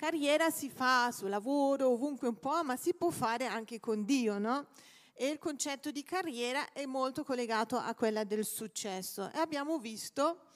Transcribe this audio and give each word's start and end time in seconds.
Carriera 0.00 0.48
si 0.48 0.70
fa 0.70 1.12
sul 1.12 1.28
lavoro, 1.28 1.90
ovunque 1.90 2.28
un 2.28 2.38
po', 2.38 2.64
ma 2.64 2.74
si 2.74 2.94
può 2.94 3.10
fare 3.10 3.44
anche 3.44 3.80
con 3.80 4.06
Dio, 4.06 4.38
no? 4.38 4.68
E 5.12 5.28
il 5.28 5.38
concetto 5.38 5.90
di 5.90 6.02
carriera 6.02 6.72
è 6.72 6.86
molto 6.86 7.22
collegato 7.22 7.76
a 7.76 7.94
quella 7.94 8.24
del 8.24 8.46
successo. 8.46 9.30
E 9.30 9.38
abbiamo 9.38 9.78
visto 9.78 10.52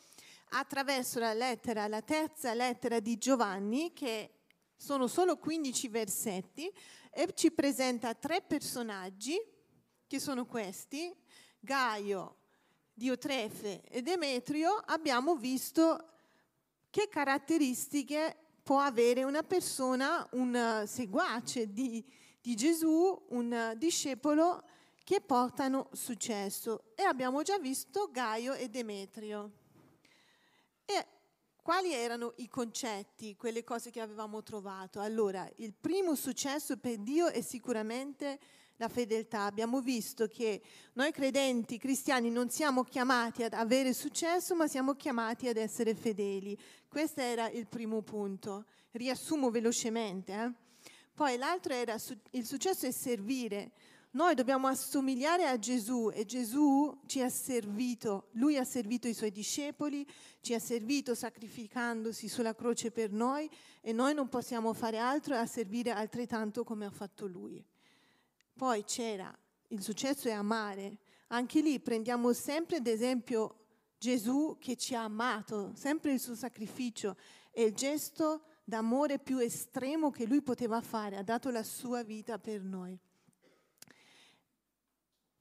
attraverso 0.53 1.19
la 1.19 1.35
lettera, 1.35 1.87
la 1.89 2.01
terza 2.01 2.55
lettera 2.55 3.01
di 3.01 3.19
Giovanni, 3.19 3.93
che 3.93 4.45
sono 4.77 5.09
solo 5.09 5.37
15 5.37 5.89
versetti, 5.89 6.73
e 7.11 7.35
ci 7.35 7.51
presenta 7.51 8.15
tre 8.15 8.41
personaggi, 8.41 9.39
che 10.07 10.21
sono 10.21 10.47
questi, 10.47 11.15
Gaio, 11.61 12.37
Diotrefe 12.95 13.83
e 13.83 14.01
Demetrio, 14.01 14.73
abbiamo 14.87 15.37
visto 15.37 16.13
che 16.89 17.09
caratteristiche 17.11 18.39
può 18.65 18.81
avere 18.81 19.23
una 19.25 19.43
persona, 19.43 20.27
un 20.33 20.85
seguace 20.87 21.71
di, 21.73 22.03
di 22.41 22.57
Gesù, 22.57 23.27
un 23.29 23.75
discepolo 23.77 24.65
che 25.05 25.21
portano 25.21 25.91
successo. 25.93 26.85
E 26.97 27.03
abbiamo 27.03 27.43
già 27.43 27.59
visto 27.59 28.09
Gaio 28.11 28.55
e 28.55 28.71
Demetrio. 28.71 29.53
E 30.87 31.07
quali 31.63 31.93
erano 31.93 32.33
i 32.37 32.49
concetti, 32.49 33.37
quelle 33.37 33.65
cose 33.65 33.91
che 33.91 34.01
avevamo 34.01 34.43
trovato? 34.43 34.99
Allora, 35.01 35.47
il 35.57 35.75
primo 35.75 36.15
successo 36.15 36.79
per 36.79 36.99
Dio 36.99 37.29
è 37.29 37.43
sicuramente 37.43 38.39
la 38.77 38.89
fedeltà. 38.89 39.43
Abbiamo 39.43 39.81
visto 39.81 40.27
che 40.27 40.61
noi 40.95 41.13
credenti 41.13 41.79
cristiani 41.79 42.31
non 42.31 42.51
siamo 42.51 42.83
chiamati 42.83 43.43
ad 43.43 43.53
avere 43.53 43.93
successo, 43.93 44.55
ma 44.55 44.67
siamo 44.67 44.95
chiamati 44.95 45.49
ad 45.49 45.57
essere 45.57 45.95
fedeli. 45.95 46.59
Questo 46.89 47.21
era 47.21 47.49
il 47.51 47.67
primo 47.67 48.03
punto. 48.03 48.65
Riassumo 48.93 49.51
velocemente. 49.51 50.33
Eh? 50.33 50.53
Poi 51.15 51.37
l'altro 51.37 51.73
era 51.73 51.97
il 52.31 52.45
successo 52.45 52.87
è 52.87 52.91
servire. 52.91 53.73
Noi 54.15 54.37
dobbiamo 54.37 54.69
assomigliare 54.69 55.45
a 55.47 55.59
Gesù 55.59 56.09
e 56.15 56.25
Gesù 56.25 57.01
ci 57.07 57.21
ha 57.21 57.29
servito, 57.29 58.29
lui 58.35 58.57
ha 58.57 58.63
servito 58.63 59.09
i 59.09 59.13
suoi 59.13 59.33
discepoli, 59.33 60.07
ci 60.41 60.55
ha 60.55 60.61
servito 60.61 61.17
sacrificandosi 61.17 62.29
sulla 62.29 62.55
croce 62.55 62.93
per 62.93 63.11
noi 63.11 63.51
e 63.81 63.93
noi 63.93 64.15
non 64.15 64.29
possiamo 64.29 64.73
fare 64.73 64.99
altro 64.99 65.35
a 65.35 65.47
servire 65.47 65.91
altrettanto 65.91 66.63
come 66.63 66.85
ha 66.85 66.91
fatto 66.91 67.27
lui. 67.27 67.65
Poi 68.55 68.85
c'era 68.85 69.37
il 69.75 69.83
successo 69.83 70.29
è 70.29 70.33
amare. 70.33 70.99
Anche 71.29 71.61
lì 71.61 71.81
prendiamo 71.81 72.33
sempre 72.33 72.77
ad 72.77 72.87
esempio 72.87 73.63
Gesù 73.99 74.57
che 74.61 74.77
ci 74.77 74.95
ha 74.95 75.03
amato, 75.03 75.73
sempre 75.75 76.13
il 76.13 76.21
suo 76.21 76.35
sacrificio 76.35 77.17
e 77.51 77.65
il 77.65 77.75
gesto 77.75 78.45
d'amore 78.65 79.19
più 79.19 79.39
estremo 79.39 80.11
che 80.11 80.27
lui 80.27 80.43
poteva 80.43 80.81
fare, 80.81 81.17
ha 81.17 81.23
dato 81.23 81.51
la 81.51 81.63
sua 81.63 82.03
vita 82.03 82.39
per 82.39 82.63
noi. 82.63 82.99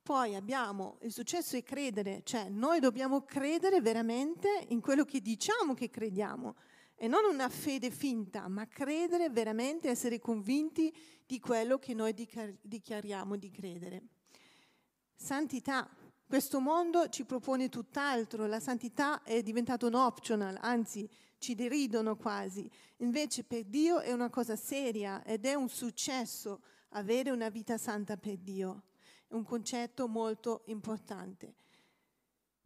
Poi 0.02 0.36
abbiamo 0.36 0.98
il 1.02 1.14
successo 1.14 1.56
è 1.56 1.64
credere, 1.64 2.22
cioè 2.24 2.50
noi 2.50 2.80
dobbiamo 2.80 3.22
credere 3.22 3.80
veramente 3.80 4.66
in 4.70 4.82
quello 4.82 5.06
che 5.06 5.22
diciamo 5.22 5.74
che 5.74 5.90
crediamo 5.90 6.56
e 6.96 7.08
non 7.08 7.26
una 7.26 7.50
fede 7.50 7.90
finta, 7.92 8.48
ma 8.48 8.68
credere 8.68 9.30
veramente, 9.30 9.90
essere 9.90 10.20
convinti 10.20 10.96
di 11.26 11.40
quello 11.40 11.78
che 11.80 11.94
noi 11.94 12.14
dichiariamo 12.62 13.36
di 13.36 13.50
credere. 13.50 14.04
Santità. 15.16 15.90
Questo 16.26 16.60
mondo 16.60 17.10
ci 17.10 17.26
propone 17.26 17.70
tutt'altro, 17.70 18.48
la 18.48 18.60
santità 18.60 19.22
è 19.22 19.44
diventata 19.44 19.86
un 19.86 19.94
optional, 19.94 20.58
anzi 20.62 21.08
ci 21.38 21.54
deridono 21.54 22.16
quasi. 22.16 22.68
Invece 22.98 23.44
per 23.44 23.66
Dio 23.66 24.00
è 24.00 24.12
una 24.12 24.30
cosa 24.30 24.56
seria 24.56 25.24
ed 25.24 25.46
è 25.46 25.54
un 25.54 25.70
successo 25.70 26.62
avere 26.90 27.30
una 27.30 27.50
vita 27.50 27.78
santa 27.78 28.18
per 28.18 28.38
Dio. 28.38 28.84
È 29.28 29.34
un 29.34 29.44
concetto 29.44 30.08
molto 30.08 30.64
importante. 30.68 31.54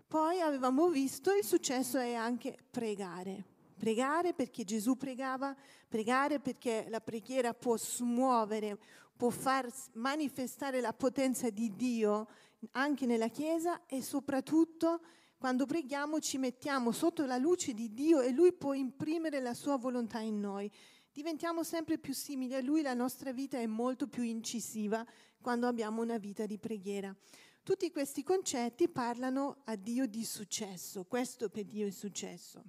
Poi 0.08 0.40
avevamo 0.40 0.90
visto 0.90 1.34
il 1.34 1.44
successo 1.44 1.98
è 1.98 2.14
anche 2.14 2.58
pregare. 2.70 3.57
Pregare 3.78 4.34
perché 4.34 4.64
Gesù 4.64 4.98
pregava, 4.98 5.56
pregare 5.88 6.40
perché 6.40 6.88
la 6.90 7.00
preghiera 7.00 7.54
può 7.54 7.78
smuovere, 7.78 8.78
può 9.16 9.30
far 9.30 9.72
manifestare 9.94 10.82
la 10.82 10.94
potenza 10.94 11.50
di 11.50 11.76
Dio 11.76 12.28
anche 12.72 13.06
nella 13.06 13.28
Chiesa 13.28 13.86
e 13.86 14.02
soprattutto 14.02 15.02
quando 15.38 15.68
preghiamo 15.68 16.20
ci 16.20 16.40
mettiamo 16.40 16.92
sotto 16.92 17.26
la 17.26 17.38
luce 17.38 17.74
di 17.74 17.94
Dio 17.94 18.22
e 18.22 18.32
Lui 18.32 18.54
può 18.54 18.74
imprimere 18.74 19.40
la 19.40 19.54
sua 19.54 19.78
volontà 19.78 20.20
in 20.20 20.40
noi. 20.40 20.70
Diventiamo 21.12 21.64
sempre 21.64 22.00
più 22.00 22.14
simili 22.14 22.56
a 22.56 22.62
Lui, 22.62 22.82
la 22.82 22.96
nostra 22.96 23.32
vita 23.32 23.60
è 23.60 23.66
molto 23.68 24.08
più 24.08 24.24
incisiva 24.24 25.06
quando 25.40 25.68
abbiamo 25.68 26.02
una 26.02 26.18
vita 26.18 26.46
di 26.46 26.58
preghiera. 26.58 27.16
Tutti 27.62 27.92
questi 27.92 28.24
concetti 28.24 28.88
parlano 28.88 29.58
a 29.66 29.76
Dio 29.76 30.08
di 30.08 30.24
successo, 30.24 31.04
questo 31.06 31.50
per 31.50 31.66
Dio 31.66 31.86
è 31.86 31.92
successo. 31.92 32.64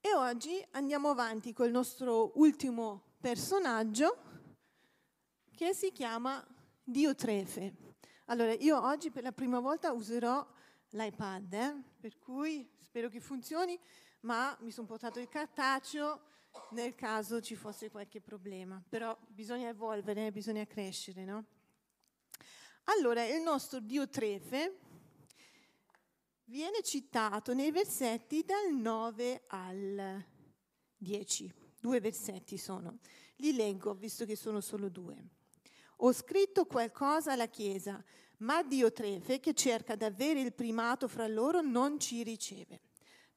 E 0.00 0.14
oggi 0.14 0.64
andiamo 0.72 1.10
avanti 1.10 1.52
col 1.52 1.70
nostro 1.70 2.32
ultimo 2.38 3.14
personaggio 3.20 4.16
che 5.54 5.74
si 5.74 5.90
chiama 5.92 6.44
Diotrefe. 6.82 7.74
Allora, 8.26 8.52
io 8.52 8.80
oggi 8.80 9.10
per 9.10 9.22
la 9.22 9.32
prima 9.32 9.60
volta 9.60 9.92
userò 9.92 10.46
l'iPad, 10.90 11.52
eh? 11.52 11.82
per 12.00 12.18
cui 12.18 12.68
spero 12.78 13.08
che 13.08 13.20
funzioni, 13.20 13.78
ma 14.20 14.56
mi 14.60 14.70
sono 14.70 14.86
portato 14.86 15.18
il 15.18 15.28
cartaceo 15.28 16.20
nel 16.70 16.94
caso 16.94 17.40
ci 17.40 17.54
fosse 17.54 17.90
qualche 17.90 18.20
problema. 18.20 18.82
Però 18.88 19.16
bisogna 19.26 19.68
evolvere, 19.68 20.32
bisogna 20.32 20.64
crescere, 20.66 21.24
no? 21.24 21.44
Allora, 22.84 23.24
il 23.24 23.42
nostro 23.42 23.80
Diotrefe 23.80 24.78
viene 26.46 26.82
citato 26.82 27.54
nei 27.54 27.70
versetti 27.70 28.44
dal 28.44 28.72
9 28.72 29.44
al 29.48 30.24
10. 30.96 31.52
Due 31.80 32.00
versetti 32.00 32.56
sono. 32.56 32.98
Li 33.36 33.54
leggo, 33.54 33.94
visto 33.94 34.24
che 34.24 34.36
sono 34.36 34.60
solo 34.60 34.88
due. 34.88 35.16
Ho 35.98 36.12
scritto 36.12 36.66
qualcosa 36.66 37.32
alla 37.32 37.48
Chiesa, 37.48 38.02
ma 38.38 38.62
Diotrefe, 38.62 39.40
che 39.40 39.54
cerca 39.54 39.96
di 39.96 40.40
il 40.40 40.52
primato 40.52 41.08
fra 41.08 41.26
loro, 41.26 41.60
non 41.60 41.98
ci 41.98 42.22
riceve. 42.22 42.80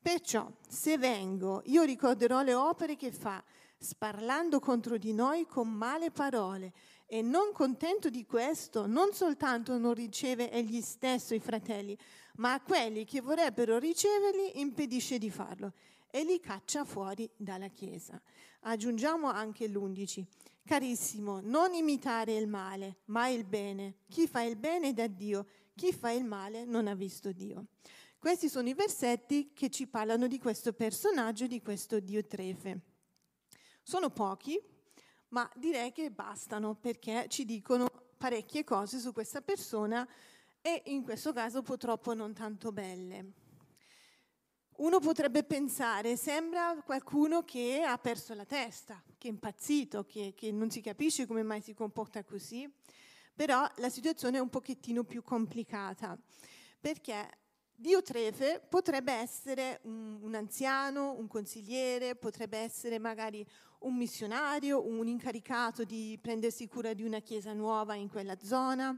Perciò, 0.01 0.51
se 0.67 0.97
vengo, 0.97 1.61
io 1.65 1.83
ricorderò 1.83 2.41
le 2.41 2.53
opere 2.53 2.95
che 2.95 3.11
fa, 3.11 3.43
sparlando 3.77 4.59
contro 4.59 4.97
di 4.97 5.13
noi 5.13 5.45
con 5.45 5.69
male 5.69 6.11
parole, 6.11 6.73
e 7.05 7.21
non 7.21 7.51
contento 7.53 8.09
di 8.09 8.25
questo, 8.25 8.85
non 8.85 9.13
soltanto 9.13 9.77
non 9.77 9.93
riceve 9.93 10.51
egli 10.51 10.79
stesso 10.81 11.33
i 11.33 11.39
fratelli, 11.39 11.97
ma 12.39 12.53
a 12.53 12.61
quelli 12.61 13.05
che 13.05 13.21
vorrebbero 13.21 13.77
riceverli 13.77 14.59
impedisce 14.59 15.17
di 15.17 15.29
farlo 15.29 15.73
e 16.09 16.23
li 16.23 16.39
caccia 16.39 16.83
fuori 16.83 17.29
dalla 17.35 17.67
Chiesa. 17.67 18.19
Aggiungiamo 18.61 19.29
anche 19.29 19.67
l'undici. 19.67 20.25
Carissimo, 20.65 21.39
non 21.41 21.73
imitare 21.73 22.35
il 22.35 22.47
male, 22.47 22.97
ma 23.05 23.27
il 23.27 23.43
bene. 23.43 23.99
Chi 24.07 24.27
fa 24.27 24.41
il 24.41 24.55
bene 24.55 24.89
è 24.89 24.93
da 24.93 25.07
Dio, 25.07 25.45
chi 25.75 25.91
fa 25.91 26.11
il 26.11 26.23
male 26.23 26.65
non 26.65 26.87
ha 26.87 26.95
visto 26.95 27.31
Dio. 27.31 27.67
Questi 28.17 28.49
sono 28.49 28.67
i 28.67 28.73
versetti 28.73 29.51
che 29.53 29.69
ci 29.69 29.87
parlano 29.87 30.27
di 30.27 30.37
questo 30.39 30.73
personaggio, 30.73 31.47
di 31.47 31.61
questo 31.61 31.99
Dio 31.99 32.25
Trefe. 32.25 32.81
Sono 33.81 34.09
pochi, 34.09 34.61
ma 35.29 35.49
direi 35.55 35.91
che 35.91 36.11
bastano 36.11 36.75
perché 36.75 37.27
ci 37.29 37.45
dicono 37.45 37.87
parecchie 38.17 38.63
cose 38.63 38.99
su 38.99 39.13
questa 39.13 39.41
persona 39.41 40.07
e 40.61 40.83
in 40.85 41.03
questo 41.03 41.33
caso 41.33 41.61
purtroppo 41.61 42.13
non 42.13 42.33
tanto 42.33 42.71
belle. 42.71 43.33
Uno 44.77 44.99
potrebbe 44.99 45.43
pensare, 45.43 46.15
sembra 46.15 46.81
qualcuno 46.85 47.43
che 47.43 47.83
ha 47.85 47.97
perso 47.97 48.33
la 48.33 48.45
testa, 48.45 49.01
che 49.17 49.27
è 49.27 49.31
impazzito, 49.31 50.05
che, 50.05 50.33
che 50.35 50.51
non 50.51 50.69
si 50.69 50.79
capisce 50.79 51.25
come 51.25 51.43
mai 51.43 51.61
si 51.61 51.73
comporta 51.73 52.23
così, 52.23 52.71
però 53.35 53.69
la 53.77 53.89
situazione 53.89 54.37
è 54.37 54.41
un 54.41 54.49
pochettino 54.49 55.03
più 55.03 55.21
complicata, 55.21 56.17
perché 56.79 57.29
Dio 57.75 58.01
Trefe 58.01 58.61
potrebbe 58.67 59.13
essere 59.13 59.79
un, 59.83 60.19
un, 60.21 60.35
anziano, 60.35 61.13
un 61.17 61.27
consigliere, 61.27 62.15
potrebbe 62.15 62.57
essere 62.57 62.99
magari 62.99 63.45
un 63.79 63.95
missionario, 63.95 64.85
un 64.85 65.07
incaricato 65.07 65.83
di 65.83 66.17
prendersi 66.21 66.67
cura 66.67 66.93
di 66.93 67.03
una 67.03 67.19
chiesa 67.19 67.53
nuova 67.53 67.95
in 67.95 68.09
quella 68.09 68.37
zona 68.41 68.97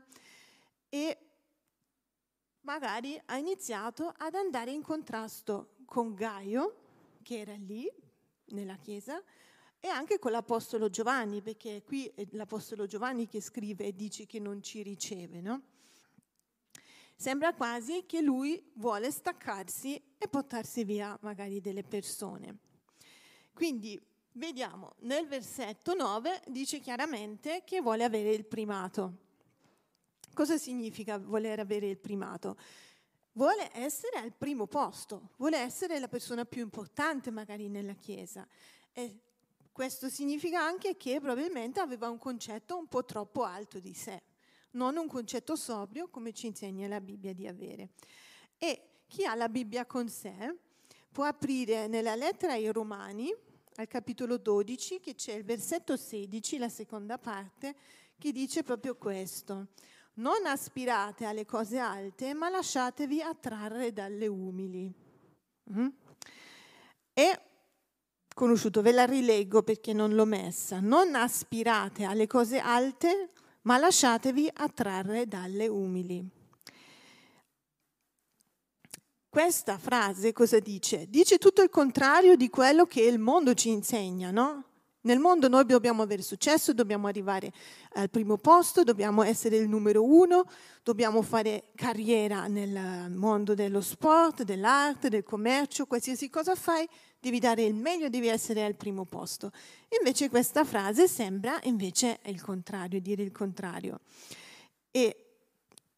e 0.90 1.31
magari 2.62 3.20
ha 3.26 3.38
iniziato 3.38 4.14
ad 4.18 4.36
andare 4.36 4.72
in 4.72 4.82
contrasto 4.82 5.76
con 5.86 6.14
Gaio, 6.14 6.76
che 7.22 7.40
era 7.40 7.56
lì 7.56 7.90
nella 8.48 8.78
chiesa, 8.78 9.22
e 9.80 9.88
anche 9.88 10.20
con 10.20 10.32
l'Apostolo 10.32 10.90
Giovanni, 10.90 11.42
perché 11.42 11.84
qui 11.84 12.06
è 12.14 12.26
l'Apostolo 12.32 12.86
Giovanni 12.86 13.28
che 13.28 13.42
scrive 13.42 13.86
e 13.86 13.96
dice 13.96 14.26
che 14.26 14.40
non 14.40 14.62
ci 14.62 14.84
riceve, 14.84 15.42
no? 15.42 15.62
Sembra 17.16 17.54
quasi 17.54 18.06
che 18.06 18.22
lui 18.22 18.72
vuole 18.76 19.12
staccarsi 19.12 20.02
e 20.18 20.28
portarsi 20.28 20.84
via 20.84 21.18
magari 21.22 21.62
delle 21.62 21.84
persone. 21.84 22.58
Quindi 23.54 24.00
vediamo 24.34 24.94
nel 25.02 25.28
versetto 25.28 25.94
9 25.94 26.44
dice 26.48 26.80
chiaramente 26.80 27.64
che 27.64 27.82
vuole 27.82 28.04
avere 28.04 28.32
il 28.32 28.46
primato. 28.46 29.30
Cosa 30.34 30.58
significa 30.58 31.18
voler 31.18 31.60
avere 31.60 31.88
il 31.88 31.98
primato? 31.98 32.58
Vuole 33.34 33.70
essere 33.74 34.18
al 34.18 34.32
primo 34.32 34.66
posto, 34.66 35.32
vuole 35.38 35.58
essere 35.58 36.00
la 36.00 36.08
persona 36.08 36.46
più 36.46 36.62
importante 36.62 37.32
magari 37.32 37.68
nella 37.68 37.94
Chiesa. 37.94 38.48
E 38.94 39.20
questo 39.72 40.10
significa 40.10 40.62
anche 40.62 40.98
che 40.98 41.20
probabilmente 41.20 41.80
aveva 41.80 42.10
un 42.10 42.18
concetto 42.18 42.78
un 42.78 42.88
po' 42.88 43.06
troppo 43.06 43.44
alto 43.44 43.80
di 43.80 43.94
sé, 43.94 44.22
non 44.72 44.98
un 44.98 45.08
concetto 45.08 45.56
sobrio 45.56 46.10
come 46.10 46.34
ci 46.34 46.48
insegna 46.48 46.88
la 46.88 47.02
Bibbia 47.02 47.34
di 47.34 47.48
avere. 47.48 47.90
E 48.58 48.82
chi 49.08 49.26
ha 49.26 49.36
la 49.36 49.50
Bibbia 49.50 49.86
con 49.86 50.08
sé 50.10 50.58
può 51.12 51.26
aprire 51.26 51.88
nella 51.88 52.16
lettera 52.16 52.54
ai 52.54 52.72
Romani, 52.72 53.34
al 53.76 53.88
capitolo 53.88 54.38
12, 54.38 55.00
che 55.00 55.16
c'è 55.16 55.34
il 55.34 55.44
versetto 55.44 55.98
16, 55.98 56.58
la 56.58 56.70
seconda 56.70 57.18
parte, 57.18 57.76
che 58.18 58.32
dice 58.32 58.64
proprio 58.64 58.96
questo. 58.96 59.68
Non 60.14 60.46
aspirate 60.46 61.26
alle 61.26 61.46
cose 61.46 61.78
alte, 61.78 62.34
ma 62.34 62.50
lasciatevi 62.50 63.22
attrarre 63.22 63.94
dalle 63.94 64.28
umili. 64.28 64.92
Mm? 65.74 65.88
E 67.14 67.42
conosciuto, 68.34 68.82
ve 68.82 68.92
la 68.92 69.06
rileggo 69.06 69.64
perché 69.64 69.94
non 69.94 70.14
l'ho 70.14 70.26
messa. 70.26 70.80
Non 70.80 71.16
aspirate 71.16 72.04
alle 72.04 72.28
cose 72.28 72.60
alte, 72.60 73.30
ma 73.64 73.78
lasciatevi 73.78 74.50
attrarre 74.54 75.28
dalle 75.28 75.68
umili. 75.68 76.28
Questa 79.30 79.78
frase 79.78 80.34
cosa 80.34 80.60
dice? 80.60 81.08
Dice 81.08 81.38
tutto 81.38 81.62
il 81.62 81.70
contrario 81.70 82.36
di 82.36 82.50
quello 82.50 82.86
che 82.86 83.02
il 83.02 83.18
mondo 83.18 83.54
ci 83.54 83.70
insegna, 83.70 84.30
no? 84.30 84.71
Nel 85.04 85.18
mondo 85.18 85.48
noi 85.48 85.66
dobbiamo 85.66 86.04
avere 86.04 86.22
successo, 86.22 86.74
dobbiamo 86.74 87.08
arrivare 87.08 87.52
al 87.94 88.10
primo 88.12 88.38
posto, 88.38 88.84
dobbiamo 88.84 89.24
essere 89.24 89.58
il 89.58 89.68
numero 89.68 90.04
uno, 90.04 90.46
dobbiamo 90.84 91.24
fare 91.24 91.72
carriera 91.74 92.46
nel 92.46 93.10
mondo 93.10 93.56
dello 93.56 93.82
sport, 93.82 94.44
dell'arte, 94.44 95.10
del 95.10 95.24
commercio, 95.24 95.88
qualsiasi 95.88 96.30
cosa 96.30 96.54
fai, 96.54 96.88
devi 97.20 97.40
dare 97.40 97.64
il 97.64 97.74
meglio, 97.74 98.10
devi 98.10 98.28
essere 98.28 98.64
al 98.64 98.76
primo 98.76 99.06
posto. 99.06 99.52
Invece 99.98 100.30
questa 100.30 100.64
frase 100.64 101.08
sembra 101.08 101.60
invece 101.64 102.20
il 102.26 102.42
contrario, 102.42 103.02
dire 103.02 103.24
il 103.24 103.32
contrario. 103.32 104.02
E 104.92 105.26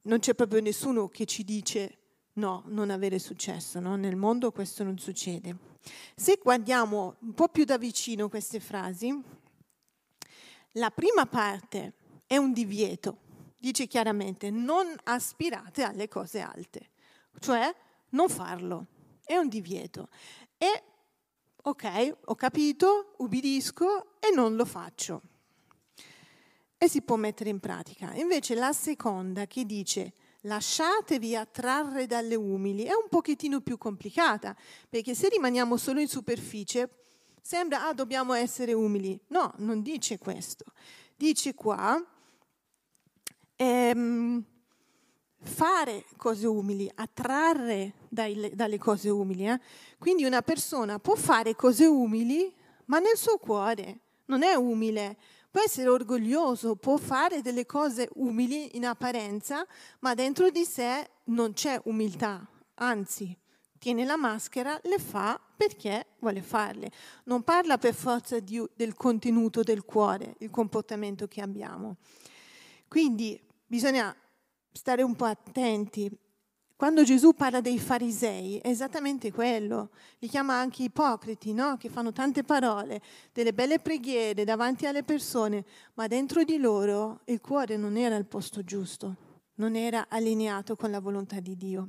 non 0.03 0.19
c'è 0.19 0.33
proprio 0.33 0.61
nessuno 0.61 1.09
che 1.09 1.25
ci 1.25 1.43
dice 1.43 1.97
no, 2.33 2.63
non 2.67 2.89
avere 2.89 3.19
successo, 3.19 3.79
no? 3.79 3.95
nel 3.95 4.15
mondo 4.15 4.51
questo 4.51 4.83
non 4.83 4.97
succede. 4.97 5.71
Se 6.15 6.39
guardiamo 6.41 7.15
un 7.19 7.33
po' 7.33 7.49
più 7.49 7.65
da 7.65 7.77
vicino 7.77 8.29
queste 8.29 8.59
frasi, 8.59 9.13
la 10.73 10.89
prima 10.89 11.25
parte 11.25 11.93
è 12.25 12.37
un 12.37 12.53
divieto, 12.53 13.17
dice 13.59 13.85
chiaramente 13.87 14.49
non 14.49 14.95
aspirate 15.03 15.83
alle 15.83 16.07
cose 16.07 16.39
alte, 16.39 16.89
cioè 17.39 17.73
non 18.09 18.29
farlo, 18.29 18.87
è 19.23 19.35
un 19.35 19.49
divieto. 19.49 20.09
E 20.57 20.83
ok, 21.61 22.17
ho 22.25 22.35
capito, 22.35 23.13
ubbidisco 23.17 24.19
e 24.19 24.33
non 24.33 24.55
lo 24.55 24.65
faccio. 24.65 25.21
E 26.77 26.89
si 26.89 27.01
può 27.01 27.15
mettere 27.15 27.49
in 27.49 27.59
pratica. 27.59 28.13
Invece 28.15 28.55
la 28.55 28.73
seconda 28.73 29.47
che 29.47 29.65
dice 29.65 30.13
lasciatevi 30.43 31.35
attrarre 31.35 32.05
dalle 32.07 32.35
umili, 32.35 32.83
è 32.83 32.93
un 32.93 33.07
pochettino 33.09 33.61
più 33.61 33.77
complicata, 33.77 34.55
perché 34.89 35.15
se 35.15 35.29
rimaniamo 35.29 35.77
solo 35.77 35.99
in 35.99 36.07
superficie, 36.07 36.89
sembra, 37.41 37.87
ah, 37.87 37.93
dobbiamo 37.93 38.33
essere 38.33 38.73
umili. 38.73 39.19
No, 39.27 39.53
non 39.57 39.81
dice 39.81 40.17
questo. 40.17 40.65
Dice 41.15 41.53
qua, 41.53 42.01
ehm, 43.55 44.43
fare 45.43 46.05
cose 46.17 46.47
umili, 46.47 46.89
attrarre 46.93 47.93
dai, 48.09 48.51
dalle 48.53 48.77
cose 48.77 49.09
umili. 49.09 49.47
Eh? 49.47 49.59
Quindi 49.97 50.23
una 50.23 50.41
persona 50.41 50.99
può 50.99 51.15
fare 51.15 51.55
cose 51.55 51.85
umili, 51.85 52.53
ma 52.85 52.99
nel 52.99 53.17
suo 53.17 53.37
cuore 53.37 53.99
non 54.25 54.43
è 54.43 54.55
umile, 54.55 55.17
può 55.53 55.61
essere 55.61 55.87
orgoglioso, 55.87 56.75
può 56.75 56.97
fare 56.97 57.43
delle 57.43 57.67
cose 57.67 58.09
umili 58.15 58.75
in 58.75 58.87
apparenza, 58.87 59.63
ma 59.99 60.15
dentro 60.15 60.49
di 60.49 60.65
sé 60.65 61.07
non 61.25 61.53
c'è 61.53 61.79
umiltà, 61.83 62.43
anzi 62.73 63.37
tiene 63.77 64.03
la 64.03 64.17
maschera, 64.17 64.79
le 64.85 64.97
fa 64.97 65.39
perché 65.55 66.07
vuole 66.21 66.41
farle. 66.41 66.89
Non 67.25 67.43
parla 67.43 67.77
per 67.77 67.93
forza 67.93 68.39
di, 68.39 68.65
del 68.75 68.95
contenuto 68.95 69.61
del 69.61 69.85
cuore, 69.85 70.33
il 70.39 70.49
comportamento 70.49 71.27
che 71.27 71.41
abbiamo. 71.41 71.97
Quindi 72.87 73.39
bisogna 73.67 74.15
stare 74.71 75.03
un 75.03 75.15
po' 75.15 75.25
attenti 75.25 76.09
quando 76.83 77.05
Gesù 77.05 77.31
parla 77.31 77.61
dei 77.61 77.79
farisei 77.79 78.57
è 78.57 78.67
esattamente 78.67 79.31
quello, 79.31 79.91
li 80.19 80.27
chiama 80.27 80.55
anche 80.55 80.83
ipocriti, 80.83 81.53
no? 81.53 81.77
che 81.77 81.87
fanno 81.87 82.11
tante 82.11 82.43
parole, 82.43 83.01
delle 83.31 83.53
belle 83.53 83.79
preghiere 83.79 84.43
davanti 84.43 84.85
alle 84.85 85.01
persone, 85.03 85.63
ma 85.93 86.07
dentro 86.07 86.43
di 86.43 86.57
loro 86.57 87.21
il 87.27 87.39
cuore 87.39 87.77
non 87.77 87.95
era 87.95 88.17
al 88.17 88.25
posto 88.25 88.65
giusto, 88.65 89.15
non 89.55 89.77
era 89.77 90.07
allineato 90.09 90.75
con 90.75 90.91
la 90.91 90.99
volontà 90.99 91.39
di 91.39 91.55
Dio. 91.55 91.87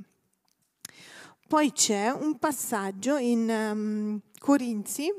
Poi 1.49 1.73
c'è 1.73 2.11
un 2.11 2.39
passaggio 2.39 3.17
in 3.17 3.49
um, 3.49 4.21
Corinzi, 4.39 5.13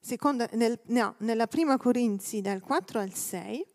seconda, 0.00 0.48
nel, 0.52 0.80
no, 0.86 1.14
nella 1.18 1.46
prima 1.46 1.76
Corinzi 1.76 2.40
dal 2.40 2.62
4 2.62 3.00
al 3.00 3.12
6, 3.12 3.66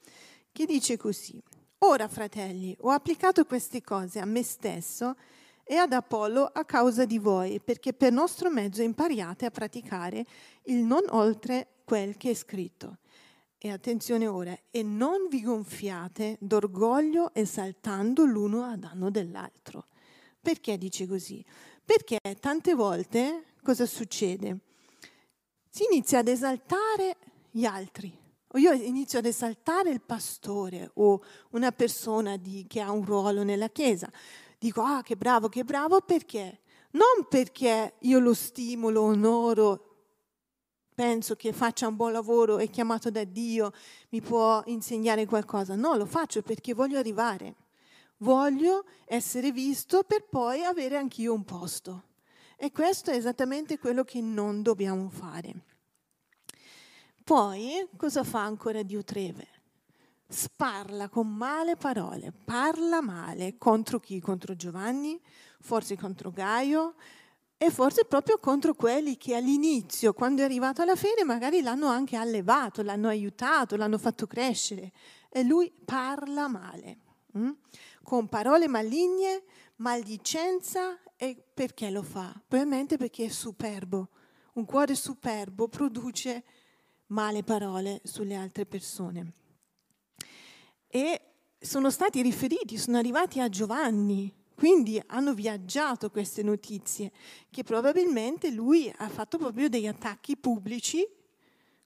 che 0.51 0.65
dice 0.65 0.98
così. 0.98 1.39
Ora, 1.85 2.07
fratelli, 2.07 2.74
ho 2.80 2.91
applicato 2.91 3.44
queste 3.44 3.81
cose 3.81 4.19
a 4.19 4.25
me 4.25 4.41
stesso 4.41 5.18
e 5.65 5.75
ad 5.75 5.91
Apollo 5.91 6.45
a 6.45 6.63
causa 6.63 7.03
di 7.03 7.19
voi, 7.19 7.59
perché 7.59 7.91
per 7.91 8.13
nostro 8.13 8.50
mezzo 8.50 8.81
impariate 8.81 9.45
a 9.45 9.51
praticare 9.51 10.25
il 10.63 10.77
non 10.77 11.03
oltre 11.09 11.80
quel 11.83 12.15
che 12.15 12.30
è 12.30 12.33
scritto. 12.35 13.00
E 13.57 13.69
attenzione 13.69 14.27
ora, 14.27 14.57
e 14.71 14.81
non 14.81 15.27
vi 15.30 15.41
gonfiate 15.41 16.38
d'orgoglio 16.39 17.33
esaltando 17.33 18.24
l'uno 18.24 18.63
a 18.63 18.77
danno 18.77 19.09
dell'altro. 19.09 19.88
Perché 20.39 20.77
dice 20.77 21.06
così? 21.06 21.44
Perché 21.83 22.18
tante 22.39 22.75
volte 22.75 23.44
cosa 23.62 23.86
succede? 23.86 24.57
Si 25.69 25.83
inizia 25.91 26.19
ad 26.19 26.29
esaltare 26.29 27.18
gli 27.51 27.65
altri, 27.65 28.23
o 28.55 28.57
io 28.59 28.71
inizio 28.71 29.19
ad 29.19 29.25
esaltare 29.25 29.89
il 29.89 30.01
pastore 30.01 30.91
o 30.95 31.22
una 31.51 31.72
persona 31.72 32.38
di, 32.38 32.65
che 32.67 32.81
ha 32.81 32.91
un 32.91 33.03
ruolo 33.03 33.43
nella 33.43 33.69
Chiesa. 33.69 34.10
Dico, 34.60 34.81
ah, 34.81 35.01
che 35.01 35.15
bravo, 35.15 35.50
che 35.50 35.63
bravo, 35.63 36.01
perché? 36.01 36.62
Non 36.91 37.25
perché 37.27 37.95
io 38.00 38.19
lo 38.19 38.36
stimolo, 38.36 39.01
onoro, 39.01 39.93
penso 40.93 41.36
che 41.36 41.51
faccia 41.51 41.88
un 41.88 41.95
buon 41.95 42.12
lavoro, 42.12 42.60
è 42.60 42.69
chiamato 42.69 43.10
da 43.10 43.24
Dio, 43.24 43.74
mi 44.10 44.22
può 44.22 44.62
insegnare 44.67 45.25
qualcosa. 45.25 45.75
No, 45.75 45.95
lo 45.95 46.05
faccio 46.05 46.43
perché 46.43 46.75
voglio 46.75 47.00
arrivare. 47.00 47.55
Voglio 48.17 48.86
essere 49.05 49.51
visto 49.51 50.03
per 50.03 50.25
poi 50.29 50.63
avere 50.63 50.95
anch'io 50.95 51.33
un 51.33 51.43
posto. 51.43 52.03
E 52.55 52.72
questo 52.72 53.10
è 53.10 53.15
esattamente 53.15 53.79
quello 53.79 54.03
che 54.03 54.22
non 54.22 54.62
dobbiamo 54.62 55.10
fare. 55.10 55.73
Poi 57.24 57.88
cosa 57.96 58.25
fa 58.25 58.44
ancora 58.44 58.84
Diutreve? 58.84 59.48
Sparla 60.27 61.08
con 61.08 61.27
male 61.27 61.77
parole, 61.77 62.34
parla 62.44 63.01
male 63.01 63.58
contro 63.58 64.01
chi? 64.01 64.20
Contro 64.20 64.58
Giovanni, 64.58 65.18
forse 65.62 65.96
contro 65.96 66.32
Gaio 66.32 66.96
e 67.56 67.70
forse 67.72 68.03
proprio 68.03 68.39
contro 68.39 68.74
quelli 68.74 69.15
che 69.15 69.36
all'inizio, 69.36 70.12
quando 70.12 70.42
è 70.42 70.44
arrivato 70.44 70.82
alla 70.82 70.98
fede, 70.98 71.24
magari 71.24 71.62
l'hanno 71.62 71.88
anche 71.88 72.18
allevato, 72.18 72.82
l'hanno 72.82 73.08
aiutato, 73.08 73.77
l'hanno 73.77 73.98
fatto 73.98 74.27
crescere. 74.27 74.92
E 75.30 75.44
lui 75.44 75.72
parla 75.86 76.50
male, 76.50 76.98
hm? 77.32 77.51
con 78.03 78.27
parole 78.27 78.68
maligne, 78.68 79.44
maldicenza 79.77 81.00
e 81.15 81.42
perché 81.53 81.89
lo 81.89 82.03
fa? 82.03 82.38
Probabilmente 82.46 82.98
perché 82.98 83.25
è 83.25 83.30
superbo. 83.30 84.10
Un 84.56 84.65
cuore 84.65 84.94
superbo 84.94 85.70
produce 85.70 86.44
male 87.13 87.43
parole 87.43 88.01
sulle 88.03 88.36
altre 88.36 88.65
persone. 88.65 89.34
E 90.88 91.22
sono 91.60 91.89
stati 91.91 92.22
riferiti, 92.22 92.77
sono 92.77 92.98
arrivati 92.98 93.39
a 93.39 93.50
Giovanni, 93.50 94.34
quindi 94.55 95.01
hanno 95.08 95.34
viaggiato 95.34 96.10
queste 96.10 96.43
notizie, 96.43 97.12
che 97.50 97.63
probabilmente 97.63 98.51
lui 98.51 98.91
ha 98.98 99.10
fatto 99.10 99.38
proprio 99.38 99.70
degli 99.70 99.88
attacchi 99.88 100.36
pubblici 100.36 101.08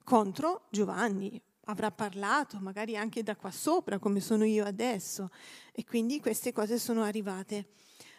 contro 0.03 0.67
Giovanni. 0.69 1.39
Avrà 1.65 1.91
parlato 1.91 2.59
magari 2.59 2.95
anche 2.95 3.21
da 3.23 3.35
qua 3.35 3.51
sopra, 3.51 3.99
come 3.99 4.21
sono 4.21 4.45
io 4.45 4.63
adesso, 4.63 5.29
e 5.73 5.83
quindi 5.83 6.21
queste 6.21 6.53
cose 6.53 6.79
sono 6.79 7.03
arrivate 7.03 7.67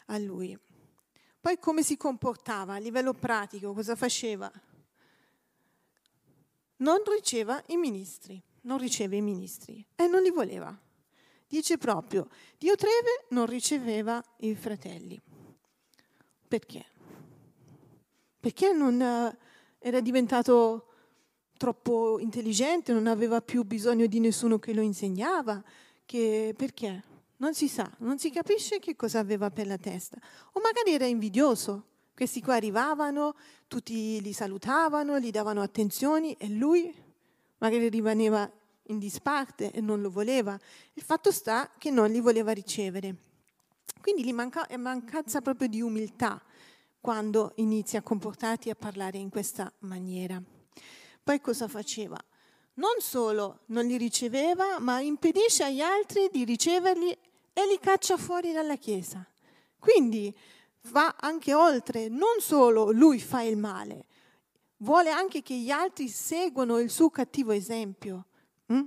a 0.06 0.18
lui. 0.18 0.56
Poi 1.40 1.58
come 1.58 1.82
si 1.82 1.96
comportava 1.96 2.74
a 2.74 2.78
livello 2.78 3.14
pratico, 3.14 3.72
cosa 3.72 3.96
faceva? 3.96 4.52
Non 6.78 7.02
riceva 7.14 7.62
i 7.68 7.76
ministri, 7.76 8.42
non 8.62 8.78
riceve 8.78 9.16
i 9.16 9.22
ministri 9.22 9.84
e 9.94 10.06
non 10.06 10.22
li 10.22 10.30
voleva. 10.30 10.76
Dice 11.46 11.78
proprio, 11.78 12.28
Dio 12.58 12.76
Treve 12.76 13.24
non 13.30 13.46
riceveva 13.46 14.22
i 14.38 14.54
fratelli. 14.54 15.20
Perché? 16.46 16.84
Perché 18.38 18.72
non 18.72 19.00
eh, 19.00 19.38
era 19.78 20.00
diventato 20.00 20.86
troppo 21.56 22.18
intelligente, 22.18 22.92
non 22.92 23.06
aveva 23.06 23.40
più 23.40 23.64
bisogno 23.64 24.06
di 24.06 24.20
nessuno 24.20 24.58
che 24.58 24.72
lo 24.72 24.80
insegnava? 24.80 25.62
Che, 26.04 26.54
perché? 26.56 27.04
Non 27.38 27.54
si 27.54 27.68
sa, 27.68 27.90
non 27.98 28.18
si 28.18 28.30
capisce 28.30 28.78
che 28.78 28.96
cosa 28.96 29.18
aveva 29.18 29.50
per 29.50 29.66
la 29.66 29.78
testa. 29.78 30.18
O 30.52 30.60
magari 30.60 30.92
era 30.92 31.06
invidioso. 31.06 31.86
Questi 32.18 32.42
qua 32.42 32.56
arrivavano, 32.56 33.36
tutti 33.68 34.20
li 34.20 34.32
salutavano, 34.32 35.20
gli 35.20 35.30
davano 35.30 35.62
attenzioni 35.62 36.32
e 36.32 36.48
lui 36.48 36.92
magari 37.58 37.88
rimaneva 37.88 38.50
in 38.86 38.98
disparte 38.98 39.70
e 39.70 39.80
non 39.80 40.00
lo 40.00 40.10
voleva. 40.10 40.58
Il 40.94 41.04
fatto 41.04 41.30
sta 41.30 41.70
che 41.78 41.92
non 41.92 42.10
li 42.10 42.18
voleva 42.18 42.50
ricevere. 42.50 43.14
Quindi 44.00 44.24
gli 44.24 44.32
manca, 44.32 44.66
è 44.66 44.76
mancanza 44.76 45.40
proprio 45.40 45.68
di 45.68 45.80
umiltà 45.80 46.42
quando 47.00 47.52
inizia 47.58 48.00
a 48.00 48.02
comportarti 48.02 48.66
e 48.66 48.72
a 48.72 48.74
parlare 48.74 49.18
in 49.18 49.28
questa 49.28 49.72
maniera. 49.82 50.42
Poi 51.22 51.40
cosa 51.40 51.68
faceva? 51.68 52.18
Non 52.74 52.96
solo 52.98 53.60
non 53.66 53.86
li 53.86 53.96
riceveva, 53.96 54.80
ma 54.80 54.98
impedisce 54.98 55.62
agli 55.62 55.82
altri 55.82 56.28
di 56.32 56.42
riceverli 56.42 57.12
e 57.52 57.66
li 57.68 57.78
caccia 57.78 58.16
fuori 58.16 58.50
dalla 58.50 58.74
Chiesa. 58.74 59.24
Quindi 59.78 60.36
va 60.90 61.16
anche 61.18 61.54
oltre, 61.54 62.08
non 62.08 62.40
solo 62.40 62.90
lui 62.90 63.20
fa 63.20 63.42
il 63.42 63.56
male, 63.56 64.06
vuole 64.78 65.10
anche 65.10 65.42
che 65.42 65.54
gli 65.54 65.70
altri 65.70 66.08
seguano 66.08 66.78
il 66.78 66.90
suo 66.90 67.10
cattivo 67.10 67.52
esempio. 67.52 68.26
Mm? 68.72 68.82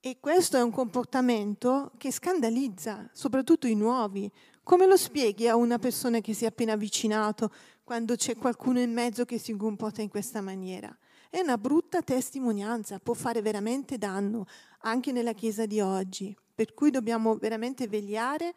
E 0.00 0.18
questo 0.20 0.56
è 0.56 0.62
un 0.62 0.70
comportamento 0.70 1.92
che 1.98 2.12
scandalizza, 2.12 3.08
soprattutto 3.12 3.66
i 3.66 3.74
nuovi. 3.74 4.30
Come 4.62 4.86
lo 4.86 4.96
spieghi 4.96 5.48
a 5.48 5.56
una 5.56 5.78
persona 5.78 6.20
che 6.20 6.34
si 6.34 6.44
è 6.44 6.48
appena 6.48 6.74
avvicinato 6.74 7.50
quando 7.82 8.14
c'è 8.14 8.36
qualcuno 8.36 8.80
in 8.80 8.92
mezzo 8.92 9.24
che 9.24 9.38
si 9.38 9.56
comporta 9.56 10.02
in 10.02 10.08
questa 10.08 10.40
maniera? 10.40 10.96
È 11.30 11.40
una 11.40 11.58
brutta 11.58 12.00
testimonianza, 12.00 13.00
può 13.00 13.14
fare 13.14 13.42
veramente 13.42 13.98
danno 13.98 14.46
anche 14.80 15.10
nella 15.10 15.32
Chiesa 15.32 15.66
di 15.66 15.80
oggi. 15.80 16.36
Per 16.54 16.74
cui 16.74 16.90
dobbiamo 16.90 17.36
veramente 17.36 17.86
vegliare 17.86 18.54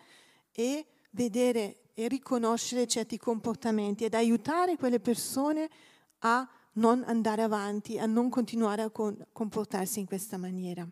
e 0.51 0.85
vedere 1.11 1.80
e 1.93 2.07
riconoscere 2.07 2.87
certi 2.87 3.17
comportamenti 3.17 4.05
ed 4.05 4.13
aiutare 4.13 4.77
quelle 4.77 4.99
persone 4.99 5.69
a 6.19 6.47
non 6.73 7.03
andare 7.05 7.41
avanti, 7.41 7.99
a 7.99 8.05
non 8.05 8.29
continuare 8.29 8.81
a 8.83 8.91
comportarsi 8.91 9.99
in 9.99 10.05
questa 10.05 10.37
maniera. 10.37 10.87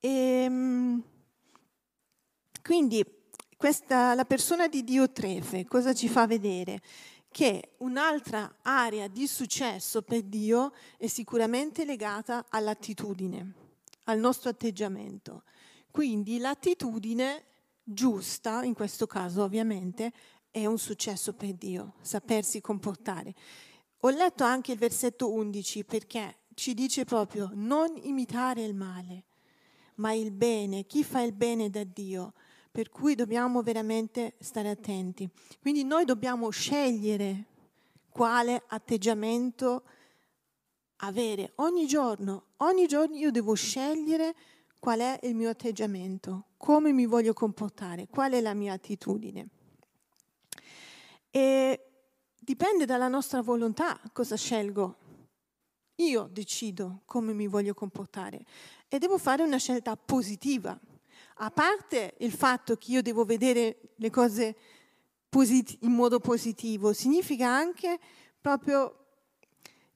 E, 0.00 0.08
ehm, 0.08 1.02
quindi 2.62 3.04
questa, 3.56 4.14
la 4.14 4.24
persona 4.24 4.66
di 4.68 4.82
Dio 4.84 5.10
Trefe 5.10 5.64
cosa 5.66 5.94
ci 5.94 6.08
fa 6.08 6.26
vedere? 6.26 6.80
Che 7.30 7.74
un'altra 7.78 8.56
area 8.62 9.06
di 9.08 9.26
successo 9.26 10.02
per 10.02 10.22
Dio 10.22 10.72
è 10.98 11.06
sicuramente 11.06 11.84
legata 11.84 12.44
all'attitudine, 12.50 13.52
al 14.04 14.18
nostro 14.18 14.50
atteggiamento. 14.50 15.44
Quindi 15.90 16.38
l'attitudine 16.38 17.44
giusta, 17.92 18.62
in 18.64 18.74
questo 18.74 19.06
caso 19.06 19.42
ovviamente, 19.42 20.12
è 20.50 20.66
un 20.66 20.78
successo 20.78 21.32
per 21.32 21.54
Dio, 21.54 21.94
sapersi 22.00 22.60
comportare. 22.60 23.34
Ho 24.00 24.10
letto 24.10 24.44
anche 24.44 24.72
il 24.72 24.78
versetto 24.78 25.32
11 25.32 25.84
perché 25.84 26.38
ci 26.54 26.74
dice 26.74 27.04
proprio 27.04 27.50
non 27.54 27.96
imitare 28.02 28.62
il 28.62 28.74
male, 28.74 29.24
ma 29.96 30.12
il 30.12 30.30
bene, 30.30 30.84
chi 30.84 31.04
fa 31.04 31.22
il 31.22 31.32
bene 31.32 31.70
da 31.70 31.84
Dio, 31.84 32.34
per 32.70 32.88
cui 32.88 33.14
dobbiamo 33.14 33.62
veramente 33.62 34.34
stare 34.40 34.70
attenti. 34.70 35.28
Quindi 35.60 35.84
noi 35.84 36.04
dobbiamo 36.04 36.50
scegliere 36.50 37.46
quale 38.08 38.62
atteggiamento 38.68 39.84
avere 40.96 41.52
ogni 41.56 41.86
giorno. 41.86 42.46
Ogni 42.58 42.86
giorno 42.86 43.16
io 43.16 43.30
devo 43.30 43.54
scegliere 43.54 44.34
qual 44.78 45.00
è 45.00 45.18
il 45.22 45.34
mio 45.34 45.50
atteggiamento, 45.50 46.46
come 46.62 46.92
mi 46.92 47.06
voglio 47.06 47.32
comportare, 47.32 48.06
qual 48.06 48.30
è 48.30 48.40
la 48.40 48.54
mia 48.54 48.74
attitudine. 48.74 49.48
E 51.28 51.86
dipende 52.38 52.84
dalla 52.84 53.08
nostra 53.08 53.42
volontà 53.42 54.00
cosa 54.12 54.36
scelgo. 54.36 54.96
Io 55.96 56.28
decido 56.30 57.00
come 57.04 57.32
mi 57.32 57.48
voglio 57.48 57.74
comportare 57.74 58.44
e 58.86 59.00
devo 59.00 59.18
fare 59.18 59.42
una 59.42 59.56
scelta 59.56 59.96
positiva. 59.96 60.78
A 61.38 61.50
parte 61.50 62.14
il 62.18 62.30
fatto 62.30 62.76
che 62.76 62.92
io 62.92 63.02
devo 63.02 63.24
vedere 63.24 63.94
le 63.96 64.10
cose 64.10 64.56
posit- 65.28 65.78
in 65.80 65.90
modo 65.90 66.20
positivo, 66.20 66.92
significa 66.92 67.48
anche 67.48 67.98
proprio 68.40 69.06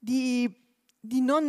di, 0.00 0.52
di 0.98 1.20
non 1.20 1.48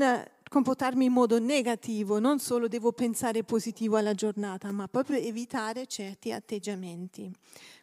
comportarmi 0.50 1.06
in 1.06 1.14
modo 1.14 1.40
negativo, 1.40 2.20
non 2.20 2.40
solo 2.40 2.68
devo 2.68 2.92
pensare 2.92 3.44
positivo 3.44 3.98
alla 3.98 4.14
giornata, 4.14 4.72
ma 4.72 4.88
proprio 4.88 5.18
evitare 5.18 5.88
certi 5.88 6.32
atteggiamenti. 6.32 7.32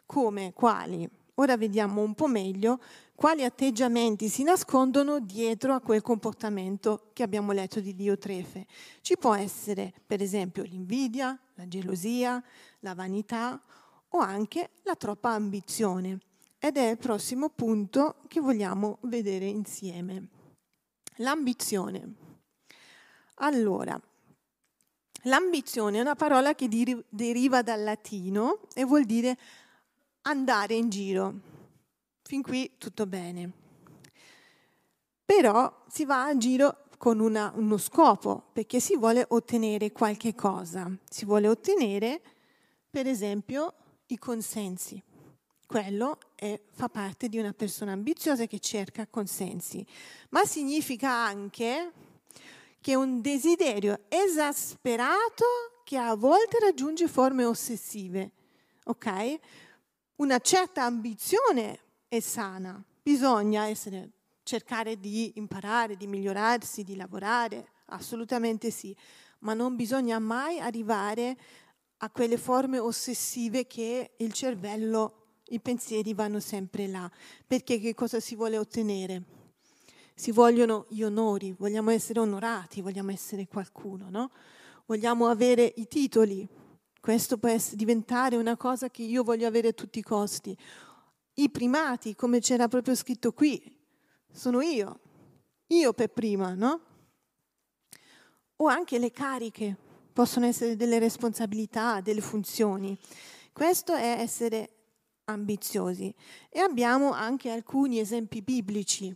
Come? 0.05 0.53
Quali? 0.53 1.09
Ora 1.35 1.57
vediamo 1.57 2.01
un 2.01 2.13
po' 2.13 2.27
meglio 2.27 2.79
quali 3.13 3.43
atteggiamenti 3.43 4.29
si 4.29 4.43
nascondono 4.43 5.19
dietro 5.19 5.73
a 5.73 5.81
quel 5.81 6.01
comportamento 6.01 7.09
che 7.13 7.23
abbiamo 7.23 7.51
letto 7.51 7.79
di 7.79 7.93
Dio 7.93 8.17
Trefe. 8.17 8.65
Ci 9.01 9.17
può 9.17 9.33
essere, 9.33 9.93
per 10.05 10.21
esempio, 10.21 10.63
l'invidia, 10.63 11.37
la 11.55 11.67
gelosia, 11.67 12.41
la 12.79 12.93
vanità 12.93 13.61
o 14.09 14.19
anche 14.19 14.71
la 14.83 14.95
troppa 14.95 15.31
ambizione. 15.31 16.19
Ed 16.57 16.77
è 16.77 16.89
il 16.89 16.97
prossimo 16.97 17.49
punto 17.49 18.15
che 18.27 18.39
vogliamo 18.39 18.97
vedere 19.01 19.45
insieme. 19.45 20.27
L'ambizione. 21.17 22.24
Allora, 23.35 23.99
l'ambizione 25.23 25.97
è 25.97 26.01
una 26.01 26.15
parola 26.15 26.55
che 26.55 26.69
deriva 27.09 27.61
dal 27.61 27.83
latino 27.83 28.61
e 28.73 28.85
vuol 28.85 29.05
dire 29.05 29.37
andare 30.21 30.75
in 30.75 30.89
giro. 30.89 31.33
Fin 32.21 32.41
qui 32.41 32.71
tutto 32.77 33.05
bene. 33.05 33.51
Però 35.25 35.83
si 35.87 36.05
va 36.05 36.25
a 36.25 36.37
giro 36.37 36.85
con 36.97 37.19
una, 37.19 37.51
uno 37.55 37.77
scopo, 37.77 38.49
perché 38.53 38.79
si 38.79 38.95
vuole 38.95 39.25
ottenere 39.27 39.91
qualche 39.91 40.33
cosa. 40.33 40.89
Si 41.09 41.25
vuole 41.25 41.47
ottenere, 41.47 42.21
per 42.89 43.05
esempio, 43.05 43.73
i 44.07 44.17
consensi. 44.17 45.01
Quello 45.67 46.19
è, 46.35 46.59
fa 46.71 46.89
parte 46.89 47.27
di 47.27 47.37
una 47.37 47.53
persona 47.53 47.91
ambiziosa 47.91 48.45
che 48.45 48.59
cerca 48.59 49.07
consensi. 49.07 49.85
Ma 50.29 50.45
significa 50.45 51.11
anche 51.11 51.91
che 52.85 52.91
è 52.91 52.95
un 52.95 53.19
desiderio 53.19 54.01
esasperato 54.09 55.43
che 55.83 55.97
a 55.97 56.13
volte 56.13 56.59
raggiunge 56.59 57.07
forme 57.07 57.43
ossessive. 57.43 58.31
Ok? 58.83 59.39
Una 60.17 60.37
certa 60.37 60.83
ambizione 60.83 61.79
è 62.07 62.19
sana, 62.19 62.79
bisogna 63.01 63.65
essere, 63.65 64.11
cercare 64.43 64.99
di 64.99 65.31
imparare, 65.37 65.97
di 65.97 66.05
migliorarsi, 66.05 66.83
di 66.83 66.95
lavorare, 66.95 67.69
assolutamente 67.85 68.69
sì, 68.69 68.95
ma 69.39 69.55
non 69.55 69.75
bisogna 69.75 70.19
mai 70.19 70.59
arrivare 70.59 71.35
a 71.97 72.11
quelle 72.11 72.37
forme 72.37 72.77
ossessive 72.77 73.65
che 73.65 74.11
il 74.17 74.31
cervello, 74.31 75.39
i 75.47 75.59
pensieri 75.59 76.13
vanno 76.13 76.39
sempre 76.39 76.85
là, 76.85 77.11
perché 77.47 77.79
che 77.79 77.95
cosa 77.95 78.19
si 78.19 78.35
vuole 78.35 78.59
ottenere? 78.59 79.44
Si 80.15 80.31
vogliono 80.31 80.85
gli 80.87 81.03
onori, 81.03 81.53
vogliamo 81.57 81.91
essere 81.91 82.21
onorati, 82.21 82.81
vogliamo 82.81 83.11
essere 83.11 83.47
qualcuno, 83.47 84.09
no? 84.09 84.31
Vogliamo 84.85 85.27
avere 85.27 85.73
i 85.75 85.87
titoli. 85.89 86.47
Questo 87.01 87.37
può 87.37 87.49
essere, 87.49 87.75
diventare 87.75 88.37
una 88.37 88.55
cosa 88.55 88.89
che 88.89 89.03
io 89.03 89.23
voglio 89.23 89.45
avere 89.45 89.69
a 89.69 89.73
tutti 89.73 89.99
i 89.99 90.03
costi. 90.03 90.57
I 91.33 91.49
primati, 91.49 92.15
come 92.15 92.39
c'era 92.39 92.69
proprio 92.69 92.95
scritto 92.95 93.33
qui, 93.33 93.77
sono 94.31 94.61
io, 94.61 94.99
io 95.67 95.91
per 95.91 96.09
prima, 96.11 96.53
no? 96.53 96.79
O 98.55 98.67
anche 98.67 98.97
le 98.97 99.11
cariche, 99.11 99.75
possono 100.13 100.45
essere 100.45 100.77
delle 100.77 100.97
responsabilità, 100.97 101.99
delle 101.99 102.21
funzioni. 102.21 102.97
Questo 103.51 103.93
è 103.93 104.15
essere 104.19 104.69
ambiziosi. 105.25 106.13
E 106.49 106.59
abbiamo 106.61 107.11
anche 107.11 107.49
alcuni 107.49 107.99
esempi 107.99 108.41
biblici 108.41 109.13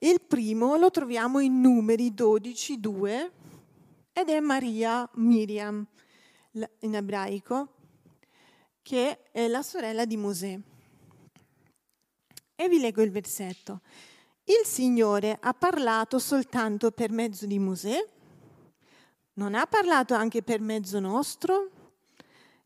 il 0.00 0.20
primo 0.20 0.76
lo 0.76 0.90
troviamo 0.90 1.40
in 1.40 1.60
Numeri 1.60 2.14
12, 2.14 2.78
2 2.78 3.32
ed 4.12 4.28
è 4.28 4.40
Maria 4.40 5.08
Miriam 5.14 5.86
in 6.80 6.94
ebraico, 6.94 7.74
che 8.82 9.22
è 9.30 9.46
la 9.48 9.62
sorella 9.62 10.04
di 10.04 10.16
Mosè. 10.16 10.58
E 12.54 12.68
vi 12.68 12.80
leggo 12.80 13.02
il 13.02 13.10
versetto. 13.10 13.80
il 14.44 14.64
Signore 14.64 15.36
ha 15.40 15.52
parlato 15.52 16.18
soltanto 16.18 16.90
per 16.90 17.12
mezzo 17.12 17.46
di 17.46 17.58
Mosè? 17.58 17.98
Non 19.34 19.54
ha 19.54 19.66
parlato 19.66 20.14
anche 20.14 20.42
per 20.42 20.60
mezzo 20.60 20.98
nostro? 20.98 21.70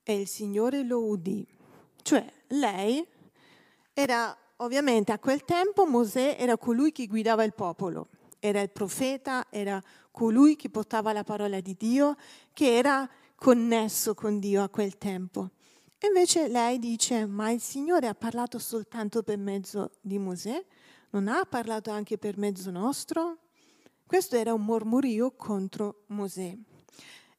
E 0.02 0.20
il 0.20 0.28
Signore 0.28 0.82
lo 0.84 1.04
udì. 1.04 1.46
Cioè, 2.02 2.24
lei 2.48 3.06
era, 3.92 4.36
ovviamente 4.62 5.12
a 5.12 5.19
quel 5.19 5.45
tempo 5.45 5.87
Mosè 5.87 6.37
era 6.38 6.57
colui 6.57 6.92
che 6.92 7.07
guidava 7.07 7.45
il 7.45 7.54
popolo, 7.54 8.09
era 8.38 8.61
il 8.61 8.71
profeta, 8.71 9.47
era 9.50 9.83
colui 10.11 10.57
che 10.57 10.71
portava 10.71 11.12
la 11.12 11.25
parola 11.25 11.61
di 11.61 11.75
Dio, 11.78 12.16
che 12.52 12.76
era 12.76 13.09
connesso 13.35 14.14
con 14.14 14.38
Dio 14.38 14.62
a 14.62 14.69
quel 14.69 14.99
tempo. 14.99 15.50
Invece 16.07 16.49
lei 16.49 16.78
dice, 16.78 17.26
ma 17.26 17.50
il 17.50 17.61
Signore 17.61 18.09
ha 18.09 18.14
parlato 18.14 18.59
soltanto 18.59 19.23
per 19.23 19.38
mezzo 19.38 19.92
di 20.00 20.19
Mosè? 20.19 20.64
non 21.12 21.28
ha 21.28 21.45
parlato 21.45 21.90
anche 21.90 22.19
per 22.19 22.38
mezzo 22.38 22.71
nostro? 22.71 23.38
Questo 24.07 24.37
era 24.37 24.52
un 24.52 24.64
mormorio 24.64 25.33
contro 25.33 26.04
Mosè. 26.09 26.57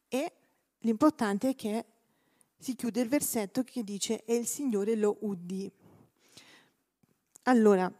E 0.08 0.34
l'importante 0.80 1.50
è 1.50 1.56
che 1.56 1.86
si 2.58 2.76
chiude 2.76 3.02
il 3.02 3.10
versetto 3.10 3.64
che 3.64 3.84
dice 3.84 4.24
e 4.26 4.36
il 4.36 4.48
Signore 4.48 4.96
lo 4.96 5.18
udì. 5.22 5.72
Allora, 7.44 7.92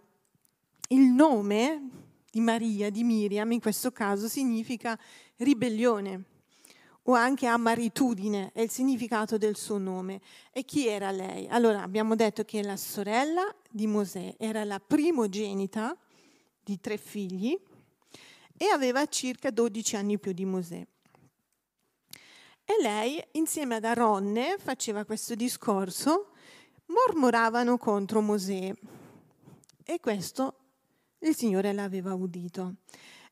il 0.90 1.02
nome 1.02 1.90
di 2.32 2.40
Maria, 2.40 2.90
di 2.90 3.04
Miriam, 3.04 3.52
in 3.52 3.60
questo 3.60 3.92
caso 3.92 4.30
significa 4.30 4.98
ribellione 5.38 6.24
o 7.04 7.14
anche 7.14 7.46
amaritudine, 7.46 8.52
è 8.54 8.62
il 8.62 8.70
significato 8.70 9.38
del 9.38 9.58
suo 9.58 9.78
nome. 9.78 10.22
E 10.52 10.64
chi 10.64 10.88
era 10.88 11.12
lei? 11.12 11.48
Allora 11.50 11.82
abbiamo 11.82 12.16
detto 12.16 12.46
che 12.46 12.64
la 12.64 12.78
sorella 12.78 13.54
di 13.70 13.86
Mosè 13.86 14.36
era 14.38 14.64
la 14.64 14.80
primogenita 14.80 15.98
di 16.64 16.80
tre 16.80 16.96
figli 16.96 17.60
e 18.56 18.66
aveva 18.68 19.06
circa 19.08 19.52
12 19.52 19.96
anni 19.98 20.20
più 20.20 20.32
di 20.32 20.46
Mosè. 20.46 20.88
E 22.66 22.82
lei, 22.82 23.22
insieme 23.34 23.76
ad 23.76 23.84
Aronne, 23.84 24.56
faceva 24.58 25.04
questo 25.04 25.36
discorso, 25.36 26.32
mormoravano 26.86 27.78
contro 27.78 28.22
Mosè. 28.22 28.74
E 29.86 30.00
questo 30.00 30.56
il 31.20 31.36
Signore 31.36 31.74
l'aveva 31.74 32.14
udito. 32.14 32.76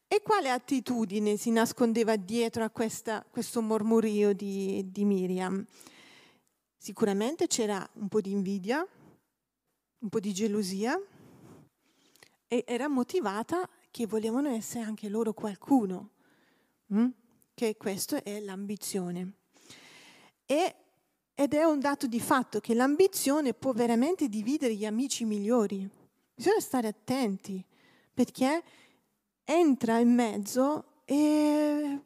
E 0.08 0.22
quale 0.22 0.50
attitudine 0.50 1.38
si 1.38 1.51
nascondeva 1.51 2.17
dietro 2.17 2.65
a 2.65 2.70
questa, 2.70 3.25
questo 3.29 3.62
mormorio 3.62 4.34
di, 4.34 4.91
di 4.91 5.05
Miriam? 5.05 5.65
Sicuramente 6.75 7.48
c'era 7.48 7.88
un 7.93 8.10
po' 8.10 8.20
di 8.20 8.31
invidia, 8.31 8.86
un 10.00 10.10
po' 10.10 10.20
di 10.20 10.34
gelosia 10.34 11.00
e 12.48 12.63
era 12.67 12.89
motivata 12.89 13.70
che 13.89 14.05
volevano 14.05 14.50
essere 14.50 14.84
anche 14.84 15.08
loro 15.08 15.31
qualcuno, 15.31 16.10
hm? 16.88 17.08
che 17.53 17.77
questo 17.77 18.22
è 18.22 18.41
l'ambizione. 18.41 19.34
E, 20.46 20.75
ed 21.34 21.53
è 21.53 21.63
un 21.63 21.79
dato 21.79 22.08
di 22.08 22.20
fatto 22.20 22.60
che 22.60 22.74
l'ambizione 22.74 23.53
può 23.53 23.72
veramente 23.72 24.27
dividere 24.27 24.75
gli 24.75 24.86
amici 24.86 25.24
migliori. 25.24 25.89
Bisogna 26.41 26.60
stare 26.60 26.88
attenti 26.88 27.63
perché 28.12 28.63
entra 29.43 30.00
in 30.00 30.12
mezzo 30.12 31.03
e 31.05 32.00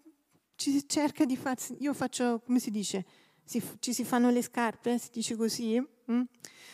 ci 0.55 0.85
cerca 0.89 1.23
di 1.23 1.37
farsi, 1.37 1.77
io 1.79 1.93
faccio, 1.93 2.41
come 2.41 2.59
si 2.59 2.69
dice, 2.69 3.05
si, 3.45 3.63
ci 3.79 3.93
si 3.93 4.03
fanno 4.03 4.29
le 4.31 4.41
scarpe, 4.41 4.99
si 4.99 5.07
dice 5.13 5.37
così, 5.37 5.79
mm? 5.79 6.21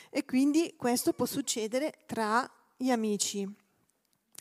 e 0.09 0.25
quindi 0.25 0.73
questo 0.75 1.13
può 1.13 1.27
succedere 1.27 1.99
tra 2.07 2.51
gli 2.75 2.89
amici. 2.89 3.47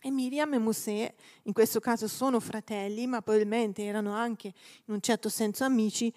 E 0.01 0.09
Miriam 0.09 0.55
e 0.55 0.57
Mosè, 0.57 1.13
in 1.43 1.53
questo 1.53 1.79
caso 1.79 2.07
sono 2.07 2.39
fratelli, 2.39 3.05
ma 3.05 3.21
probabilmente 3.21 3.83
erano 3.83 4.13
anche 4.13 4.47
in 4.47 4.95
un 4.95 4.99
certo 4.99 5.29
senso 5.29 5.63
amici, 5.63 6.11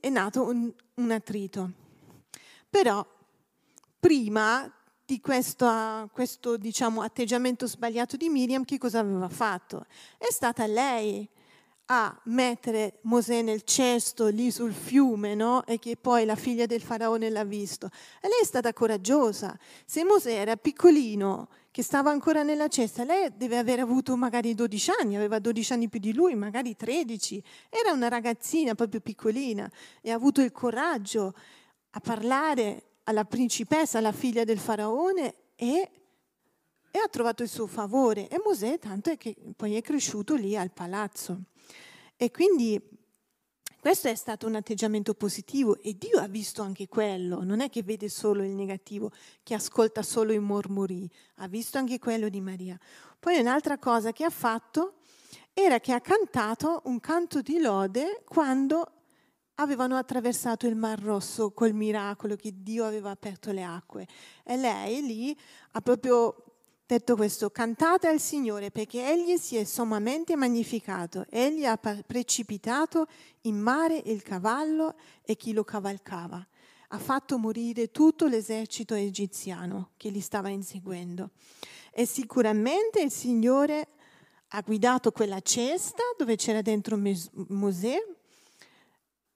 è 0.00 0.08
nato 0.08 0.42
un, 0.42 0.72
un 0.94 1.10
attrito. 1.10 1.70
Però 2.70 3.06
prima 3.98 4.74
di 5.10 5.20
questo, 5.20 6.08
questo 6.12 6.56
diciamo, 6.56 7.02
atteggiamento 7.02 7.66
sbagliato 7.66 8.16
di 8.16 8.28
Miriam, 8.28 8.64
che 8.64 8.78
cosa 8.78 9.00
aveva 9.00 9.28
fatto? 9.28 9.86
È 10.16 10.30
stata 10.30 10.66
lei 10.66 11.28
a 11.86 12.16
mettere 12.26 13.00
Mosè 13.02 13.42
nel 13.42 13.64
cesto 13.64 14.28
lì 14.28 14.52
sul 14.52 14.72
fiume, 14.72 15.34
no? 15.34 15.66
E 15.66 15.80
che 15.80 15.96
poi 15.96 16.24
la 16.24 16.36
figlia 16.36 16.66
del 16.66 16.80
faraone 16.80 17.28
l'ha 17.28 17.42
visto. 17.42 17.86
E 18.20 18.28
lei 18.28 18.38
è 18.42 18.44
stata 18.44 18.72
coraggiosa. 18.72 19.58
Se 19.84 20.04
Mosè 20.04 20.32
era 20.32 20.54
piccolino, 20.54 21.48
che 21.72 21.82
stava 21.82 22.12
ancora 22.12 22.44
nella 22.44 22.68
cesta, 22.68 23.02
lei 23.02 23.32
deve 23.34 23.58
aver 23.58 23.80
avuto 23.80 24.16
magari 24.16 24.54
12 24.54 24.92
anni, 25.00 25.16
aveva 25.16 25.40
12 25.40 25.72
anni 25.72 25.88
più 25.88 25.98
di 25.98 26.14
lui, 26.14 26.36
magari 26.36 26.76
13. 26.76 27.42
Era 27.68 27.90
una 27.90 28.06
ragazzina 28.06 28.76
proprio 28.76 29.00
piccolina 29.00 29.68
e 30.02 30.12
ha 30.12 30.14
avuto 30.14 30.40
il 30.40 30.52
coraggio 30.52 31.34
a 31.90 31.98
parlare 31.98 32.89
alla 33.04 33.24
principessa, 33.24 33.98
alla 33.98 34.12
figlia 34.12 34.44
del 34.44 34.58
faraone 34.58 35.34
e, 35.56 35.90
e 36.90 36.98
ha 36.98 37.08
trovato 37.08 37.42
il 37.42 37.48
suo 37.48 37.66
favore. 37.66 38.28
E 38.28 38.40
Mosè 38.44 38.78
tanto 38.78 39.10
è 39.10 39.16
che 39.16 39.36
poi 39.56 39.76
è 39.76 39.82
cresciuto 39.82 40.34
lì 40.34 40.56
al 40.56 40.70
palazzo. 40.70 41.42
E 42.16 42.30
quindi 42.30 42.80
questo 43.80 44.08
è 44.08 44.14
stato 44.14 44.46
un 44.46 44.56
atteggiamento 44.56 45.14
positivo 45.14 45.80
e 45.80 45.96
Dio 45.96 46.18
ha 46.18 46.28
visto 46.28 46.60
anche 46.60 46.86
quello, 46.86 47.42
non 47.42 47.60
è 47.60 47.70
che 47.70 47.82
vede 47.82 48.10
solo 48.10 48.44
il 48.44 48.50
negativo, 48.50 49.10
che 49.42 49.54
ascolta 49.54 50.02
solo 50.02 50.32
i 50.32 50.38
mormori, 50.38 51.10
ha 51.36 51.48
visto 51.48 51.78
anche 51.78 51.98
quello 51.98 52.28
di 52.28 52.42
Maria. 52.42 52.78
Poi 53.18 53.38
un'altra 53.38 53.78
cosa 53.78 54.12
che 54.12 54.24
ha 54.24 54.30
fatto 54.30 54.96
era 55.54 55.80
che 55.80 55.94
ha 55.94 56.00
cantato 56.02 56.82
un 56.84 57.00
canto 57.00 57.40
di 57.40 57.58
lode 57.58 58.22
quando 58.26 58.99
avevano 59.60 59.96
attraversato 59.96 60.66
il 60.66 60.74
Mar 60.74 61.00
Rosso 61.00 61.50
col 61.50 61.74
miracolo 61.74 62.36
che 62.36 62.52
Dio 62.56 62.84
aveva 62.84 63.10
aperto 63.10 63.52
le 63.52 63.62
acque. 63.62 64.06
E 64.42 64.56
lei 64.56 65.04
lì 65.04 65.36
ha 65.72 65.80
proprio 65.80 66.44
detto 66.86 67.14
questo, 67.14 67.50
cantate 67.50 68.08
al 68.08 68.18
Signore 68.18 68.70
perché 68.70 69.06
Egli 69.08 69.36
si 69.36 69.56
è 69.56 69.64
sommamente 69.64 70.34
magnificato, 70.34 71.24
Egli 71.28 71.64
ha 71.64 71.76
precipitato 71.76 73.06
in 73.42 73.58
mare 73.58 74.02
il 74.06 74.22
cavallo 74.22 74.94
e 75.22 75.36
chi 75.36 75.52
lo 75.52 75.62
cavalcava. 75.62 76.44
Ha 76.92 76.98
fatto 76.98 77.38
morire 77.38 77.92
tutto 77.92 78.26
l'esercito 78.26 78.94
egiziano 78.94 79.90
che 79.96 80.08
li 80.08 80.20
stava 80.20 80.48
inseguendo. 80.48 81.30
E 81.92 82.06
sicuramente 82.06 83.00
il 83.00 83.12
Signore 83.12 83.88
ha 84.48 84.60
guidato 84.62 85.12
quella 85.12 85.40
cesta 85.40 86.02
dove 86.16 86.34
c'era 86.34 86.62
dentro 86.62 87.00
Mosè, 87.48 87.96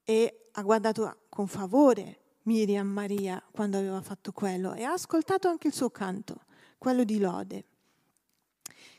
e 0.04 0.48
ha 0.52 0.62
guardato 0.62 1.24
con 1.28 1.46
favore 1.46 2.20
Miriam 2.42 2.86
Maria 2.86 3.42
quando 3.50 3.78
aveva 3.78 4.02
fatto 4.02 4.32
quello 4.32 4.74
e 4.74 4.84
ha 4.84 4.92
ascoltato 4.92 5.48
anche 5.48 5.68
il 5.68 5.74
suo 5.74 5.90
canto, 5.90 6.42
quello 6.78 7.04
di 7.04 7.18
lode. 7.18 7.64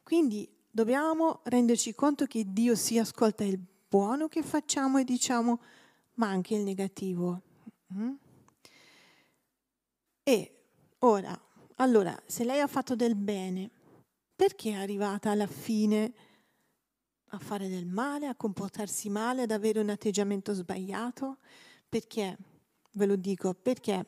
Quindi 0.03 0.49
dobbiamo 0.69 1.41
renderci 1.43 1.93
conto 1.93 2.25
che 2.25 2.43
Dio 2.47 2.75
si 2.75 2.97
ascolta 2.97 3.43
il 3.43 3.59
buono 3.87 4.27
che 4.27 4.43
facciamo 4.43 4.97
e 4.97 5.03
diciamo, 5.03 5.61
ma 6.15 6.27
anche 6.27 6.55
il 6.55 6.63
negativo. 6.63 7.41
Mm? 7.93 8.13
E 10.23 10.55
ora, 10.99 11.39
allora, 11.75 12.19
se 12.25 12.43
lei 12.43 12.59
ha 12.59 12.67
fatto 12.67 12.95
del 12.95 13.15
bene, 13.15 13.69
perché 14.35 14.71
è 14.71 14.75
arrivata 14.75 15.31
alla 15.31 15.47
fine 15.47 16.13
a 17.35 17.39
fare 17.39 17.67
del 17.67 17.85
male, 17.85 18.27
a 18.27 18.35
comportarsi 18.35 19.09
male, 19.09 19.43
ad 19.43 19.51
avere 19.51 19.79
un 19.79 19.89
atteggiamento 19.89 20.53
sbagliato? 20.53 21.37
Perché? 21.87 22.37
Ve 22.91 23.05
lo 23.05 23.15
dico, 23.15 23.53
perché 23.53 24.05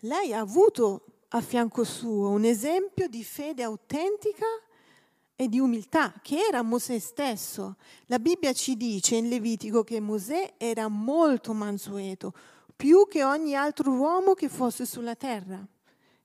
lei 0.00 0.32
ha 0.32 0.40
avuto 0.40 1.04
a 1.28 1.40
fianco 1.40 1.84
suo 1.84 2.30
un 2.30 2.44
esempio 2.44 3.08
di 3.08 3.24
fede 3.24 3.62
autentica 3.62 4.46
e 5.34 5.48
di 5.48 5.58
umiltà, 5.58 6.14
che 6.22 6.38
era 6.38 6.62
Mosè 6.62 6.98
stesso. 6.98 7.76
La 8.06 8.18
Bibbia 8.18 8.52
ci 8.52 8.76
dice 8.76 9.16
in 9.16 9.28
Levitico 9.28 9.84
che 9.84 10.00
Mosè 10.00 10.54
era 10.56 10.88
molto 10.88 11.52
mansueto, 11.52 12.32
più 12.74 13.06
che 13.08 13.22
ogni 13.22 13.54
altro 13.54 13.90
uomo 13.92 14.34
che 14.34 14.48
fosse 14.48 14.86
sulla 14.86 15.14
terra. 15.14 15.66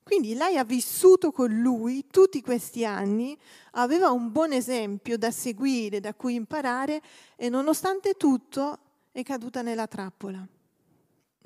Quindi 0.03 0.33
lei 0.33 0.57
ha 0.57 0.63
vissuto 0.63 1.31
con 1.31 1.51
lui 1.51 2.07
tutti 2.09 2.41
questi 2.41 2.83
anni, 2.83 3.37
aveva 3.71 4.11
un 4.11 4.31
buon 4.31 4.51
esempio 4.51 5.17
da 5.17 5.31
seguire, 5.31 5.99
da 5.99 6.13
cui 6.13 6.33
imparare 6.33 7.01
e 7.35 7.49
nonostante 7.49 8.15
tutto 8.15 8.79
è 9.11 9.23
caduta 9.23 9.61
nella 9.61 9.87
trappola. 9.87 10.45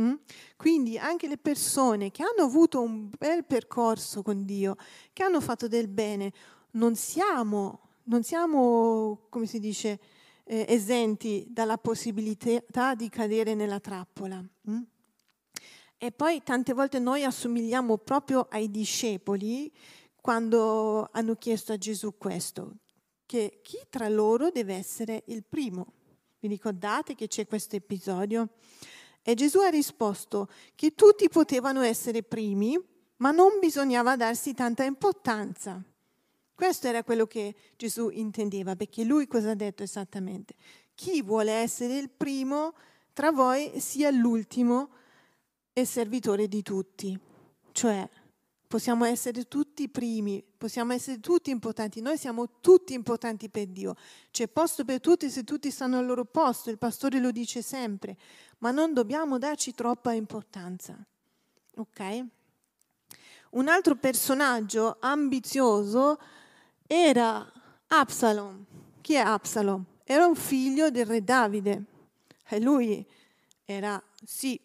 Mm? 0.02 0.14
Quindi 0.58 0.98
anche 0.98 1.28
le 1.28 1.38
persone 1.38 2.12
che 2.12 2.24
hanno 2.24 2.48
avuto 2.48 2.82
un 2.82 3.10
bel 3.18 3.46
percorso 3.46 4.22
con 4.22 4.46
Dio, 4.46 4.76
che 5.14 5.24
hanno 5.24 5.40
fatto 5.40 5.68
del 5.68 5.88
bene, 5.88 6.34
non 6.72 6.96
siamo, 6.96 7.80
non 8.04 8.24
siamo 8.24 9.28
come 9.30 9.46
si 9.46 9.60
dice, 9.60 10.00
eh, 10.44 10.66
esenti 10.68 11.46
dalla 11.50 11.78
possibilità 11.78 12.94
di 12.96 13.10
cadere 13.10 13.54
nella 13.54 13.80
trappola. 13.80 14.44
Mm? 14.70 14.82
E 15.98 16.12
poi 16.12 16.44
tante 16.44 16.74
volte 16.74 17.00
noi 17.00 17.24
assomigliamo 17.24 17.98
proprio 17.98 18.48
ai 18.50 18.70
discepoli 18.70 19.72
quando 20.20 21.08
hanno 21.12 21.36
chiesto 21.36 21.72
a 21.72 21.78
Gesù 21.78 22.18
questo, 22.18 22.78
che 23.26 23.60
chi 23.64 23.80
tra 23.90 24.10
loro 24.10 24.50
deve 24.50 24.76
essere 24.76 25.24
il 25.28 25.44
primo. 25.44 25.94
Vi 26.40 26.48
ricordate 26.48 27.16
che 27.16 27.28
c'è 27.28 27.48
questo 27.48 27.76
episodio? 27.76 28.50
E 29.22 29.34
Gesù 29.36 29.60
ha 29.60 29.70
risposto 29.70 30.50
che 30.76 30.94
tutti 30.94 31.30
potevano 31.30 31.82
essere 31.82 32.24
primi, 32.24 32.78
ma 33.18 33.32
non 33.32 33.60
bisognava 33.60 34.16
darsi 34.16 34.54
tanta 34.54 34.84
importanza. 34.84 35.82
Questo 36.54 36.88
era 36.88 37.04
quello 37.04 37.26
che 37.26 37.56
Gesù 37.76 38.10
intendeva, 38.10 38.76
perché 38.76 39.04
lui 39.04 39.28
cosa 39.28 39.52
ha 39.52 39.56
detto 39.56 39.84
esattamente? 39.84 40.56
Chi 40.94 41.22
vuole 41.22 41.52
essere 41.52 41.98
il 41.98 42.10
primo 42.10 42.74
tra 43.14 43.32
voi 43.32 43.80
sia 43.80 44.12
l'ultimo 44.12 44.90
e 45.78 45.84
servitore 45.84 46.48
di 46.48 46.62
tutti. 46.62 47.20
Cioè, 47.74 48.10
possiamo 48.66 49.04
essere 49.04 49.44
tutti 49.44 49.90
primi, 49.90 50.42
possiamo 50.58 50.94
essere 50.94 51.20
tutti 51.20 51.50
importanti, 51.50 52.00
noi 52.00 52.18
siamo 52.18 52.62
tutti 52.62 52.94
importanti 52.94 53.50
per 53.50 53.68
Dio, 53.68 53.96
c'è 54.32 54.48
posto 54.48 54.86
per 54.86 55.02
tutti 55.02 55.30
se 55.30 55.44
tutti 55.44 55.70
stanno 55.70 55.98
al 55.98 56.06
loro 56.06 56.24
posto, 56.24 56.70
il 56.70 56.78
pastore 56.78 57.20
lo 57.20 57.32
dice 57.32 57.62
sempre, 57.62 58.16
ma 58.60 58.72
non 58.72 58.94
dobbiamo 58.94 59.38
darci 59.38 59.74
troppa 59.74 60.14
importanza. 60.14 60.98
Ok? 61.76 62.26
Un 63.52 63.68
altro 63.68 63.96
personaggio 63.96 64.96
ambizioso 65.02 66.18
era 66.88 67.52
Absalom. 67.88 68.66
Chi 69.02 69.16
è 69.16 69.20
Absalom? 69.20 69.84
Era 70.06 70.26
un 70.26 70.36
figlio 70.36 70.90
del 70.90 71.06
re 71.06 71.22
Davide 71.22 71.84
e 72.48 72.62
lui 72.62 73.06
era, 73.66 74.02
sì, 74.24 74.58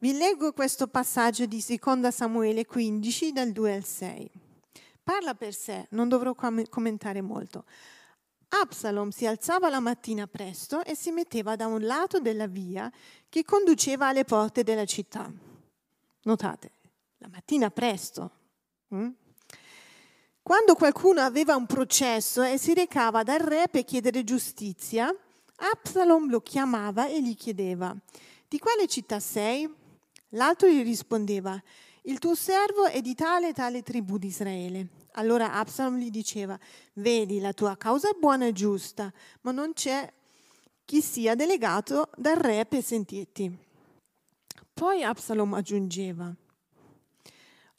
vi 0.00 0.16
leggo 0.16 0.52
questo 0.52 0.86
passaggio 0.86 1.44
di 1.44 1.62
2 1.62 2.10
Samuele 2.10 2.64
15 2.64 3.32
dal 3.32 3.52
2 3.52 3.74
al 3.74 3.84
6. 3.84 4.30
Parla 5.02 5.34
per 5.34 5.54
sé, 5.54 5.86
non 5.90 6.08
dovrò 6.08 6.34
com- 6.34 6.66
commentare 6.70 7.20
molto. 7.20 7.64
Absalom 8.48 9.10
si 9.10 9.26
alzava 9.26 9.68
la 9.68 9.80
mattina 9.80 10.26
presto 10.26 10.82
e 10.84 10.94
si 10.96 11.10
metteva 11.10 11.54
da 11.54 11.66
un 11.66 11.82
lato 11.82 12.18
della 12.18 12.46
via 12.46 12.90
che 13.28 13.44
conduceva 13.44 14.08
alle 14.08 14.24
porte 14.24 14.62
della 14.62 14.86
città. 14.86 15.30
Notate, 16.22 16.70
la 17.18 17.28
mattina 17.28 17.70
presto. 17.70 18.30
Hm? 18.88 19.08
Quando 20.42 20.74
qualcuno 20.76 21.20
aveva 21.20 21.56
un 21.56 21.66
processo 21.66 22.42
e 22.42 22.56
si 22.56 22.72
recava 22.72 23.22
dal 23.22 23.38
re 23.38 23.68
per 23.70 23.84
chiedere 23.84 24.24
giustizia, 24.24 25.14
Absalom 25.56 26.30
lo 26.30 26.40
chiamava 26.40 27.06
e 27.06 27.22
gli 27.22 27.36
chiedeva, 27.36 27.94
di 28.48 28.58
quale 28.58 28.86
città 28.88 29.20
sei? 29.20 29.79
L'altro 30.30 30.68
gli 30.68 30.82
rispondeva, 30.82 31.60
il 32.02 32.18
tuo 32.18 32.34
servo 32.34 32.86
è 32.86 33.00
di 33.00 33.14
tale 33.14 33.48
e 33.48 33.52
tale 33.52 33.82
tribù 33.82 34.16
di 34.16 34.28
Israele. 34.28 34.88
Allora 35.12 35.54
Absalom 35.54 35.98
gli 35.98 36.10
diceva, 36.10 36.58
vedi, 36.94 37.40
la 37.40 37.52
tua 37.52 37.76
causa 37.76 38.08
è 38.08 38.16
buona 38.18 38.46
e 38.46 38.52
giusta, 38.52 39.12
ma 39.42 39.50
non 39.50 39.72
c'è 39.72 40.10
chi 40.84 41.02
sia 41.02 41.34
delegato 41.34 42.10
dal 42.16 42.36
re 42.36 42.64
per 42.64 42.82
sentirti. 42.82 43.56
Poi 44.72 45.02
Absalom 45.02 45.54
aggiungeva, 45.54 46.34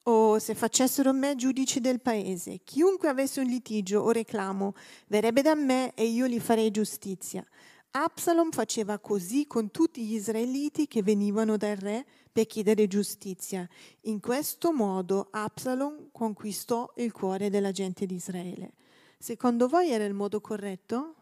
o 0.03 0.39
se 0.39 0.55
facessero 0.55 1.13
me 1.13 1.35
giudice 1.35 1.79
del 1.79 2.01
paese, 2.01 2.61
chiunque 2.63 3.07
avesse 3.07 3.39
un 3.39 3.47
litigio 3.47 4.01
o 4.01 4.11
reclamo 4.11 4.73
verrebbe 5.07 5.41
da 5.41 5.55
me 5.55 5.93
e 5.93 6.05
io 6.05 6.27
gli 6.27 6.39
farei 6.39 6.71
giustizia. 6.71 7.45
Absalom 7.93 8.51
faceva 8.51 8.99
così 8.99 9.45
con 9.47 9.69
tutti 9.69 10.05
gli 10.05 10.13
israeliti 10.13 10.87
che 10.87 11.03
venivano 11.03 11.57
dal 11.57 11.75
re 11.75 12.05
per 12.31 12.45
chiedere 12.45 12.87
giustizia. 12.87 13.67
In 14.01 14.21
questo 14.21 14.71
modo 14.71 15.27
Absalom 15.29 16.07
conquistò 16.13 16.93
il 16.95 17.11
cuore 17.11 17.49
della 17.49 17.71
gente 17.71 18.05
di 18.05 18.15
Israele. 18.15 18.75
Secondo 19.19 19.67
voi 19.67 19.89
era 19.89 20.05
il 20.05 20.13
modo 20.13 20.39
corretto? 20.39 21.15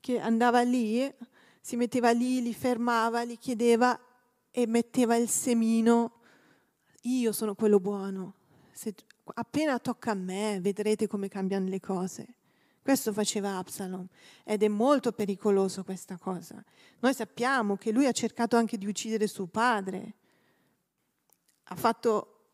Che 0.00 0.18
andava 0.18 0.62
lì, 0.62 1.06
si 1.60 1.76
metteva 1.76 2.10
lì, 2.10 2.40
li 2.40 2.54
fermava, 2.54 3.22
li 3.22 3.36
chiedeva 3.36 3.98
e 4.50 4.66
metteva 4.66 5.16
il 5.16 5.28
semino. 5.28 6.20
Io 7.02 7.32
sono 7.32 7.54
quello 7.54 7.80
buono. 7.80 8.34
Se 8.72 8.94
appena 9.34 9.78
tocca 9.78 10.12
a 10.12 10.14
me, 10.14 10.58
vedrete 10.62 11.06
come 11.06 11.28
cambiano 11.28 11.68
le 11.68 11.80
cose. 11.80 12.36
Questo 12.82 13.12
faceva 13.12 13.58
Absalom 13.58 14.06
ed 14.42 14.64
è 14.64 14.68
molto 14.68 15.12
pericoloso 15.12 15.84
questa 15.84 16.18
cosa. 16.18 16.62
Noi 16.98 17.14
sappiamo 17.14 17.76
che 17.76 17.92
lui 17.92 18.06
ha 18.06 18.12
cercato 18.12 18.56
anche 18.56 18.76
di 18.76 18.86
uccidere 18.86 19.28
suo 19.28 19.46
padre, 19.46 20.14
ha 21.64 21.76
fatto 21.76 22.48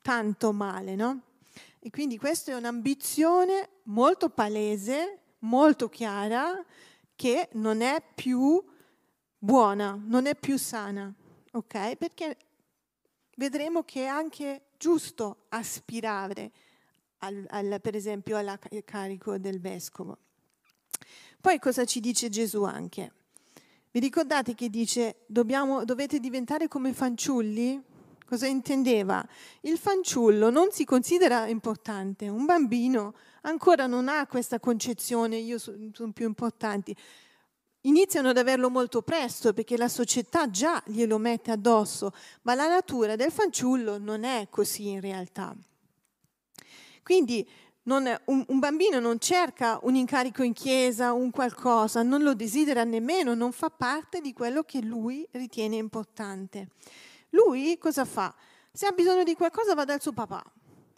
tanto 0.00 0.52
male, 0.52 0.94
no? 0.94 1.22
E 1.78 1.90
quindi 1.90 2.16
questa 2.16 2.52
è 2.52 2.54
un'ambizione 2.54 3.68
molto 3.84 4.30
palese, 4.30 5.18
molto 5.40 5.90
chiara, 5.90 6.64
che 7.14 7.50
non 7.52 7.82
è 7.82 8.02
più 8.14 8.64
buona, 9.36 9.98
non 10.02 10.24
è 10.24 10.34
più 10.34 10.56
sana, 10.56 11.12
ok? 11.52 11.96
Perché 11.96 12.36
vedremo 13.36 13.82
che 13.82 14.04
è 14.04 14.06
anche 14.06 14.68
giusto 14.78 15.44
aspirare 15.50 16.50
al, 17.20 17.44
al, 17.48 17.80
per 17.80 17.96
esempio 17.96 18.36
al 18.36 18.58
carico 18.84 19.38
del 19.38 19.60
vescovo. 19.60 20.18
Poi 21.40 21.58
cosa 21.58 21.84
ci 21.84 22.00
dice 22.00 22.28
Gesù 22.28 22.62
anche? 22.64 23.12
Vi 23.90 23.98
ricordate 23.98 24.54
che 24.54 24.68
dice 24.68 25.24
dobbiamo, 25.26 25.84
dovete 25.84 26.20
diventare 26.20 26.68
come 26.68 26.92
fanciulli? 26.92 27.82
Cosa 28.26 28.46
intendeva? 28.46 29.26
Il 29.62 29.76
fanciullo 29.78 30.50
non 30.50 30.70
si 30.70 30.84
considera 30.84 31.48
importante, 31.48 32.28
un 32.28 32.44
bambino 32.44 33.14
ancora 33.42 33.86
non 33.86 34.08
ha 34.08 34.26
questa 34.26 34.60
concezione, 34.60 35.36
io 35.36 35.58
sono 35.58 35.90
son 35.92 36.12
più 36.12 36.26
importante. 36.26 36.94
Iniziano 37.84 38.28
ad 38.28 38.36
averlo 38.36 38.68
molto 38.68 39.02
presto 39.02 39.52
perché 39.52 39.76
la 39.76 39.88
società 39.88 40.50
già 40.50 40.82
glielo 40.86 41.18
mette 41.18 41.50
addosso, 41.50 42.12
ma 42.42 42.54
la 42.54 42.68
natura 42.68 43.16
del 43.16 43.32
fanciullo 43.32 43.98
non 43.98 44.22
è 44.22 44.46
così 44.50 44.88
in 44.88 45.00
realtà. 45.00 45.56
Quindi 47.10 47.44
non, 47.82 48.04
un, 48.26 48.44
un, 48.46 48.58
bambino 48.60 49.00
non 49.00 49.18
cerca 49.18 49.80
un 49.82 49.96
incarico 49.96 50.44
in 50.44 50.52
chiesa, 50.52 51.12
un 51.12 51.32
qualcosa, 51.32 52.04
non 52.04 52.22
lo 52.22 52.34
desidera 52.34 52.84
nemmeno, 52.84 53.34
non 53.34 53.50
fa 53.50 53.68
parte 53.68 54.20
di 54.20 54.32
quello 54.32 54.62
che 54.62 54.80
lui 54.80 55.26
ritiene 55.32 55.74
importante. 55.74 56.68
Lui 57.30 57.76
cosa 57.78 58.04
fa? 58.04 58.32
Se 58.70 58.86
ha 58.86 58.92
bisogno 58.92 59.24
di 59.24 59.34
qualcosa 59.34 59.74
va 59.74 59.84
dal 59.84 60.00
suo 60.00 60.12
papà. 60.12 60.40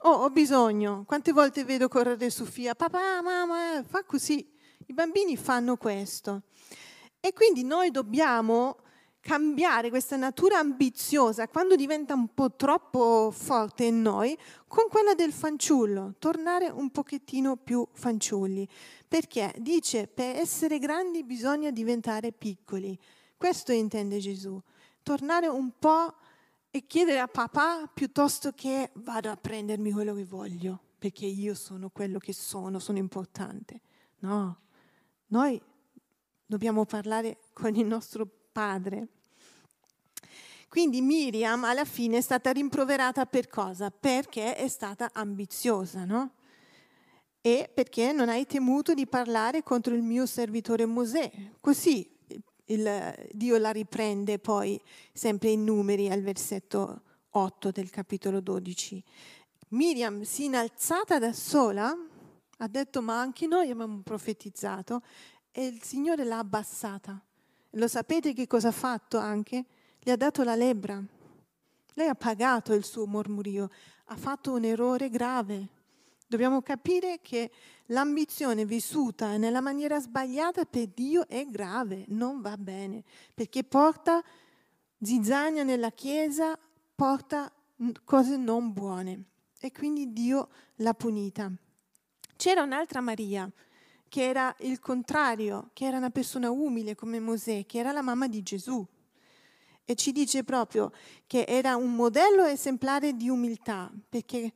Oh, 0.01 0.11
ho 0.11 0.29
bisogno. 0.29 1.05
Quante 1.07 1.33
volte 1.33 1.65
vedo 1.65 1.89
correre 1.89 2.29
Sofia, 2.29 2.75
papà, 2.75 3.23
mamma, 3.23 3.83
fa 3.83 4.05
così. 4.05 4.47
I 4.89 4.93
bambini 4.93 5.39
fanno 5.39 5.79
questo. 5.79 6.43
E 7.21 7.33
quindi 7.33 7.65
noi 7.65 7.91
dobbiamo 7.91 8.82
cambiare 9.23 9.89
questa 9.89 10.17
natura 10.17 10.59
ambiziosa 10.59 11.47
quando 11.47 11.77
diventa 11.77 12.13
un 12.13 12.35
po' 12.35 12.55
troppo 12.57 13.31
forte 13.31 13.85
in 13.85 14.03
noi 14.03 14.37
con 14.67 14.89
quella 14.91 15.15
del 15.15 15.33
fanciullo, 15.33 16.17
tornare 16.19 16.69
un 16.69 16.91
pochettino 16.91 17.57
più 17.57 17.87
fanciulli. 17.93 18.69
Perché 19.07 19.55
dice 19.59 20.09
per 20.09 20.37
essere 20.37 20.79
grandi 20.79 21.23
bisogna 21.23 21.71
diventare 21.71 22.33
piccoli. 22.33 22.99
Questo 23.37 23.73
intende 23.73 24.19
Gesù. 24.19 24.61
Tornare 25.03 25.47
un 25.47 25.71
po' 25.79 26.17
e 26.71 26.87
chiedere 26.87 27.21
a 27.21 27.29
papà 27.29 27.89
piuttosto 27.93 28.53
che 28.53 28.91
vado 28.95 29.31
a 29.31 29.37
prendermi 29.37 29.93
quello 29.93 30.15
che 30.15 30.25
voglio, 30.25 30.81
perché 30.99 31.27
io 31.27 31.55
sono 31.55 31.91
quello 31.91 32.19
che 32.19 32.33
sono, 32.33 32.79
sono 32.79 32.99
importante. 32.99 33.81
No, 34.21 34.59
noi 35.29 35.61
dobbiamo 36.47 36.85
parlare 36.87 37.39
con 37.53 37.75
il 37.77 37.87
nostro 37.87 38.42
padre. 38.53 39.09
Quindi 40.69 41.01
Miriam 41.01 41.65
alla 41.65 41.85
fine 41.85 42.19
è 42.19 42.21
stata 42.21 42.51
rimproverata 42.51 43.27
per 43.27 43.49
cosa? 43.49 43.91
Perché 43.91 44.55
è 44.55 44.69
stata 44.69 45.11
ambiziosa, 45.13 46.05
no? 46.05 46.35
E 47.41 47.71
perché 47.75 48.13
non 48.13 48.29
hai 48.29 48.47
temuto 48.47 48.95
di 48.95 49.07
parlare 49.07 49.63
contro 49.63 49.95
il 49.95 50.03
mio 50.03 50.25
servitore 50.27 50.87
Mosè. 50.87 51.31
Così 51.61 52.09
il, 52.67 53.29
Dio 53.33 53.59
la 53.59 53.71
riprende 53.71 54.39
poi 54.39 54.81
sempre 55.13 55.51
in 55.51 55.65
numeri 55.65 56.09
al 56.11 56.23
versetto 56.23 57.03
8 57.31 57.71
del 57.71 57.91
capitolo 57.91 58.41
12. 58.41 59.03
Miriam 59.69 60.23
si 60.23 60.43
è 60.43 60.47
innalzata 60.47 61.19
da 61.19 61.33
sola, 61.33 61.95
ha 62.59 62.69
detto 62.69 63.03
ma 63.03 63.21
anche 63.21 63.47
noi 63.47 63.71
abbiamo 63.71 64.01
profetizzato 64.03 65.03
e 65.51 65.67
il 65.67 65.83
Signore 65.83 66.25
l'ha 66.25 66.39
abbassata. 66.39 67.23
Lo 67.77 67.89
sapete 67.89 68.35
che 68.35 68.47
cosa 68.47 68.69
ha 68.69 68.73
fatto 68.73 69.19
anche? 69.19 69.65
Gli 69.99 70.11
ha 70.11 70.17
dato 70.17 70.43
la 70.43 70.55
lebbra. 70.55 71.03
Lei 71.95 72.09
ha 72.09 72.15
pagato 72.15 72.75
il 72.75 72.85
suo 72.85 73.07
mormurio, 73.07 73.71
ha 74.07 74.17
fatto 74.17 74.53
un 74.53 74.65
errore 74.65 75.09
grave. 75.09 75.69
Dobbiamo 76.27 76.63
capire 76.63 77.21
che 77.23 77.51
l'ambizione 77.87 78.65
vissuta 78.65 79.37
nella 79.37 79.61
maniera 79.61 80.01
sbagliata 80.01 80.65
per 80.65 80.89
Dio 80.89 81.27
è 81.29 81.47
grave, 81.47 82.05
non 82.09 82.41
va 82.41 82.57
bene, 82.57 83.05
perché 83.35 83.65
porta 83.65 84.23
zizzania 85.01 85.63
nella 85.63 85.91
Chiesa, 85.91 86.59
porta 86.95 87.51
cose 88.05 88.37
non 88.37 88.73
buone. 88.73 89.25
e 89.65 89.71
quindi 89.71 90.13
Dio 90.13 90.49
l'ha 90.77 90.93
punita. 90.93 91.51
C'era 92.37 92.63
un'altra 92.63 93.01
Maria 93.01 93.49
che 94.13 94.29
era 94.29 94.55
il 94.59 94.79
contrario, 94.79 95.71
che 95.73 95.87
era 95.87 95.97
una 95.97 96.11
persona 96.11 96.51
umile 96.51 96.95
come 96.95 97.19
Mosè, 97.19 97.65
che 97.65 97.79
era 97.79 97.93
la 97.93 98.03
mamma 98.03 98.29
di 98.29 98.43
Gesù. 98.43 98.87
E 99.87 99.95
ci 99.95 100.13
dice 100.13 100.45
proprio 100.45 100.93
che 101.27 101.47
era 101.49 101.77
un 101.77 101.95
modello 101.95 102.45
esemplare 102.45 103.17
di 103.17 103.31
umiltà, 103.31 103.91
perché 104.11 104.53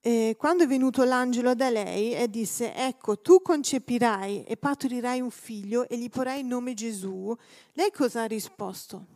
eh, 0.00 0.34
quando 0.36 0.64
è 0.64 0.66
venuto 0.66 1.02
l'angelo 1.04 1.54
da 1.54 1.70
lei 1.70 2.12
e 2.12 2.28
disse, 2.28 2.74
ecco, 2.74 3.22
tu 3.22 3.40
concepirai 3.40 4.44
e 4.44 4.58
partorirai 4.58 5.22
un 5.22 5.30
figlio 5.30 5.88
e 5.88 5.96
gli 5.96 6.10
porrai 6.10 6.40
il 6.40 6.46
nome 6.46 6.74
Gesù, 6.74 7.34
lei 7.72 7.90
cosa 7.90 8.24
ha 8.24 8.26
risposto? 8.26 9.06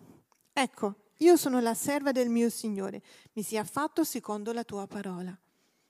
Ecco, 0.51 0.95
io 1.19 1.37
sono 1.37 1.61
la 1.61 1.75
serva 1.75 2.11
del 2.11 2.31
mio 2.31 2.49
Signore, 2.49 3.03
mi 3.35 3.43
sia 3.43 3.65
fatto 3.65 4.03
secondo 4.03 4.55
la 4.55 4.65
tua 4.65 4.87
parola. 4.87 5.39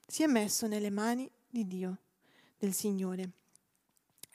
Si 0.05 0.21
è 0.21 0.27
messo 0.27 0.67
nelle 0.67 0.89
mani 0.89 1.31
di 1.47 1.65
Dio, 1.65 1.99
del 2.57 2.73
Signore. 2.73 3.31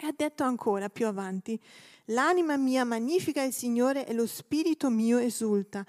E 0.00 0.06
ha 0.06 0.14
detto 0.16 0.44
ancora 0.44 0.88
più 0.88 1.08
avanti, 1.08 1.60
l'anima 2.06 2.56
mia 2.56 2.84
magnifica 2.84 3.42
il 3.42 3.52
Signore 3.52 4.06
e 4.06 4.12
lo 4.12 4.28
spirito 4.28 4.90
mio 4.90 5.18
esulta 5.18 5.84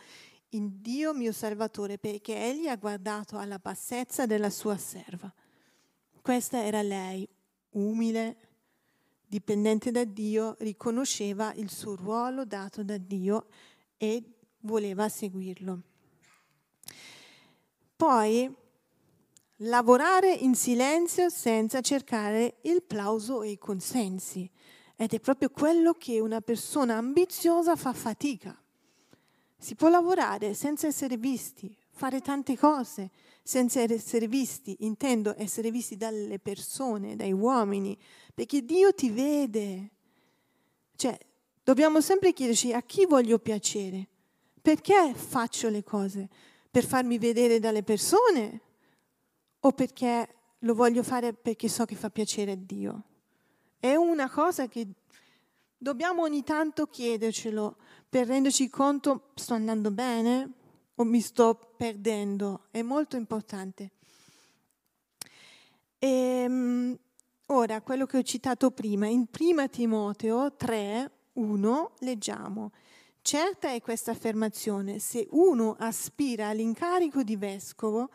in 0.53 0.81
Dio 0.81 1.13
mio 1.13 1.31
Salvatore, 1.31 1.99
perché 1.99 2.35
egli 2.35 2.67
ha 2.67 2.75
guardato 2.75 3.37
alla 3.37 3.59
bassezza 3.59 4.25
della 4.25 4.49
sua 4.49 4.77
serva. 4.77 5.31
Questa 6.23 6.63
era 6.63 6.81
lei, 6.81 7.27
umile, 7.73 8.37
dipendente 9.27 9.91
da 9.91 10.03
Dio, 10.05 10.55
riconosceva 10.61 11.53
il 11.53 11.69
suo 11.69 11.95
ruolo 11.95 12.45
dato 12.45 12.83
da 12.83 12.97
Dio 12.97 13.45
e 13.95 14.23
voleva 14.61 15.07
seguirlo. 15.07 15.81
Poi 17.95 18.51
lavorare 19.63 20.31
in 20.31 20.55
silenzio 20.55 21.29
senza 21.29 21.81
cercare 21.81 22.57
il 22.61 22.83
plauso 22.83 23.41
e 23.41 23.51
i 23.51 23.57
consensi. 23.57 24.49
Ed 24.95 25.13
è 25.13 25.19
proprio 25.19 25.49
quello 25.49 25.93
che 25.93 26.19
una 26.19 26.41
persona 26.41 26.95
ambiziosa 26.95 27.75
fa 27.75 27.93
fatica. 27.93 28.57
Si 29.57 29.75
può 29.75 29.89
lavorare 29.89 30.53
senza 30.53 30.87
essere 30.87 31.17
visti, 31.17 31.75
fare 31.91 32.21
tante 32.21 32.57
cose 32.57 33.09
senza 33.41 33.81
essere 33.81 34.27
visti, 34.27 34.77
intendo 34.81 35.33
essere 35.35 35.71
visti 35.71 35.97
dalle 35.97 36.37
persone, 36.37 37.15
dai 37.15 37.31
uomini, 37.31 37.97
perché 38.33 38.63
Dio 38.63 38.93
ti 38.93 39.09
vede. 39.09 39.89
Cioè, 40.95 41.17
dobbiamo 41.63 41.99
sempre 41.99 42.31
chiederci 42.31 42.73
a 42.73 42.83
chi 42.83 43.05
voglio 43.05 43.39
piacere, 43.39 44.07
perché 44.61 45.13
faccio 45.15 45.69
le 45.69 45.83
cose, 45.83 46.29
per 46.69 46.85
farmi 46.85 47.17
vedere 47.17 47.59
dalle 47.59 47.83
persone 47.83 48.61
o 49.61 49.71
perché 49.71 50.35
lo 50.59 50.73
voglio 50.73 51.03
fare 51.03 51.33
perché 51.33 51.67
so 51.67 51.85
che 51.85 51.95
fa 51.95 52.09
piacere 52.09 52.51
a 52.51 52.57
Dio. 52.57 53.03
È 53.79 53.95
una 53.95 54.29
cosa 54.29 54.67
che 54.67 54.87
dobbiamo 55.77 56.23
ogni 56.23 56.43
tanto 56.43 56.87
chiedercelo 56.87 57.77
per 58.09 58.27
renderci 58.27 58.69
conto 58.69 59.31
sto 59.35 59.53
andando 59.53 59.91
bene 59.91 60.51
o 60.95 61.03
mi 61.03 61.21
sto 61.21 61.73
perdendo. 61.77 62.67
È 62.71 62.81
molto 62.81 63.15
importante. 63.15 63.91
E, 65.97 66.07
ehm, 66.07 66.97
ora, 67.47 67.81
quello 67.81 68.05
che 68.05 68.17
ho 68.17 68.21
citato 68.21 68.71
prima, 68.71 69.07
in 69.07 69.27
1 69.31 69.69
Timoteo 69.69 70.55
3, 70.55 71.11
1, 71.33 71.91
leggiamo. 71.99 72.71
Certa 73.21 73.71
è 73.71 73.81
questa 73.81 74.11
affermazione, 74.11 74.99
se 74.99 75.27
uno 75.31 75.75
aspira 75.77 76.47
all'incarico 76.47 77.21
di 77.21 77.35
vescovo, 77.35 78.09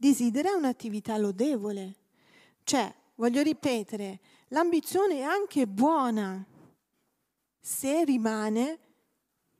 desidera 0.00 0.54
un'attività 0.54 1.18
lodevole. 1.18 1.96
Cioè, 2.64 2.92
voglio 3.16 3.42
ripetere, 3.42 4.20
l'ambizione 4.48 5.18
è 5.18 5.22
anche 5.22 5.66
buona 5.66 6.42
se 7.60 8.04
rimane 8.04 8.78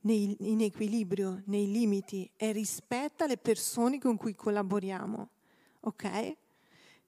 in 0.00 0.62
equilibrio, 0.62 1.42
nei 1.44 1.70
limiti 1.70 2.30
e 2.36 2.52
rispetta 2.52 3.26
le 3.26 3.36
persone 3.36 3.98
con 3.98 4.16
cui 4.16 4.34
collaboriamo. 4.34 5.28
Ok? 5.80 6.36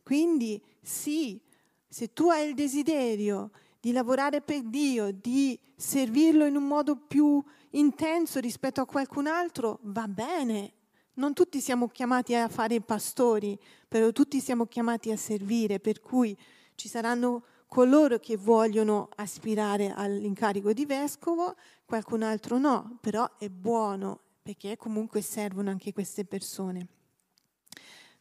Quindi 0.02 0.62
sì, 0.82 1.40
se 1.88 2.12
tu 2.12 2.28
hai 2.28 2.48
il 2.48 2.54
desiderio 2.54 3.50
di 3.80 3.92
lavorare 3.92 4.42
per 4.42 4.60
Dio, 4.60 5.10
di 5.10 5.58
servirlo 5.74 6.44
in 6.44 6.56
un 6.56 6.66
modo 6.66 6.96
più 6.96 7.42
intenso 7.70 8.40
rispetto 8.40 8.82
a 8.82 8.86
qualcun 8.86 9.26
altro, 9.26 9.78
va 9.84 10.06
bene, 10.06 10.72
non 11.14 11.34
tutti 11.34 11.60
siamo 11.60 11.88
chiamati 11.88 12.34
a 12.34 12.48
fare 12.48 12.80
pastori, 12.80 13.58
però 13.86 14.10
tutti 14.12 14.40
siamo 14.40 14.66
chiamati 14.66 15.10
a 15.10 15.16
servire, 15.16 15.80
per 15.80 16.00
cui 16.00 16.36
ci 16.74 16.88
saranno 16.88 17.44
coloro 17.66 18.18
che 18.18 18.36
vogliono 18.36 19.08
aspirare 19.16 19.92
all'incarico 19.94 20.72
di 20.72 20.84
vescovo, 20.84 21.56
qualcun 21.84 22.22
altro 22.22 22.58
no, 22.58 22.98
però 23.00 23.28
è 23.38 23.48
buono 23.48 24.20
perché 24.42 24.76
comunque 24.76 25.22
servono 25.22 25.70
anche 25.70 25.92
queste 25.92 26.24
persone. 26.24 26.86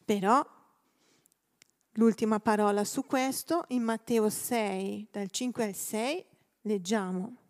Però 0.06 0.46
l'ultima 1.94 2.40
parola 2.40 2.84
su 2.86 3.06
questo, 3.06 3.66
in 3.70 3.84
Matteo 3.84 4.30
6, 4.30 5.08
dal 5.12 5.30
5 5.30 5.64
al 5.64 5.74
6, 5.74 6.26
leggiamo. 6.62 7.41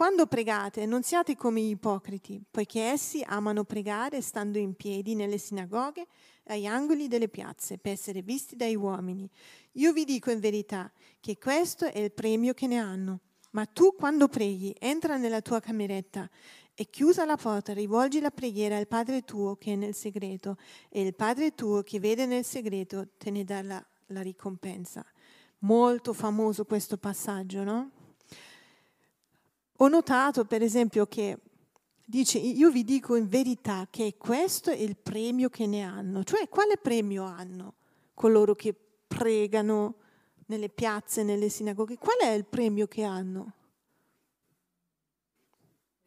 Quando 0.00 0.26
pregate, 0.26 0.86
non 0.86 1.02
siate 1.02 1.36
come 1.36 1.60
gli 1.60 1.72
ipocriti, 1.72 2.42
poiché 2.50 2.84
essi 2.84 3.22
amano 3.22 3.64
pregare 3.64 4.22
stando 4.22 4.56
in 4.56 4.72
piedi 4.72 5.14
nelle 5.14 5.36
sinagoghe 5.36 6.06
e 6.42 6.54
agli 6.54 6.64
angoli 6.64 7.06
delle 7.06 7.28
piazze 7.28 7.76
per 7.76 7.92
essere 7.92 8.22
visti 8.22 8.56
dai 8.56 8.74
uomini. 8.74 9.28
Io 9.72 9.92
vi 9.92 10.06
dico 10.06 10.30
in 10.30 10.40
verità 10.40 10.90
che 11.20 11.36
questo 11.36 11.84
è 11.84 11.98
il 11.98 12.12
premio 12.12 12.54
che 12.54 12.66
ne 12.66 12.78
hanno. 12.78 13.20
Ma 13.50 13.66
tu 13.66 13.94
quando 13.94 14.26
preghi, 14.28 14.74
entra 14.78 15.18
nella 15.18 15.42
tua 15.42 15.60
cameretta 15.60 16.30
e 16.72 16.88
chiusa 16.88 17.26
la 17.26 17.36
porta, 17.36 17.74
rivolgi 17.74 18.20
la 18.20 18.30
preghiera 18.30 18.78
al 18.78 18.88
Padre 18.88 19.20
tuo 19.20 19.56
che 19.56 19.74
è 19.74 19.76
nel 19.76 19.94
segreto 19.94 20.56
e 20.88 21.02
il 21.02 21.14
Padre 21.14 21.54
tuo 21.54 21.82
che 21.82 22.00
vede 22.00 22.24
nel 22.24 22.46
segreto 22.46 23.06
te 23.18 23.30
ne 23.30 23.44
dà 23.44 23.60
la, 23.60 23.86
la 24.06 24.22
ricompensa. 24.22 25.04
Molto 25.58 26.14
famoso 26.14 26.64
questo 26.64 26.96
passaggio, 26.96 27.64
no? 27.64 27.90
Ho 29.82 29.88
notato, 29.88 30.44
per 30.44 30.62
esempio, 30.62 31.06
che 31.06 31.38
dice, 32.04 32.38
io 32.38 32.70
vi 32.70 32.84
dico 32.84 33.16
in 33.16 33.28
verità 33.28 33.86
che 33.90 34.16
questo 34.18 34.70
è 34.70 34.76
il 34.76 34.96
premio 34.96 35.48
che 35.48 35.66
ne 35.66 35.82
hanno. 35.82 36.22
Cioè, 36.22 36.50
quale 36.50 36.76
premio 36.76 37.24
hanno 37.24 37.74
coloro 38.12 38.54
che 38.54 38.74
pregano 39.06 39.94
nelle 40.46 40.68
piazze, 40.68 41.22
nelle 41.22 41.48
sinagoghe? 41.48 41.96
Qual 41.96 42.18
è 42.18 42.28
il 42.28 42.44
premio 42.44 42.86
che 42.86 43.04
hanno? 43.04 43.54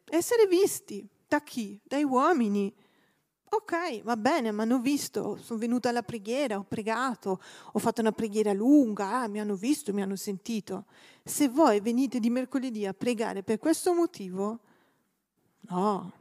Essere 0.06 0.46
visti. 0.46 1.08
Da 1.28 1.42
chi? 1.42 1.80
Dai 1.84 2.04
uomini. 2.04 2.72
Ok, 3.56 4.02
va 4.02 4.18
bene, 4.18 4.52
mi 4.52 4.62
hanno 4.62 4.80
visto, 4.80 5.38
sono 5.38 5.60
venuta 5.60 5.90
alla 5.90 6.02
preghiera, 6.02 6.58
ho 6.58 6.64
pregato, 6.64 7.40
ho 7.74 7.78
fatto 7.78 8.02
una 8.02 8.12
preghiera 8.12 8.52
lunga, 8.52 9.22
ah, 9.22 9.28
mi 9.28 9.40
hanno 9.40 9.54
visto, 9.54 9.94
mi 9.94 10.02
hanno 10.02 10.16
sentito. 10.16 10.86
Se 11.24 11.50
voi 11.50 11.80
venite 11.80 12.20
di 12.20 12.32
mercoledì 12.32 12.88
a 12.88 12.96
pregare 12.96 13.44
per 13.44 13.60
questo 13.60 13.94
motivo, 13.94 14.60
no. 15.70 16.12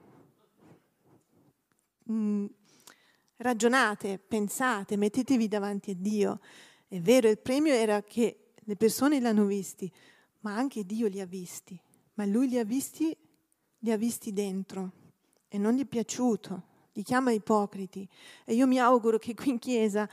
Mm, 2.10 2.44
ragionate, 3.36 4.18
pensate, 4.18 4.98
mettetevi 4.98 5.48
davanti 5.48 5.92
a 5.92 5.96
Dio. 5.96 6.38
È 6.86 7.00
vero, 7.00 7.30
il 7.30 7.38
premio 7.38 7.72
era 7.72 8.02
che 8.02 8.50
le 8.56 8.76
persone 8.76 9.20
l'hanno 9.20 9.46
visti, 9.46 9.90
ma 10.40 10.54
anche 10.54 10.84
Dio 10.84 11.08
li 11.08 11.18
ha 11.18 11.26
visti. 11.26 11.80
Ma 12.14 12.26
lui 12.26 12.48
li 12.48 12.58
ha 12.58 12.64
visti, 12.64 13.16
li 13.78 13.90
ha 13.90 13.96
visti 13.96 14.34
dentro 14.34 14.92
e 15.48 15.56
non 15.56 15.72
gli 15.72 15.80
è 15.80 15.86
piaciuto 15.86 16.68
li 16.92 17.02
chiama 17.02 17.32
ipocriti 17.32 18.08
e 18.44 18.54
io 18.54 18.66
mi 18.66 18.78
auguro 18.78 19.18
che 19.18 19.34
qui 19.34 19.50
in 19.50 19.58
chiesa 19.58 20.08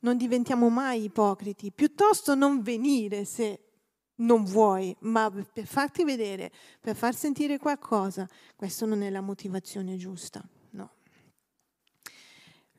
non 0.00 0.16
diventiamo 0.16 0.68
mai 0.68 1.04
ipocriti, 1.04 1.72
piuttosto 1.72 2.34
non 2.34 2.62
venire 2.62 3.24
se 3.24 3.60
non 4.16 4.44
vuoi, 4.44 4.94
ma 5.00 5.30
per 5.30 5.66
farti 5.66 6.04
vedere, 6.04 6.50
per 6.80 6.96
far 6.96 7.14
sentire 7.14 7.58
qualcosa, 7.58 8.28
questa 8.54 8.86
non 8.86 9.02
è 9.02 9.10
la 9.10 9.20
motivazione 9.20 9.96
giusta, 9.96 10.42
no. 10.70 10.90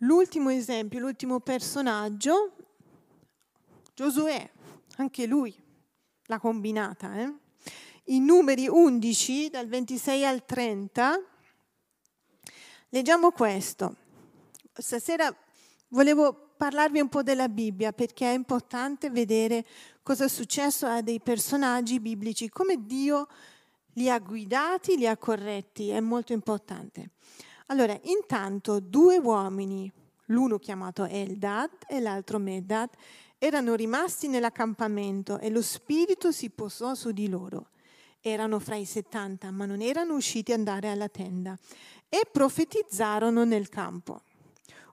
L'ultimo 0.01 0.49
esempio, 0.49 0.99
l'ultimo 0.99 1.39
personaggio, 1.39 2.53
Giosuè, 3.97 4.47
anche 4.97 5.25
lui 5.25 5.51
l'ha 6.27 6.37
combinata. 6.37 7.19
Eh? 7.19 7.33
In 8.13 8.25
numeri 8.25 8.67
11, 8.67 9.49
dal 9.49 9.67
26 9.67 10.23
al 10.23 10.45
30, 10.45 11.19
Leggiamo 12.91 13.31
questo. 13.31 13.95
Stasera 14.71 15.35
volevo 15.89 16.53
parlarvi 16.55 17.01
un 17.01 17.09
po' 17.09 17.21
della 17.21 17.49
Bibbia 17.49 17.91
perché 17.91 18.31
è 18.31 18.33
importante 18.33 19.09
vedere 19.09 19.65
cosa 20.01 20.23
è 20.23 20.29
successo 20.29 20.85
a 20.85 21.01
dei 21.01 21.19
personaggi 21.19 21.99
biblici, 21.99 22.47
come 22.47 22.85
Dio 22.85 23.27
li 23.95 24.09
ha 24.09 24.17
guidati, 24.19 24.95
li 24.95 25.05
ha 25.05 25.17
corretti, 25.17 25.89
è 25.89 25.99
molto 25.99 26.31
importante. 26.31 27.09
Allora, 27.65 27.99
intanto 28.03 28.79
due 28.79 29.17
uomini 29.17 29.91
l'uno 30.27 30.57
chiamato 30.57 31.03
Eldad 31.03 31.71
e 31.89 31.99
l'altro 31.99 32.39
Medad, 32.39 32.91
erano 33.37 33.75
rimasti 33.75 34.29
nell'accampamento 34.29 35.39
e 35.39 35.49
lo 35.49 35.61
spirito 35.61 36.31
si 36.31 36.49
posò 36.51 36.95
su 36.95 37.11
di 37.11 37.27
loro. 37.27 37.71
Erano 38.19 38.59
fra 38.59 38.75
i 38.75 38.85
settanta, 38.85 39.51
ma 39.51 39.65
non 39.65 39.81
erano 39.81 40.15
usciti 40.15 40.51
ad 40.51 40.59
andare 40.59 40.89
alla 40.89 41.07
tenda 41.07 41.57
e 42.09 42.21
profetizzarono 42.31 43.43
nel 43.43 43.69
campo. 43.69 44.21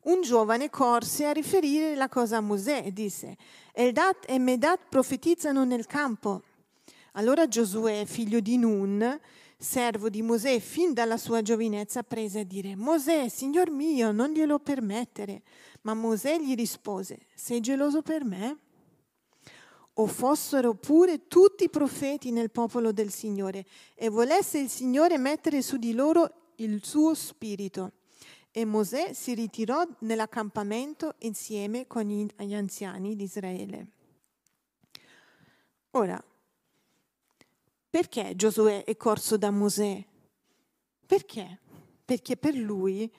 Un 0.04 0.20
giovane 0.20 0.68
corse 0.68 1.24
a 1.24 1.32
riferire 1.32 1.94
la 1.94 2.08
cosa 2.08 2.36
a 2.36 2.40
Mosè 2.40 2.82
e 2.84 2.92
disse, 2.92 3.36
Eldad 3.72 4.16
e 4.26 4.38
Medad 4.38 4.78
profetizzano 4.88 5.64
nel 5.64 5.86
campo. 5.86 6.42
Allora 7.12 7.48
Giosuè, 7.48 8.04
figlio 8.04 8.40
di 8.40 8.58
Nun, 8.58 9.18
servo 9.56 10.10
di 10.10 10.20
Mosè 10.20 10.60
fin 10.60 10.92
dalla 10.92 11.16
sua 11.16 11.40
giovinezza, 11.40 12.02
prese 12.02 12.40
a 12.40 12.44
dire, 12.44 12.76
Mosè, 12.76 13.28
signor 13.28 13.70
mio, 13.70 14.12
non 14.12 14.30
glielo 14.30 14.58
permettere. 14.58 15.42
Ma 15.82 15.94
Mosè 15.94 16.38
gli 16.38 16.54
rispose, 16.54 17.20
sei 17.34 17.60
geloso 17.60 18.02
per 18.02 18.24
me? 18.24 18.58
O 19.94 20.06
fossero 20.06 20.74
pure 20.74 21.28
tutti 21.28 21.70
profeti 21.70 22.30
nel 22.30 22.50
popolo 22.50 22.92
del 22.92 23.10
Signore 23.10 23.64
e 23.94 24.08
volesse 24.08 24.58
il 24.58 24.68
Signore 24.68 25.16
mettere 25.18 25.62
su 25.62 25.76
di 25.76 25.94
loro 25.94 26.43
il 26.56 26.84
suo 26.84 27.14
spirito. 27.14 27.92
E 28.50 28.64
Mosè 28.64 29.12
si 29.12 29.34
ritirò 29.34 29.84
nell'accampamento 30.00 31.14
insieme 31.20 31.86
con 31.86 32.04
gli 32.06 32.54
anziani 32.54 33.16
di 33.16 33.24
Israele. 33.24 33.86
Ora, 35.90 36.22
perché 37.90 38.34
Giosuè 38.36 38.84
è 38.84 38.96
corso 38.96 39.36
da 39.36 39.50
Mosè? 39.50 40.04
Perché? 41.06 41.60
Perché 42.04 42.36
per 42.36 42.54
lui 42.54 43.12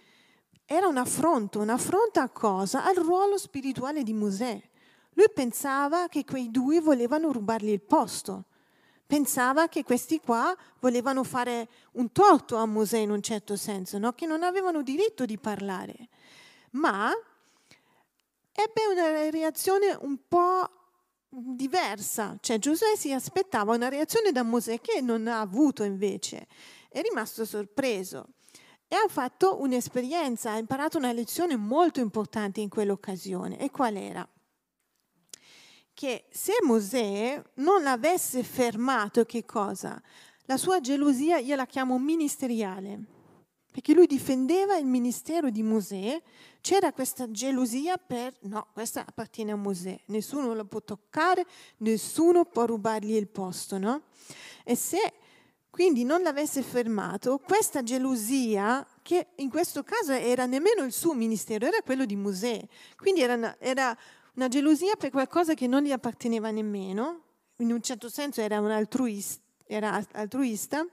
era 0.65 0.87
un 0.87 0.97
affronto, 0.97 1.59
un 1.59 1.69
affronto 1.69 2.19
a 2.19 2.29
cosa? 2.29 2.83
Al 2.83 2.95
ruolo 2.95 3.37
spirituale 3.37 4.03
di 4.03 4.13
Mosè. 4.13 4.61
Lui 5.13 5.29
pensava 5.33 6.07
che 6.07 6.25
quei 6.25 6.51
due 6.51 6.81
volevano 6.81 7.31
rubargli 7.31 7.69
il 7.69 7.81
posto. 7.81 8.45
Pensava 9.07 9.67
che 9.67 9.83
questi 9.83 10.19
qua 10.19 10.55
volevano 10.79 11.23
fare 11.23 11.67
un 11.93 12.11
torto 12.11 12.55
a 12.57 12.65
Mosè 12.65 12.97
in 12.97 13.11
un 13.11 13.21
certo 13.21 13.55
senso, 13.55 13.97
no? 13.97 14.13
che 14.13 14.25
non 14.25 14.41
avevano 14.41 14.81
diritto 14.81 15.25
di 15.25 15.37
parlare. 15.37 16.09
Ma 16.71 17.11
ebbe 18.51 18.81
una 18.91 19.29
reazione 19.29 19.95
un 20.01 20.17
po' 20.27 20.69
diversa, 21.29 22.37
cioè 22.39 22.57
Giosuè 22.57 22.95
si 22.95 23.11
aspettava 23.11 23.75
una 23.75 23.89
reazione 23.89 24.31
da 24.31 24.43
Mosè 24.43 24.79
che 24.81 25.01
non 25.01 25.27
ha 25.27 25.39
avuto 25.39 25.83
invece, 25.83 26.47
è 26.89 27.01
rimasto 27.01 27.45
sorpreso 27.45 28.27
e 28.87 28.95
ha 28.95 29.07
fatto 29.07 29.59
un'esperienza, 29.61 30.51
ha 30.51 30.57
imparato 30.57 30.97
una 30.97 31.11
lezione 31.11 31.55
molto 31.55 31.99
importante 31.99 32.61
in 32.61 32.69
quell'occasione. 32.69 33.59
E 33.59 33.69
qual 33.71 33.95
era? 33.95 34.27
Che 35.95 36.25
se 36.29 36.51
Mosè 36.61 37.41
non 37.53 37.81
l'avesse 37.81 38.43
fermato, 38.43 39.23
che 39.23 39.45
cosa? 39.45 40.01
La 40.43 40.57
sua 40.57 40.81
gelosia 40.81 41.37
io 41.37 41.55
la 41.55 41.65
chiamo 41.65 41.97
ministeriale, 41.97 42.99
perché 43.71 43.93
lui 43.93 44.05
difendeva 44.05 44.75
il 44.75 44.85
ministero 44.85 45.49
di 45.49 45.63
Mosè, 45.63 46.21
c'era 46.59 46.91
questa 46.91 47.31
gelosia 47.31 47.95
per 47.95 48.33
no, 48.41 48.67
questa 48.73 49.05
appartiene 49.07 49.53
a 49.53 49.55
Mosè, 49.55 49.97
nessuno 50.07 50.53
lo 50.53 50.65
può 50.65 50.81
toccare, 50.81 51.45
nessuno 51.77 52.43
può 52.43 52.65
rubargli 52.65 53.15
il 53.15 53.29
posto, 53.29 53.77
no? 53.77 54.01
E 54.65 54.75
se 54.75 55.13
quindi 55.69 56.03
non 56.03 56.21
l'avesse 56.23 56.61
fermato, 56.61 57.37
questa 57.39 57.83
gelosia, 57.83 58.85
che 59.01 59.27
in 59.35 59.49
questo 59.49 59.83
caso 59.83 60.11
era 60.11 60.45
nemmeno 60.45 60.83
il 60.83 60.91
suo 60.91 61.13
ministero, 61.13 61.65
era 61.65 61.81
quello 61.85 62.03
di 62.03 62.17
Mosè, 62.17 62.61
quindi 62.97 63.21
era 63.21 63.35
una, 63.35 63.55
era 63.59 63.97
una 64.35 64.47
gelosia 64.47 64.95
per 64.95 65.11
qualcosa 65.11 65.53
che 65.53 65.67
non 65.67 65.83
gli 65.83 65.91
apparteneva 65.91 66.51
nemmeno, 66.51 67.21
in 67.57 67.71
un 67.71 67.81
certo 67.81 68.09
senso 68.09 68.41
era 68.41 68.59
un 68.59 68.71
altruista, 68.71 69.41
era 69.65 70.05
altruista 70.11 70.85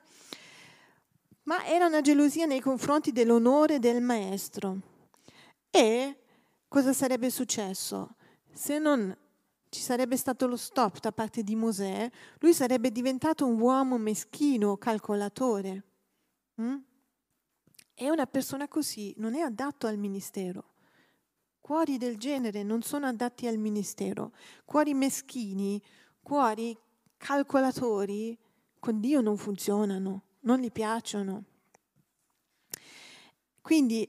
ma 1.44 1.64
era 1.66 1.86
una 1.86 2.00
gelosia 2.00 2.46
nei 2.46 2.60
confronti 2.60 3.12
dell'onore 3.12 3.78
del 3.78 4.00
maestro. 4.02 4.78
E 5.70 6.18
cosa 6.68 6.92
sarebbe 6.92 7.30
successo? 7.30 8.16
Se 8.52 8.78
non 8.78 9.16
ci 9.68 9.80
sarebbe 9.80 10.16
stato 10.16 10.46
lo 10.46 10.56
stop 10.56 11.00
da 11.00 11.12
parte 11.12 11.42
di 11.42 11.56
Mosè, 11.56 12.10
lui 12.40 12.52
sarebbe 12.52 12.92
diventato 12.92 13.46
un 13.46 13.58
uomo 13.58 13.96
meschino, 13.96 14.76
calcolatore. 14.76 15.84
Mm? 16.60 16.76
E 17.94 18.10
una 18.10 18.26
persona 18.26 18.68
così 18.68 19.14
non 19.16 19.34
è 19.34 19.40
adatto 19.40 19.86
al 19.86 19.96
ministero. 19.96 20.71
Cuori 21.62 21.96
del 21.96 22.18
genere 22.18 22.62
non 22.62 22.82
sono 22.82 23.06
adatti 23.06 23.46
al 23.46 23.56
ministero. 23.56 24.32
Cuori 24.66 24.92
meschini, 24.92 25.80
cuori 26.22 26.76
calcolatori, 27.16 28.38
con 28.78 29.00
Dio 29.00 29.22
non 29.22 29.38
funzionano 29.38 30.24
non 30.42 30.58
gli 30.58 30.70
piacciono. 30.70 31.44
Quindi 33.60 34.08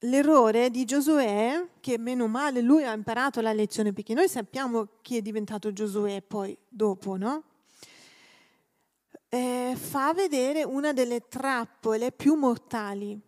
l'errore 0.00 0.70
di 0.70 0.84
Giosuè, 0.84 1.68
che 1.80 1.98
meno 1.98 2.26
male 2.26 2.60
lui 2.60 2.84
ha 2.84 2.92
imparato 2.92 3.40
la 3.40 3.52
lezione, 3.52 3.92
perché 3.92 4.14
noi 4.14 4.28
sappiamo 4.28 4.98
chi 5.02 5.16
è 5.16 5.22
diventato 5.22 5.72
Giosuè 5.72 6.22
poi 6.22 6.56
dopo, 6.68 7.16
no? 7.16 7.44
Eh, 9.28 9.74
fa 9.76 10.12
vedere 10.12 10.62
una 10.62 10.92
delle 10.92 11.28
trappole 11.28 12.12
più 12.12 12.34
mortali, 12.34 13.18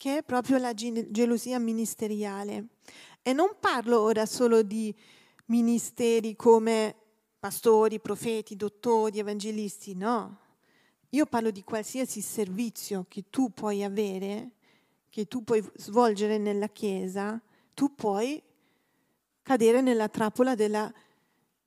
che 0.00 0.16
è 0.16 0.22
proprio 0.22 0.56
la 0.56 0.72
gelosia 0.72 1.58
ministeriale. 1.58 2.68
E 3.20 3.34
non 3.34 3.56
parlo 3.60 4.00
ora 4.00 4.24
solo 4.24 4.62
di 4.62 4.94
ministeri 5.48 6.34
come 6.36 6.96
pastori, 7.38 8.00
profeti, 8.00 8.56
dottori, 8.56 9.18
evangelisti, 9.18 9.94
no. 9.94 10.38
Io 11.10 11.26
parlo 11.26 11.50
di 11.50 11.62
qualsiasi 11.64 12.22
servizio 12.22 13.04
che 13.10 13.24
tu 13.28 13.52
puoi 13.52 13.84
avere, 13.84 14.52
che 15.10 15.28
tu 15.28 15.44
puoi 15.44 15.62
svolgere 15.74 16.38
nella 16.38 16.68
Chiesa, 16.68 17.38
tu 17.74 17.94
puoi 17.94 18.42
cadere 19.42 19.82
nella 19.82 20.08
trappola 20.08 20.54
della 20.54 20.90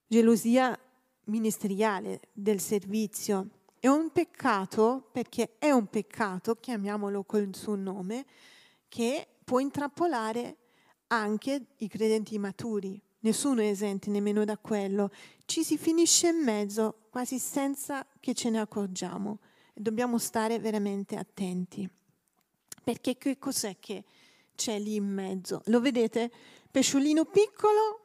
gelosia 0.07 0.75
ministeriale 1.25 2.19
del 2.33 2.59
servizio. 2.59 3.47
È 3.83 3.89
un 3.89 4.11
peccato, 4.13 5.09
perché 5.11 5.55
è 5.59 5.69
un 5.69 5.87
peccato, 5.87 6.55
chiamiamolo 6.55 7.25
col 7.25 7.49
suo 7.53 7.75
nome, 7.75 8.25
che 8.87 9.27
può 9.43 9.59
intrappolare 9.59 10.55
anche 11.07 11.65
i 11.79 11.89
credenti 11.89 12.39
maturi. 12.39 12.97
Nessuno 13.19 13.59
è 13.59 13.65
esente 13.65 14.09
nemmeno 14.09 14.45
da 14.45 14.57
quello. 14.57 15.11
Ci 15.43 15.65
si 15.65 15.77
finisce 15.77 16.29
in 16.29 16.45
mezzo 16.45 17.07
quasi 17.09 17.39
senza 17.39 18.07
che 18.21 18.33
ce 18.33 18.49
ne 18.49 18.61
accorgiamo 18.61 19.39
dobbiamo 19.73 20.17
stare 20.17 20.59
veramente 20.59 21.17
attenti. 21.17 21.85
Perché 22.85 23.17
che 23.17 23.37
cos'è 23.37 23.79
che 23.81 24.05
c'è 24.55 24.79
lì 24.79 24.95
in 24.95 25.11
mezzo? 25.11 25.61
Lo 25.65 25.81
vedete? 25.81 26.31
Pesciolino 26.71 27.25
piccolo 27.25 27.99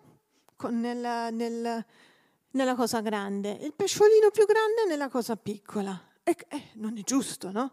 nella, 0.71 1.31
nel, 1.31 1.87
nella 2.51 2.75
cosa 2.75 3.01
grande, 3.01 3.51
il 3.51 3.75
pesciolino 3.75 4.31
più 4.31 4.47
grande 4.47 4.87
nella 4.87 5.09
cosa 5.09 5.37
piccola. 5.37 6.01
E, 6.23 6.37
eh, 6.49 6.63
non 6.75 6.97
è 6.97 7.03
giusto, 7.03 7.51
no? 7.51 7.73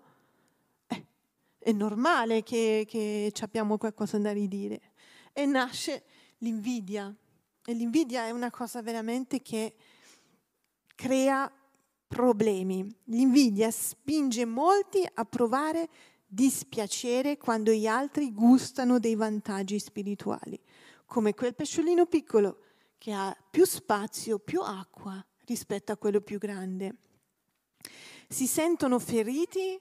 Eh, 0.88 1.05
è 1.59 1.71
normale 1.71 2.43
che, 2.43 2.85
che 2.88 3.31
abbiamo 3.41 3.77
qualcosa 3.77 4.17
da 4.17 4.31
ridire. 4.31 4.93
E 5.33 5.45
nasce 5.45 6.03
l'invidia. 6.39 7.13
E 7.65 7.73
l'invidia 7.73 8.25
è 8.25 8.31
una 8.31 8.51
cosa 8.51 8.81
veramente 8.81 9.41
che 9.41 9.75
crea 10.95 11.51
problemi. 12.07 12.88
L'invidia 13.05 13.71
spinge 13.71 14.45
molti 14.45 15.07
a 15.13 15.25
provare 15.25 15.89
dispiacere 16.25 17.37
quando 17.37 17.71
gli 17.71 17.87
altri 17.87 18.31
gustano 18.33 19.00
dei 19.00 19.15
vantaggi 19.15 19.79
spirituali, 19.79 20.60
come 21.06 21.33
quel 21.33 21.56
pesciolino 21.56 22.06
piccolo 22.08 22.64
che 23.06 23.13
ha 23.13 23.37
più 23.51 23.65
spazio, 23.65 24.39
più 24.39 24.62
acqua 24.62 25.23
rispetto 25.45 25.91
a 25.91 25.95
quello 25.95 26.21
più 26.21 26.39
grande. 26.39 26.95
Si 28.27 28.47
sentono 28.47 28.97
feriti 28.97 29.79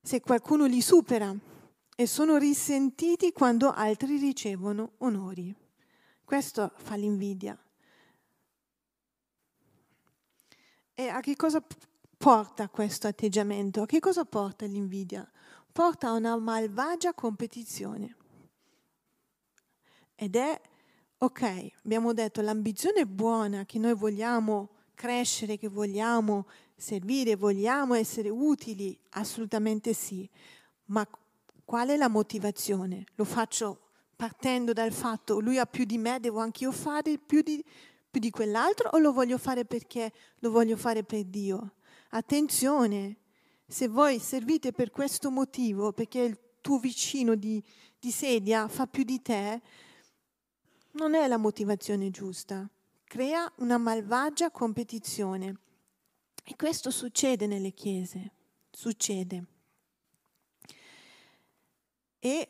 se 0.00 0.20
qualcuno 0.20 0.66
li 0.66 0.80
supera 0.80 1.34
e 1.96 2.06
sono 2.06 2.36
risentiti 2.36 3.32
quando 3.32 3.72
altri 3.72 4.16
ricevono 4.18 4.92
onori. 4.98 5.52
Questo 6.22 6.72
fa 6.76 6.94
l'invidia. 6.94 7.58
E 10.94 11.08
a 11.08 11.18
che 11.18 11.34
cosa 11.34 11.60
porta 12.16 12.68
questo 12.68 13.08
atteggiamento? 13.08 13.82
A 13.82 13.86
che 13.86 13.98
cosa 13.98 14.24
porta 14.24 14.66
l'invidia? 14.66 15.28
Porta 15.72 16.10
a 16.10 16.12
una 16.12 16.36
malvagia 16.36 17.12
competizione. 17.12 18.14
Ed 20.14 20.36
è, 20.36 20.60
ok, 21.22 21.72
abbiamo 21.84 22.14
detto, 22.14 22.40
l'ambizione 22.40 23.06
buona 23.06 23.66
che 23.66 23.78
noi 23.78 23.94
vogliamo 23.94 24.70
crescere, 24.94 25.58
che 25.58 25.68
vogliamo 25.68 26.46
servire, 26.76 27.36
vogliamo 27.36 27.92
essere 27.92 28.30
utili, 28.30 28.98
assolutamente 29.10 29.92
sì, 29.92 30.28
ma 30.86 31.06
qual 31.64 31.88
è 31.88 31.96
la 31.96 32.08
motivazione? 32.08 33.04
Lo 33.16 33.24
faccio 33.24 33.88
partendo 34.16 34.72
dal 34.72 34.92
fatto 34.92 35.40
lui 35.40 35.58
ha 35.58 35.66
più 35.66 35.84
di 35.84 35.98
me, 35.98 36.20
devo 36.20 36.40
anch'io 36.40 36.72
fare 36.72 37.18
più 37.18 37.42
di, 37.42 37.62
più 38.10 38.20
di 38.20 38.30
quell'altro 38.30 38.88
o 38.92 38.98
lo 38.98 39.12
voglio 39.12 39.36
fare 39.36 39.66
perché 39.66 40.12
lo 40.38 40.50
voglio 40.50 40.76
fare 40.76 41.04
per 41.04 41.24
Dio? 41.24 41.74
Attenzione, 42.10 43.16
se 43.66 43.88
voi 43.88 44.18
servite 44.18 44.72
per 44.72 44.90
questo 44.90 45.30
motivo, 45.30 45.92
perché 45.92 46.20
il 46.20 46.38
tuo 46.62 46.78
vicino 46.78 47.34
di, 47.34 47.62
di 47.98 48.10
sedia 48.10 48.68
fa 48.68 48.86
più 48.86 49.04
di 49.04 49.20
te, 49.20 49.60
non 50.92 51.14
è 51.14 51.26
la 51.26 51.36
motivazione 51.36 52.10
giusta. 52.10 52.68
Crea 53.04 53.50
una 53.56 53.78
malvagia 53.78 54.50
competizione. 54.50 55.58
E 56.44 56.56
questo 56.56 56.90
succede 56.90 57.46
nelle 57.46 57.72
chiese, 57.72 58.32
succede. 58.70 59.44
E 62.18 62.48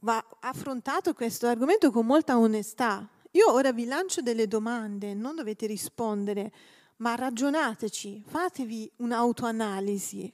va 0.00 0.24
affrontato 0.40 1.12
questo 1.12 1.46
argomento 1.46 1.90
con 1.90 2.06
molta 2.06 2.38
onestà. 2.38 3.08
Io 3.32 3.52
ora 3.52 3.72
vi 3.72 3.84
lancio 3.84 4.22
delle 4.22 4.48
domande, 4.48 5.12
non 5.12 5.34
dovete 5.34 5.66
rispondere, 5.66 6.52
ma 6.98 7.14
ragionateci, 7.14 8.22
fatevi 8.26 8.90
un'autoanalisi. 8.96 10.32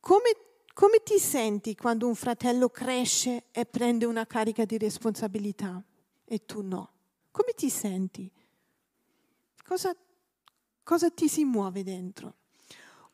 Come, 0.00 0.36
come 0.72 1.02
ti 1.02 1.18
senti 1.18 1.74
quando 1.74 2.06
un 2.06 2.14
fratello 2.14 2.70
cresce 2.70 3.44
e 3.50 3.66
prende 3.66 4.06
una 4.06 4.26
carica 4.26 4.64
di 4.64 4.78
responsabilità 4.78 5.82
e 6.24 6.44
tu 6.44 6.62
no? 6.62 6.92
Come 7.30 7.52
ti 7.54 7.68
senti? 7.70 8.30
Cosa, 9.64 9.94
cosa 10.82 11.10
ti 11.10 11.28
si 11.28 11.44
muove 11.44 11.82
dentro? 11.82 12.36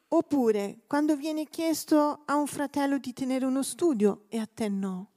Oppure 0.09 0.81
quando 0.87 1.17
viene 1.17 1.49
chiesto 1.49 2.23
a 2.25 2.35
un 2.35 2.47
fratello 2.47 2.99
di 2.99 3.13
tenere 3.13 3.45
uno 3.45 3.63
studio 3.63 4.25
e 4.29 4.39
a 4.39 4.47
te 4.47 4.69
no, 4.69 5.11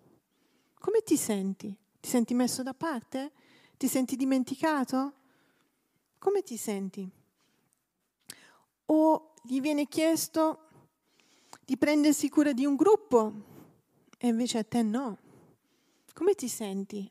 come 0.84 1.02
ti 1.02 1.18
senti? 1.18 1.76
Ti 2.00 2.10
senti 2.10 2.34
messo 2.34 2.62
da 2.62 2.74
parte? 2.74 3.32
Ti 3.78 3.88
senti 3.88 4.16
dimenticato? 4.16 5.14
Come 6.20 6.44
ti 6.44 6.58
senti? 6.58 7.10
O 8.88 9.34
gli 9.44 9.62
viene 9.62 9.88
chiesto 9.88 10.68
di 11.66 11.78
prendersi 11.78 12.30
cura 12.30 12.52
di 12.52 12.66
un 12.66 12.76
gruppo 12.76 13.34
e 14.18 14.28
invece 14.28 14.58
a 14.58 14.64
te 14.64 14.82
no. 14.82 15.18
Come 16.14 16.36
ti 16.36 16.50
senti? 16.50 17.10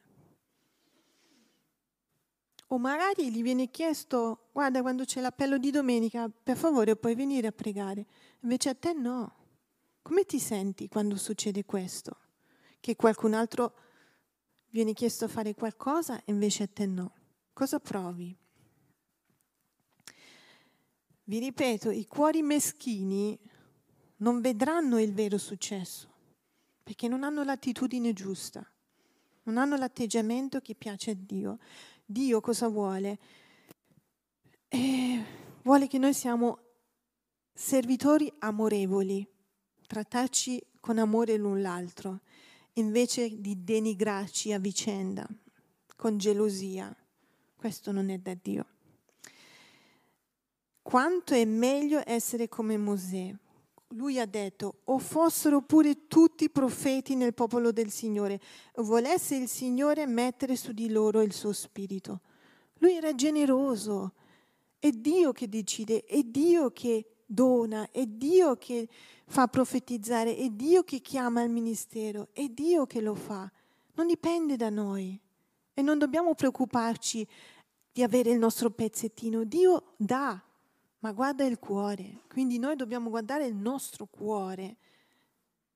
O 2.72 2.78
magari 2.78 3.30
gli 3.30 3.42
viene 3.42 3.70
chiesto, 3.70 4.48
guarda 4.50 4.80
quando 4.80 5.04
c'è 5.04 5.20
l'appello 5.20 5.58
di 5.58 5.70
domenica, 5.70 6.30
per 6.30 6.56
favore 6.56 6.96
puoi 6.96 7.14
venire 7.14 7.48
a 7.48 7.52
pregare. 7.52 8.06
Invece 8.40 8.70
a 8.70 8.74
te 8.74 8.94
no. 8.94 9.34
Come 10.00 10.24
ti 10.24 10.38
senti 10.38 10.88
quando 10.88 11.16
succede 11.16 11.66
questo? 11.66 12.16
Che 12.80 12.96
qualcun 12.96 13.34
altro 13.34 13.74
viene 14.70 14.94
chiesto 14.94 15.26
a 15.26 15.28
fare 15.28 15.54
qualcosa 15.54 16.16
e 16.24 16.32
invece 16.32 16.62
a 16.62 16.66
te 16.66 16.86
no. 16.86 17.12
Cosa 17.52 17.78
provi? 17.78 18.34
Vi 21.24 21.38
ripeto, 21.38 21.90
i 21.90 22.06
cuori 22.06 22.40
meschini 22.40 23.38
non 24.16 24.40
vedranno 24.40 24.98
il 24.98 25.12
vero 25.12 25.36
successo 25.36 26.08
perché 26.82 27.06
non 27.06 27.22
hanno 27.22 27.44
l'attitudine 27.44 28.14
giusta, 28.14 28.66
non 29.42 29.58
hanno 29.58 29.76
l'atteggiamento 29.76 30.60
che 30.60 30.74
piace 30.74 31.10
a 31.10 31.14
Dio. 31.14 31.58
Dio 32.12 32.40
cosa 32.42 32.68
vuole? 32.68 33.18
Eh, 34.68 35.24
vuole 35.62 35.86
che 35.88 35.98
noi 35.98 36.12
siamo 36.12 36.58
servitori 37.52 38.30
amorevoli, 38.38 39.26
trattarci 39.86 40.62
con 40.78 40.98
amore 40.98 41.36
l'un 41.36 41.62
l'altro, 41.62 42.20
invece 42.74 43.40
di 43.40 43.64
denigrarci 43.64 44.52
a 44.52 44.58
vicenda, 44.58 45.26
con 45.96 46.18
gelosia. 46.18 46.94
Questo 47.56 47.92
non 47.92 48.10
è 48.10 48.18
da 48.18 48.34
Dio. 48.34 48.66
Quanto 50.82 51.32
è 51.32 51.44
meglio 51.44 52.02
essere 52.04 52.48
come 52.48 52.76
Mosè. 52.76 53.34
Lui 53.94 54.18
ha 54.18 54.26
detto, 54.26 54.80
o 54.84 54.98
fossero 54.98 55.60
pure 55.62 56.06
tutti 56.08 56.48
profeti 56.48 57.14
nel 57.14 57.34
popolo 57.34 57.72
del 57.72 57.90
Signore, 57.90 58.40
volesse 58.76 59.36
il 59.36 59.48
Signore 59.48 60.06
mettere 60.06 60.56
su 60.56 60.72
di 60.72 60.88
loro 60.90 61.20
il 61.20 61.32
suo 61.32 61.52
spirito. 61.52 62.20
Lui 62.78 62.94
era 62.94 63.14
generoso, 63.14 64.14
è 64.78 64.90
Dio 64.90 65.32
che 65.32 65.48
decide, 65.48 66.04
è 66.04 66.22
Dio 66.22 66.70
che 66.70 67.06
dona, 67.26 67.90
è 67.90 68.04
Dio 68.06 68.56
che 68.56 68.88
fa 69.26 69.46
profetizzare, 69.46 70.36
è 70.36 70.48
Dio 70.48 70.82
che 70.82 71.00
chiama 71.00 71.42
al 71.42 71.50
ministero, 71.50 72.28
è 72.32 72.46
Dio 72.48 72.86
che 72.86 73.00
lo 73.00 73.14
fa. 73.14 73.50
Non 73.94 74.06
dipende 74.06 74.56
da 74.56 74.70
noi 74.70 75.20
e 75.74 75.82
non 75.82 75.98
dobbiamo 75.98 76.34
preoccuparci 76.34 77.26
di 77.92 78.02
avere 78.02 78.30
il 78.30 78.38
nostro 78.38 78.70
pezzettino. 78.70 79.44
Dio 79.44 79.92
dà, 79.96 80.42
ma 81.02 81.12
guarda 81.12 81.44
il 81.44 81.58
cuore. 81.58 82.22
Quindi 82.28 82.58
noi 82.58 82.76
dobbiamo 82.76 83.10
guardare 83.10 83.46
il 83.46 83.54
nostro 83.54 84.06
cuore 84.06 84.76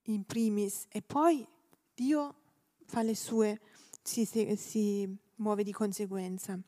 in 0.05 0.24
primis 0.24 0.87
e 0.89 1.03
poi 1.03 1.47
Dio 1.95 2.35
fa 2.85 3.03
le 3.03 3.16
sue, 3.16 3.61
si, 4.03 4.24
si, 4.24 5.16
muove 5.37 5.64
di 5.64 5.72
conseguenza. 5.72 6.59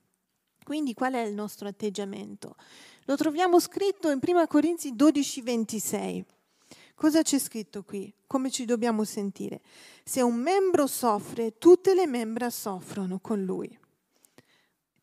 Quindi 0.62 0.92
qual 0.92 1.14
è 1.14 1.20
il 1.20 1.34
nostro 1.34 1.68
atteggiamento? 1.68 2.56
Lo 3.04 3.16
troviamo 3.16 3.59
scritto 3.61 4.11
in 4.11 4.18
1 4.20 4.46
Corinzi 4.46 4.94
12, 4.94 5.40
26. 5.42 6.24
Cosa 6.94 7.22
c'è 7.22 7.38
scritto 7.38 7.84
qui? 7.84 8.12
Come 8.26 8.50
ci 8.50 8.64
dobbiamo 8.64 9.04
sentire? 9.04 9.61
Se 10.02 10.20
un 10.20 10.34
membro 10.34 10.88
soffre, 10.88 11.56
tutte 11.59 11.94
le 11.94 12.06
membra 12.06 12.50
soffrono 12.50 13.20
con 13.20 13.44
lui. 13.44 13.78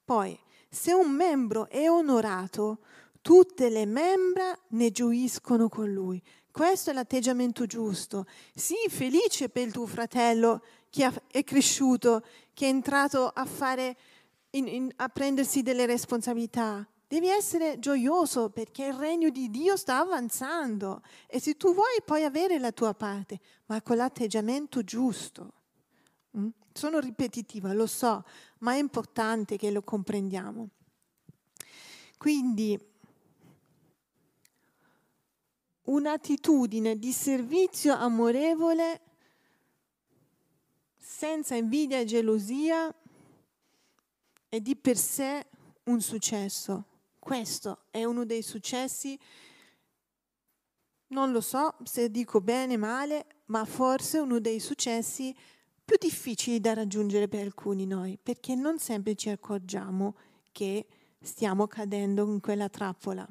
Poi, 0.04 0.38
se 0.70 0.94
un 0.94 1.10
membro 1.12 1.70
è 1.70 1.90
onorato, 1.90 2.80
tutte 3.26 3.70
le 3.70 3.88
membra 3.88 4.56
ne 4.68 4.92
gioiscono 4.92 5.68
con 5.68 5.92
lui. 5.92 6.22
Questo 6.52 6.92
è 6.92 6.94
l'atteggiamento 6.94 7.66
giusto. 7.66 8.28
Sii 8.54 8.88
felice 8.88 9.50
per 9.50 9.66
il 9.66 9.74
tuo 9.74 9.88
fratello 9.88 10.64
che 10.92 11.12
è 11.32 11.44
cresciuto, 11.44 12.24
che 12.54 12.68
è 12.68 12.70
entrato 12.70 13.28
a, 13.28 13.46
fare, 13.46 13.98
in, 14.52 14.68
in, 14.68 14.92
a 14.98 15.10
prendersi 15.10 15.64
delle 15.64 15.88
responsabilità. 15.88 16.88
Devi 17.08 17.28
essere 17.28 17.80
gioioso 17.80 18.52
perché 18.52 18.86
il 18.86 18.94
regno 18.94 19.30
di 19.30 19.50
Dio 19.50 19.76
sta 19.76 19.98
avanzando 19.98 21.02
e 21.26 21.40
se 21.40 21.58
tu 21.58 21.74
vuoi 21.74 22.04
puoi 22.06 22.26
avere 22.26 22.60
la 22.60 22.72
tua 22.72 22.94
parte, 22.94 23.40
ma 23.66 23.82
con 23.82 23.98
l'atteggiamento 23.98 24.84
giusto. 24.84 25.54
Mm? 26.38 26.50
Sono 26.72 27.00
ripetitiva, 27.00 27.74
lo 27.74 27.88
so, 27.88 28.24
ma 28.60 28.74
è 28.74 28.78
importante 28.78 29.58
che 29.58 29.72
lo 29.72 29.82
comprendiamo. 29.82 30.70
Quindi 32.20 32.94
un'attitudine 35.86 36.98
di 36.98 37.12
servizio 37.12 37.94
amorevole 37.94 39.02
senza 40.98 41.56
invidia 41.56 42.00
e 42.00 42.06
gelosia 42.06 42.94
è 44.50 44.60
di 44.60 44.76
per 44.76 44.98
sé 44.98 45.46
un 45.84 46.02
successo. 46.02 46.86
Questo 47.20 47.86
è 47.90 48.04
uno 48.04 48.26
dei 48.26 48.42
successi, 48.42 49.18
non 51.08 51.32
lo 51.32 51.42
so 51.42 51.76
se 51.84 52.10
dico 52.10 52.42
bene 52.42 52.76
o 52.76 52.78
male, 52.78 53.26
ma 53.46 53.66
forse 53.66 54.20
uno 54.20 54.40
dei 54.40 54.60
successi 54.60 55.36
più 55.84 55.98
difficili 56.00 56.60
da 56.60 56.74
raggiungere 56.74 57.28
per 57.28 57.42
alcuni 57.42 57.86
noi, 57.86 58.18
perché 58.22 58.56
non 58.56 58.80
sempre 58.80 59.16
ci 59.16 59.30
accorgiamo 59.30 60.16
che 60.52 60.88
stiamo 61.22 61.68
cadendo 61.68 62.26
in 62.26 62.40
quella 62.40 62.70
trappola. 62.70 63.28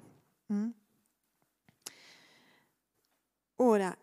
Mm? 0.53 0.71
Ora, 3.57 3.97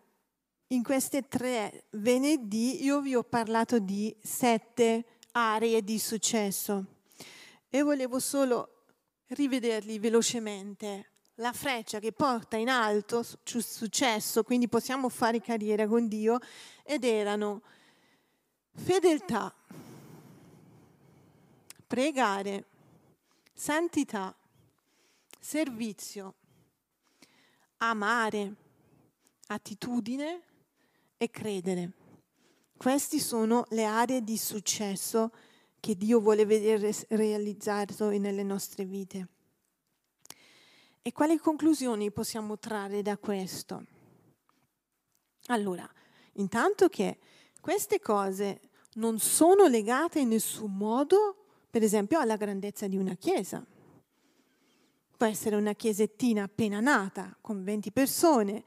in 0.68 0.82
queste 0.82 1.28
tre 1.28 1.86
venerdì 1.91 2.84
io 2.84 3.02
vi 3.02 3.16
ho 3.16 3.24
parlato 3.24 3.80
di 3.80 4.16
sette 4.22 5.18
aree 5.34 5.84
di 5.84 5.99
successo 5.99 6.86
e 7.70 7.82
volevo 7.82 8.20
solo 8.20 8.86
rivederli 9.28 9.99
velocemente. 9.99 11.08
La 11.36 11.52
freccia 11.52 11.99
che 11.99 12.14
porta 12.14 12.56
in 12.56 12.70
alto 12.70 13.26
successo, 13.43 14.43
quindi 14.43 14.70
possiamo 14.70 15.10
fare 15.10 15.41
carriera 15.41 15.86
con 15.88 16.08
Dio, 16.08 16.38
ed 16.84 17.04
erano 17.04 17.62
fedeltà, 18.74 19.54
pregare, 21.88 22.66
santità, 23.54 24.34
servizio, 25.39 26.36
amare, 27.78 28.56
attitudine 29.54 30.41
e 31.18 31.30
credere. 31.30 31.91
Queste 32.78 33.20
sono 33.20 33.66
le 33.70 33.86
aree 33.86 34.24
di 34.24 34.38
successo 34.38 35.32
che 35.80 35.95
Dio 35.95 36.20
vuole 36.20 36.45
vedere 36.45 36.93
realizzato 37.10 38.10
nelle 38.10 38.43
nostre 38.43 38.86
vite. 38.86 39.28
E 41.02 41.12
quali 41.12 41.38
conclusioni 41.38 42.12
possiamo 42.12 42.58
trarre 42.60 43.02
da 43.02 43.18
questo? 43.18 43.86
Allora, 45.47 45.89
Intanto 46.36 46.88
che 46.88 47.18
queste 47.60 47.99
cose 47.99 48.62
non 48.93 49.20
sono 49.20 49.68
legate 49.68 50.20
in 50.20 50.30
nessun 50.30 50.76
modo, 50.76 51.36
per 51.70 51.84
esempio, 51.84 52.20
alla 52.20 52.38
grandezza 52.38 52.88
di 52.88 52.97
una 52.97 53.16
chiesa. 53.16 53.66
Può 55.18 55.26
essere 55.26 55.56
una 55.56 55.74
chiesettina 55.74 56.43
appena 56.43 56.80
nata, 56.80 57.36
con 57.41 57.64
20 57.64 57.91
persone, 57.91 58.64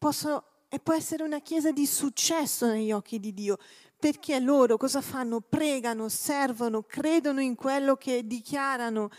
Posso, 0.00 0.44
e 0.70 0.78
può 0.78 0.94
essere 0.94 1.24
una 1.24 1.40
chiesa 1.40 1.72
di 1.72 1.84
successo 1.84 2.66
negli 2.66 2.90
occhi 2.90 3.20
di 3.20 3.34
Dio, 3.34 3.58
perché 3.98 4.40
loro 4.40 4.78
cosa 4.78 5.02
fanno? 5.02 5.42
Pregano, 5.42 6.08
servono, 6.08 6.84
credono 6.84 7.42
in 7.42 7.54
quello 7.54 7.96
che 7.96 8.26
dichiarano, 8.26 9.10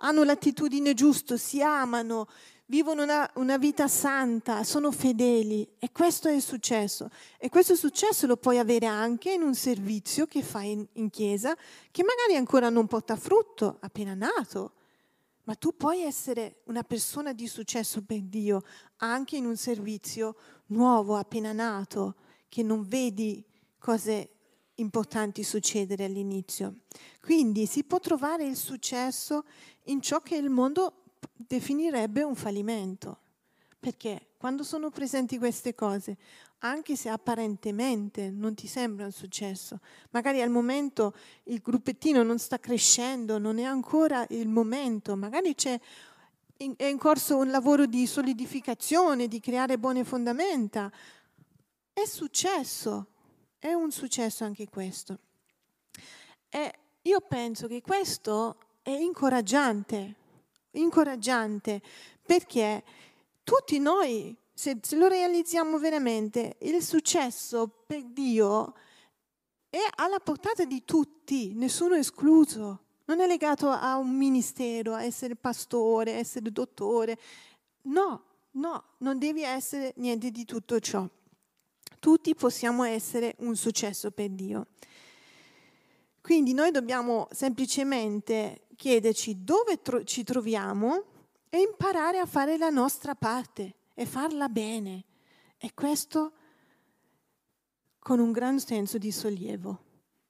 hanno 0.00 0.24
l'attitudine 0.24 0.92
giusta, 0.92 1.38
si 1.38 1.62
amano, 1.62 2.28
vivono 2.66 3.04
una, 3.04 3.30
una, 3.36 3.56
vita 3.56 3.88
santa, 3.88 4.62
sono 4.62 4.92
fedeli 4.92 5.66
e 5.78 5.90
questo 5.90 6.28
è 6.28 6.32
il 6.32 6.42
successo. 6.42 7.08
E 7.38 7.48
questo 7.48 7.74
successo 7.74 8.26
lo 8.26 8.36
puoi 8.36 8.58
avere 8.58 8.84
anche 8.84 9.32
in 9.32 9.40
un 9.40 9.54
servizio 9.54 10.26
che 10.26 10.42
fai 10.42 10.72
in, 10.72 10.86
in 10.96 11.08
chiesa, 11.08 11.56
che 11.90 12.02
magari 12.02 12.36
ancora 12.36 12.68
non 12.68 12.86
porta 12.86 13.16
frutto, 13.16 13.78
appena 13.80 14.12
nato, 14.12 14.72
ma 15.46 15.54
tu 15.54 15.76
puoi 15.76 16.02
essere 16.02 16.62
una 16.64 16.82
persona 16.82 17.32
di 17.32 17.46
successo 17.46 18.02
per 18.02 18.20
Dio 18.22 18.62
anche 18.96 19.36
in 19.36 19.46
un 19.46 19.56
servizio 19.56 20.36
nuovo, 20.66 21.16
appena 21.16 21.52
nato, 21.52 22.16
che 22.48 22.62
non 22.62 22.82
vedi 22.82 23.44
cose 23.78 24.30
importanti 24.74 25.44
succedere 25.44 26.04
all'inizio. 26.04 26.80
Quindi 27.20 27.66
si 27.66 27.84
può 27.84 28.00
trovare 28.00 28.44
il 28.44 28.56
successo 28.56 29.44
in 29.84 30.00
ciò 30.00 30.20
che 30.20 30.34
il 30.36 30.50
mondo 30.50 31.04
definirebbe 31.32 32.22
un 32.24 32.34
fallimento. 32.34 33.20
Perché 33.78 34.30
quando 34.36 34.64
sono 34.64 34.90
presenti 34.90 35.38
queste 35.38 35.76
cose, 35.76 36.16
anche 36.60 36.96
se 36.96 37.08
apparentemente 37.08 38.30
non 38.30 38.54
ti 38.54 38.66
sembra 38.66 39.04
un 39.04 39.12
successo, 39.12 39.80
magari 40.10 40.40
al 40.40 40.50
momento 40.50 41.14
il 41.44 41.60
gruppettino 41.60 42.22
non 42.22 42.38
sta 42.38 42.58
crescendo, 42.58 43.38
non 43.38 43.58
è 43.58 43.64
ancora 43.64 44.26
il 44.30 44.48
momento, 44.48 45.16
magari 45.16 45.54
in, 46.58 46.74
è 46.76 46.84
in 46.84 46.98
corso 46.98 47.36
un 47.36 47.50
lavoro 47.50 47.86
di 47.86 48.06
solidificazione, 48.06 49.28
di 49.28 49.40
creare 49.40 49.78
buone 49.78 50.04
fondamenta. 50.04 50.90
È 51.92 52.04
successo, 52.04 53.06
è 53.58 53.72
un 53.72 53.90
successo 53.90 54.44
anche 54.44 54.68
questo. 54.68 55.18
E 56.48 56.72
io 57.02 57.20
penso 57.20 57.66
che 57.66 57.82
questo 57.82 58.56
è 58.82 58.90
incoraggiante, 58.90 60.14
incoraggiante 60.72 61.82
perché 62.24 62.82
tutti 63.44 63.78
noi, 63.78 64.36
se, 64.58 64.78
se 64.80 64.96
lo 64.96 65.06
realizziamo 65.06 65.78
veramente, 65.78 66.56
il 66.60 66.82
successo 66.82 67.68
per 67.86 68.02
Dio 68.04 68.72
è 69.68 69.82
alla 69.96 70.18
portata 70.18 70.64
di 70.64 70.82
tutti, 70.82 71.52
nessuno 71.52 71.94
escluso. 71.94 72.84
Non 73.04 73.20
è 73.20 73.26
legato 73.26 73.68
a 73.68 73.98
un 73.98 74.16
ministero, 74.16 74.94
a 74.94 75.04
essere 75.04 75.36
pastore, 75.36 76.14
a 76.14 76.16
essere 76.16 76.50
dottore. 76.50 77.18
No, 77.82 78.22
no, 78.52 78.84
non 78.98 79.18
devi 79.18 79.42
essere 79.42 79.92
niente 79.96 80.30
di 80.30 80.46
tutto 80.46 80.80
ciò. 80.80 81.06
Tutti 82.00 82.34
possiamo 82.34 82.84
essere 82.84 83.34
un 83.40 83.56
successo 83.56 84.10
per 84.10 84.30
Dio. 84.30 84.68
Quindi 86.22 86.54
noi 86.54 86.70
dobbiamo 86.70 87.28
semplicemente 87.30 88.68
chiederci 88.74 89.44
dove 89.44 89.82
tro- 89.82 90.02
ci 90.02 90.24
troviamo 90.24 91.04
e 91.50 91.60
imparare 91.60 92.18
a 92.20 92.26
fare 92.26 92.56
la 92.56 92.70
nostra 92.70 93.14
parte 93.14 93.74
e 93.98 94.04
farla 94.04 94.48
bene. 94.48 95.04
E 95.56 95.72
questo 95.72 96.32
con 97.98 98.20
un 98.20 98.30
gran 98.30 98.60
senso 98.60 98.98
di 98.98 99.10
sollievo 99.10 99.84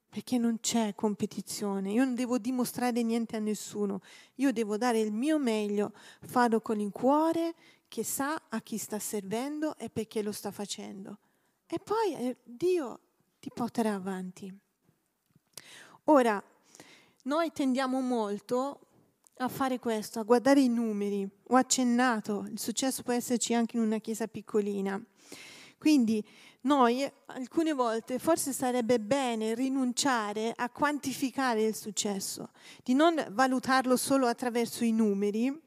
perché 0.09 0.39
non 0.39 0.61
c'è 0.61 0.95
competizione, 0.95 1.93
io 1.93 2.03
non 2.03 2.14
devo 2.14 2.39
dimostrare 2.39 3.03
niente 3.03 3.37
a 3.37 3.39
nessuno, 3.39 4.01
io 4.37 4.51
devo 4.51 4.79
dare 4.79 4.99
il 4.99 5.12
mio 5.12 5.39
meglio, 5.39 5.93
farlo 6.23 6.62
con 6.62 6.81
il 6.81 6.91
cuore 6.91 7.55
che 7.87 8.03
sa 8.03 8.45
a 8.49 8.62
chi 8.62 8.79
sta 8.79 8.99
servendo 8.99 9.77
e 9.77 9.91
perché 9.91 10.23
lo 10.23 10.33
sta 10.33 10.51
facendo. 10.51 11.19
E 11.67 11.79
poi 11.79 12.14
eh, 12.14 12.37
Dio 12.45 13.01
ti 13.41 13.51
porterà 13.53 13.93
avanti. 13.93 14.51
Ora, 16.05 16.43
noi 17.25 17.53
tendiamo 17.53 18.01
molto 18.01 18.86
a 19.39 19.49
fare 19.49 19.78
questo, 19.78 20.18
a 20.18 20.22
guardare 20.22 20.61
i 20.61 20.68
numeri. 20.68 21.28
Ho 21.49 21.57
accennato, 21.57 22.47
il 22.51 22.59
successo 22.59 23.03
può 23.03 23.12
esserci 23.12 23.55
anche 23.55 23.76
in 23.76 23.82
una 23.82 23.99
chiesa 23.99 24.26
piccolina. 24.26 25.01
Quindi 25.78 26.24
noi 26.62 27.09
alcune 27.26 27.72
volte 27.72 28.18
forse 28.18 28.53
sarebbe 28.53 28.99
bene 28.99 29.55
rinunciare 29.55 30.53
a 30.57 30.68
quantificare 30.70 31.62
il 31.62 31.74
successo, 31.74 32.51
di 32.82 32.95
non 32.95 33.24
valutarlo 33.30 33.97
solo 33.97 34.26
attraverso 34.26 34.84
i 34.84 34.93
numeri, 34.93 35.62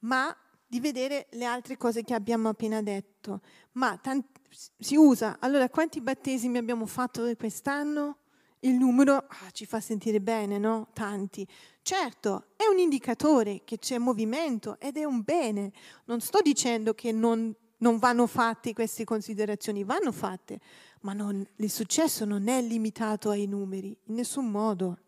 ma 0.00 0.34
di 0.66 0.78
vedere 0.78 1.26
le 1.30 1.44
altre 1.44 1.76
cose 1.76 2.04
che 2.04 2.14
abbiamo 2.14 2.48
appena 2.50 2.82
detto. 2.82 3.40
Ma 3.72 3.96
tant- 3.96 4.38
si 4.78 4.96
usa, 4.96 5.38
allora 5.40 5.68
quanti 5.68 6.00
battesimi 6.00 6.58
abbiamo 6.58 6.86
fatto 6.86 7.34
quest'anno? 7.36 8.19
Il 8.60 8.74
numero 8.74 9.16
ah, 9.16 9.50
ci 9.52 9.64
fa 9.66 9.80
sentire 9.80 10.20
bene, 10.20 10.58
no? 10.58 10.88
Tanti. 10.92 11.46
Certo, 11.82 12.48
è 12.56 12.66
un 12.70 12.78
indicatore 12.78 13.62
che 13.64 13.78
c'è 13.78 13.98
movimento 13.98 14.78
ed 14.78 14.96
è 14.96 15.04
un 15.04 15.22
bene. 15.22 15.72
Non 16.04 16.20
sto 16.20 16.40
dicendo 16.42 16.94
che 16.94 17.12
non 17.12 17.54
non 17.80 17.98
vanno 17.98 18.26
fatte 18.26 18.72
queste 18.72 19.04
considerazioni, 19.04 19.84
vanno 19.84 20.12
fatte, 20.12 20.60
ma 21.00 21.12
non, 21.12 21.46
il 21.56 21.70
successo 21.70 22.24
non 22.24 22.48
è 22.48 22.60
limitato 22.62 23.30
ai 23.30 23.46
numeri, 23.46 23.96
in 24.04 24.14
nessun 24.14 24.50
modo, 24.50 24.98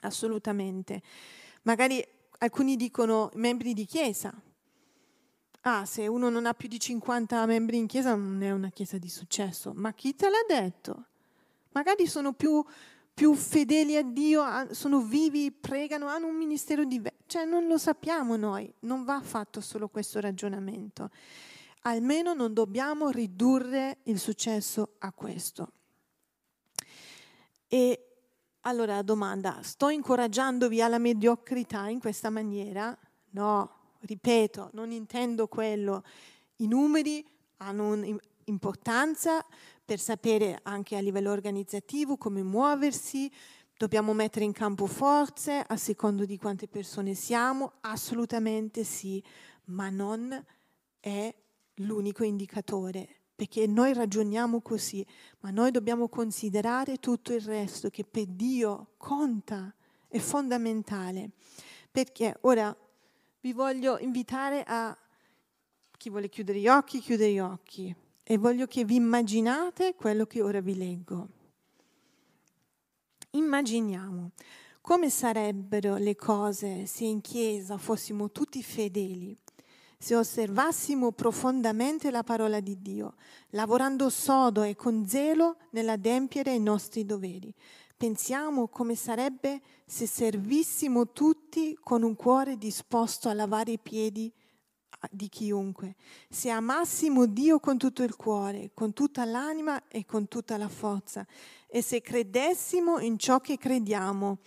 assolutamente. 0.00 1.02
Magari 1.62 2.04
alcuni 2.38 2.76
dicono 2.76 3.30
membri 3.34 3.74
di 3.74 3.84
chiesa. 3.84 4.32
Ah, 5.66 5.86
se 5.86 6.06
uno 6.06 6.28
non 6.28 6.46
ha 6.46 6.52
più 6.52 6.68
di 6.68 6.78
50 6.78 7.46
membri 7.46 7.78
in 7.78 7.86
chiesa 7.86 8.14
non 8.14 8.42
è 8.42 8.50
una 8.50 8.70
chiesa 8.70 8.98
di 8.98 9.08
successo, 9.08 9.72
ma 9.74 9.94
chi 9.94 10.14
te 10.14 10.28
l'ha 10.28 10.44
detto? 10.46 11.06
Magari 11.74 12.08
sono 12.08 12.32
più, 12.32 12.64
più 13.12 13.34
fedeli 13.34 13.96
a 13.96 14.02
Dio, 14.02 14.42
sono 14.72 15.00
vivi, 15.02 15.52
pregano, 15.52 16.08
hanno 16.08 16.26
un 16.26 16.36
ministero 16.36 16.84
diverso, 16.84 17.18
cioè 17.26 17.44
non 17.44 17.68
lo 17.68 17.78
sappiamo 17.78 18.34
noi, 18.34 18.72
non 18.80 19.04
va 19.04 19.20
fatto 19.20 19.60
solo 19.60 19.88
questo 19.88 20.18
ragionamento 20.18 21.10
almeno 21.86 22.34
non 22.34 22.52
dobbiamo 22.52 23.10
ridurre 23.10 23.98
il 24.04 24.18
successo 24.18 24.94
a 24.98 25.12
questo. 25.12 25.72
E 27.68 28.08
allora 28.62 28.96
la 28.96 29.02
domanda, 29.02 29.60
sto 29.62 29.88
incoraggiandovi 29.88 30.80
alla 30.80 30.98
mediocrità 30.98 31.88
in 31.88 32.00
questa 32.00 32.30
maniera? 32.30 32.96
No, 33.30 33.70
ripeto, 34.00 34.70
non 34.72 34.90
intendo 34.90 35.46
quello. 35.48 36.04
I 36.56 36.66
numeri 36.66 37.26
hanno 37.58 37.88
un'importanza 37.88 39.44
per 39.84 40.00
sapere 40.00 40.58
anche 40.62 40.96
a 40.96 41.00
livello 41.00 41.30
organizzativo 41.30 42.16
come 42.16 42.42
muoversi, 42.42 43.30
dobbiamo 43.76 44.14
mettere 44.14 44.44
in 44.44 44.52
campo 44.52 44.86
forze 44.86 45.62
a 45.66 45.76
secondo 45.76 46.24
di 46.24 46.38
quante 46.38 46.68
persone 46.68 47.14
siamo, 47.14 47.74
assolutamente 47.80 48.82
sì, 48.82 49.22
ma 49.66 49.90
non 49.90 50.42
è 51.00 51.34
l'unico 51.78 52.24
indicatore, 52.24 53.08
perché 53.34 53.66
noi 53.66 53.92
ragioniamo 53.92 54.62
così, 54.62 55.04
ma 55.40 55.50
noi 55.50 55.70
dobbiamo 55.70 56.08
considerare 56.08 56.98
tutto 56.98 57.34
il 57.34 57.42
resto 57.42 57.90
che 57.90 58.04
per 58.04 58.26
Dio 58.26 58.94
conta, 58.96 59.74
è 60.08 60.18
fondamentale. 60.18 61.30
Perché 61.90 62.38
ora 62.42 62.74
vi 63.40 63.52
voglio 63.52 63.98
invitare 63.98 64.62
a 64.66 64.96
chi 65.96 66.08
vuole 66.08 66.28
chiudere 66.28 66.58
gli 66.58 66.68
occhi, 66.68 67.00
chiudere 67.00 67.32
gli 67.32 67.38
occhi 67.38 67.94
e 68.24 68.38
voglio 68.38 68.66
che 68.66 68.84
vi 68.84 68.96
immaginate 68.96 69.94
quello 69.94 70.26
che 70.26 70.42
ora 70.42 70.60
vi 70.60 70.76
leggo. 70.76 71.28
Immaginiamo 73.30 74.32
come 74.80 75.10
sarebbero 75.10 75.96
le 75.96 76.16
cose 76.16 76.86
se 76.86 77.04
in 77.04 77.20
chiesa 77.20 77.78
fossimo 77.78 78.30
tutti 78.32 78.62
fedeli 78.62 79.38
se 80.04 80.16
osservassimo 80.16 81.12
profondamente 81.12 82.10
la 82.10 82.22
parola 82.22 82.60
di 82.60 82.82
Dio, 82.82 83.14
lavorando 83.52 84.10
sodo 84.10 84.62
e 84.62 84.76
con 84.76 85.06
zelo 85.06 85.56
nell'adempiere 85.70 86.52
i 86.52 86.60
nostri 86.60 87.06
doveri. 87.06 87.50
Pensiamo 87.96 88.68
come 88.68 88.96
sarebbe 88.96 89.62
se 89.86 90.06
servissimo 90.06 91.12
tutti 91.12 91.74
con 91.80 92.02
un 92.02 92.16
cuore 92.16 92.58
disposto 92.58 93.30
a 93.30 93.32
lavare 93.32 93.72
i 93.72 93.78
piedi 93.78 94.30
di 95.10 95.28
chiunque, 95.28 95.96
se 96.28 96.50
amassimo 96.50 97.26
Dio 97.26 97.60
con 97.60 97.78
tutto 97.78 98.02
il 98.02 98.16
cuore, 98.16 98.70
con 98.74 98.92
tutta 98.92 99.24
l'anima 99.24 99.88
e 99.88 100.04
con 100.04 100.28
tutta 100.28 100.56
la 100.56 100.68
forza, 100.68 101.26
e 101.66 101.82
se 101.82 102.00
credessimo 102.00 102.98
in 102.98 103.18
ciò 103.18 103.40
che 103.40 103.58
crediamo 103.58 104.38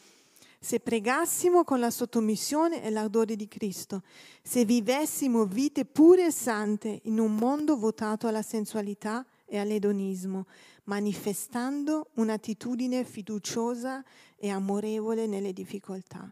se 0.59 0.79
pregassimo 0.79 1.63
con 1.63 1.79
la 1.79 1.91
sottomissione 1.91 2.83
e 2.83 2.89
l'ardore 2.89 3.35
di 3.35 3.47
Cristo, 3.47 4.01
se 4.41 4.65
vivessimo 4.65 5.45
vite 5.45 5.85
pure 5.85 6.25
e 6.25 6.31
sante 6.31 7.01
in 7.03 7.19
un 7.19 7.35
mondo 7.35 7.77
votato 7.77 8.27
alla 8.27 8.41
sensualità 8.41 9.25
e 9.45 9.59
all'edonismo, 9.59 10.47
manifestando 10.85 12.09
un'attitudine 12.15 13.03
fiduciosa 13.03 14.03
e 14.35 14.49
amorevole 14.49 15.27
nelle 15.27 15.53
difficoltà. 15.53 16.29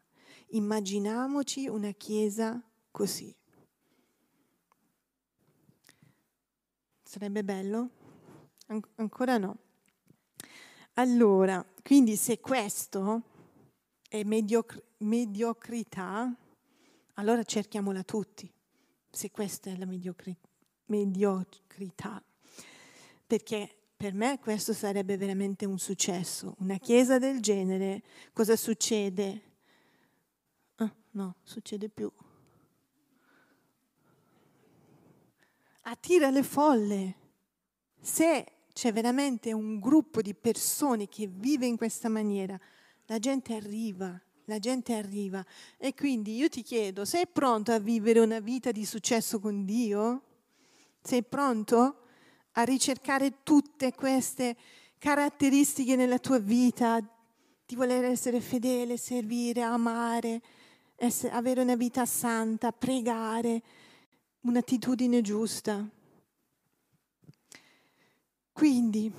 Immaginiamoci 0.50 1.68
una 1.68 1.92
Chiesa 1.92 2.62
così. 2.92 3.34
Sarebbe 7.06 7.44
bello? 7.44 7.90
An- 8.68 8.82
ancora 8.96 9.38
no. 9.38 9.58
Allora, 10.96 11.64
quindi 11.84 12.16
se 12.16 12.40
questo 12.40 13.22
è 14.10 14.24
mediocr- 14.24 14.84
mediocrità, 14.98 16.36
allora 17.14 17.44
cerchiamola 17.44 18.04
tutti, 18.04 18.52
se 19.10 19.30
questa 19.30 19.70
è 19.70 19.78
la 19.78 19.86
mediocri- 19.86 20.36
mediocrità. 20.88 22.22
Perché 23.28 23.78
per 23.96 24.14
me 24.14 24.40
questo 24.40 24.74
sarebbe 24.74 25.16
veramente 25.16 25.66
un 25.66 25.78
successo. 25.78 26.56
Una 26.60 26.80
chiesa 26.80 27.20
del 27.20 27.40
genere, 27.40 28.02
cosa 28.34 28.56
succede? 28.56 29.42
Ah, 30.78 30.94
no, 31.12 31.36
succede 31.44 31.88
più. 31.88 32.12
Attira 35.88 36.32
le 36.32 36.42
folle. 36.42 37.16
Se 38.02 38.46
c'è 38.74 38.92
veramente 38.92 39.54
un 39.54 39.80
gruppo 39.80 40.24
di 40.24 40.34
persone 40.34 41.08
che 41.08 41.28
vive 41.28 41.68
in 41.68 41.78
questa 41.78 42.10
maniera, 42.10 42.60
la 43.06 43.20
gente 43.20 43.54
arriva, 43.54 44.20
la 44.46 44.58
gente 44.58 44.96
arriva. 44.96 45.46
E 45.78 45.94
quindi 45.94 46.38
io 46.38 46.50
ti 46.50 46.64
chiedo, 46.64 47.06
sei 47.06 47.28
pronto 47.28 47.72
a 47.72 47.78
vivere 47.78 48.20
una 48.20 48.40
vita 48.40 48.72
di 48.72 48.84
successo 48.84 49.40
con 49.40 49.64
Dio? 49.64 50.24
Sei 51.04 51.22
pronto 51.22 51.98
a 52.54 52.64
ricercare 52.64 53.44
tutte 53.44 53.94
queste 53.94 54.58
caratteristiche 54.98 55.96
nella 55.96 56.18
tua 56.18 56.40
vita, 56.40 57.00
di 57.64 57.76
voler 57.76 58.06
essere 58.06 58.42
fedele, 58.42 58.98
servire, 58.98 59.62
amare, 59.62 60.42
essere, 60.96 61.32
avere 61.32 61.62
una 61.62 61.76
vita 61.76 62.08
santa, 62.08 62.72
pregare, 62.72 63.62
un'attitudine 64.46 65.22
giusta? 65.22 65.88
Quindi, 68.52 69.12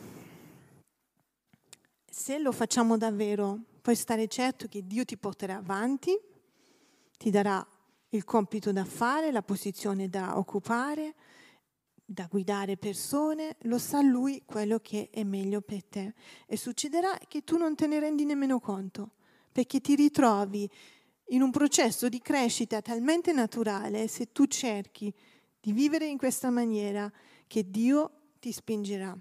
se 2.08 2.38
lo 2.38 2.52
facciamo 2.52 2.96
davvero, 2.96 3.58
puoi 3.82 3.96
stare 3.96 4.28
certo 4.28 4.68
che 4.68 4.86
Dio 4.86 5.04
ti 5.04 5.16
porterà 5.16 5.56
avanti, 5.56 6.16
ti 7.18 7.30
darà 7.30 7.66
il 8.10 8.24
compito 8.24 8.72
da 8.72 8.84
fare, 8.84 9.32
la 9.32 9.42
posizione 9.42 10.08
da 10.08 10.38
occupare, 10.38 11.14
da 12.04 12.28
guidare 12.30 12.76
persone, 12.76 13.56
lo 13.62 13.78
sa 13.78 14.00
Lui 14.00 14.42
quello 14.46 14.78
che 14.78 15.10
è 15.10 15.24
meglio 15.24 15.60
per 15.60 15.84
te. 15.84 16.14
E 16.46 16.56
succederà 16.56 17.18
che 17.26 17.42
tu 17.42 17.56
non 17.56 17.74
te 17.74 17.88
ne 17.88 17.98
rendi 17.98 18.24
nemmeno 18.24 18.60
conto, 18.60 19.10
perché 19.50 19.80
ti 19.80 19.96
ritrovi 19.96 20.70
in 21.26 21.42
un 21.42 21.50
processo 21.50 22.08
di 22.08 22.20
crescita 22.20 22.80
talmente 22.80 23.32
naturale 23.32 24.08
se 24.08 24.32
tu 24.32 24.46
cerchi 24.46 25.12
di 25.60 25.72
vivere 25.72 26.06
in 26.06 26.18
questa 26.18 26.50
maniera 26.50 27.10
che 27.46 27.68
Dio 27.70 28.10
ti 28.38 28.52
spingerà. 28.52 29.16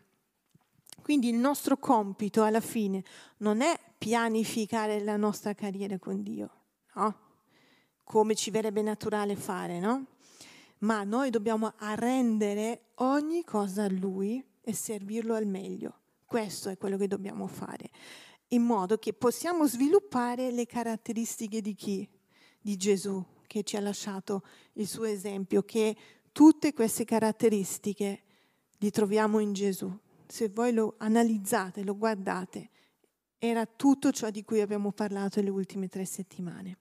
Quindi 1.01 1.29
il 1.29 1.35
nostro 1.35 1.77
compito 1.77 2.43
alla 2.43 2.61
fine 2.61 3.03
non 3.37 3.61
è 3.61 3.79
pianificare 3.97 5.03
la 5.03 5.17
nostra 5.17 5.53
carriera 5.53 5.97
con 5.99 6.21
Dio, 6.23 6.49
no? 6.95 7.19
Come 8.03 8.35
ci 8.35 8.51
verrebbe 8.51 8.81
naturale 8.81 9.35
fare, 9.35 9.79
no? 9.79 10.05
Ma 10.79 11.03
noi 11.03 11.29
dobbiamo 11.29 11.73
arrendere 11.77 12.89
ogni 12.95 13.43
cosa 13.43 13.83
a 13.83 13.89
Lui 13.89 14.43
e 14.61 14.73
servirlo 14.73 15.33
al 15.33 15.47
meglio. 15.47 15.99
Questo 16.25 16.69
è 16.69 16.77
quello 16.77 16.97
che 16.97 17.07
dobbiamo 17.07 17.47
fare, 17.47 17.89
in 18.49 18.63
modo 18.63 18.97
che 18.97 19.13
possiamo 19.13 19.67
sviluppare 19.67 20.51
le 20.51 20.65
caratteristiche 20.65 21.61
di 21.61 21.73
chi? 21.73 22.07
Di 22.59 22.77
Gesù, 22.77 23.23
che 23.47 23.63
ci 23.63 23.77
ha 23.77 23.79
lasciato 23.79 24.43
il 24.73 24.87
suo 24.87 25.05
esempio, 25.05 25.63
che 25.63 25.95
tutte 26.31 26.73
queste 26.73 27.05
caratteristiche 27.05 28.23
li 28.79 28.89
troviamo 28.91 29.39
in 29.39 29.53
Gesù 29.53 29.99
se 30.27 30.49
voi 30.49 30.73
lo 30.73 30.95
analizzate, 30.97 31.83
lo 31.83 31.97
guardate, 31.97 32.69
era 33.37 33.65
tutto 33.65 34.11
ciò 34.11 34.29
di 34.29 34.43
cui 34.43 34.61
abbiamo 34.61 34.91
parlato 34.91 35.41
le 35.41 35.49
ultime 35.49 35.87
tre 35.87 36.05
settimane. 36.05 36.77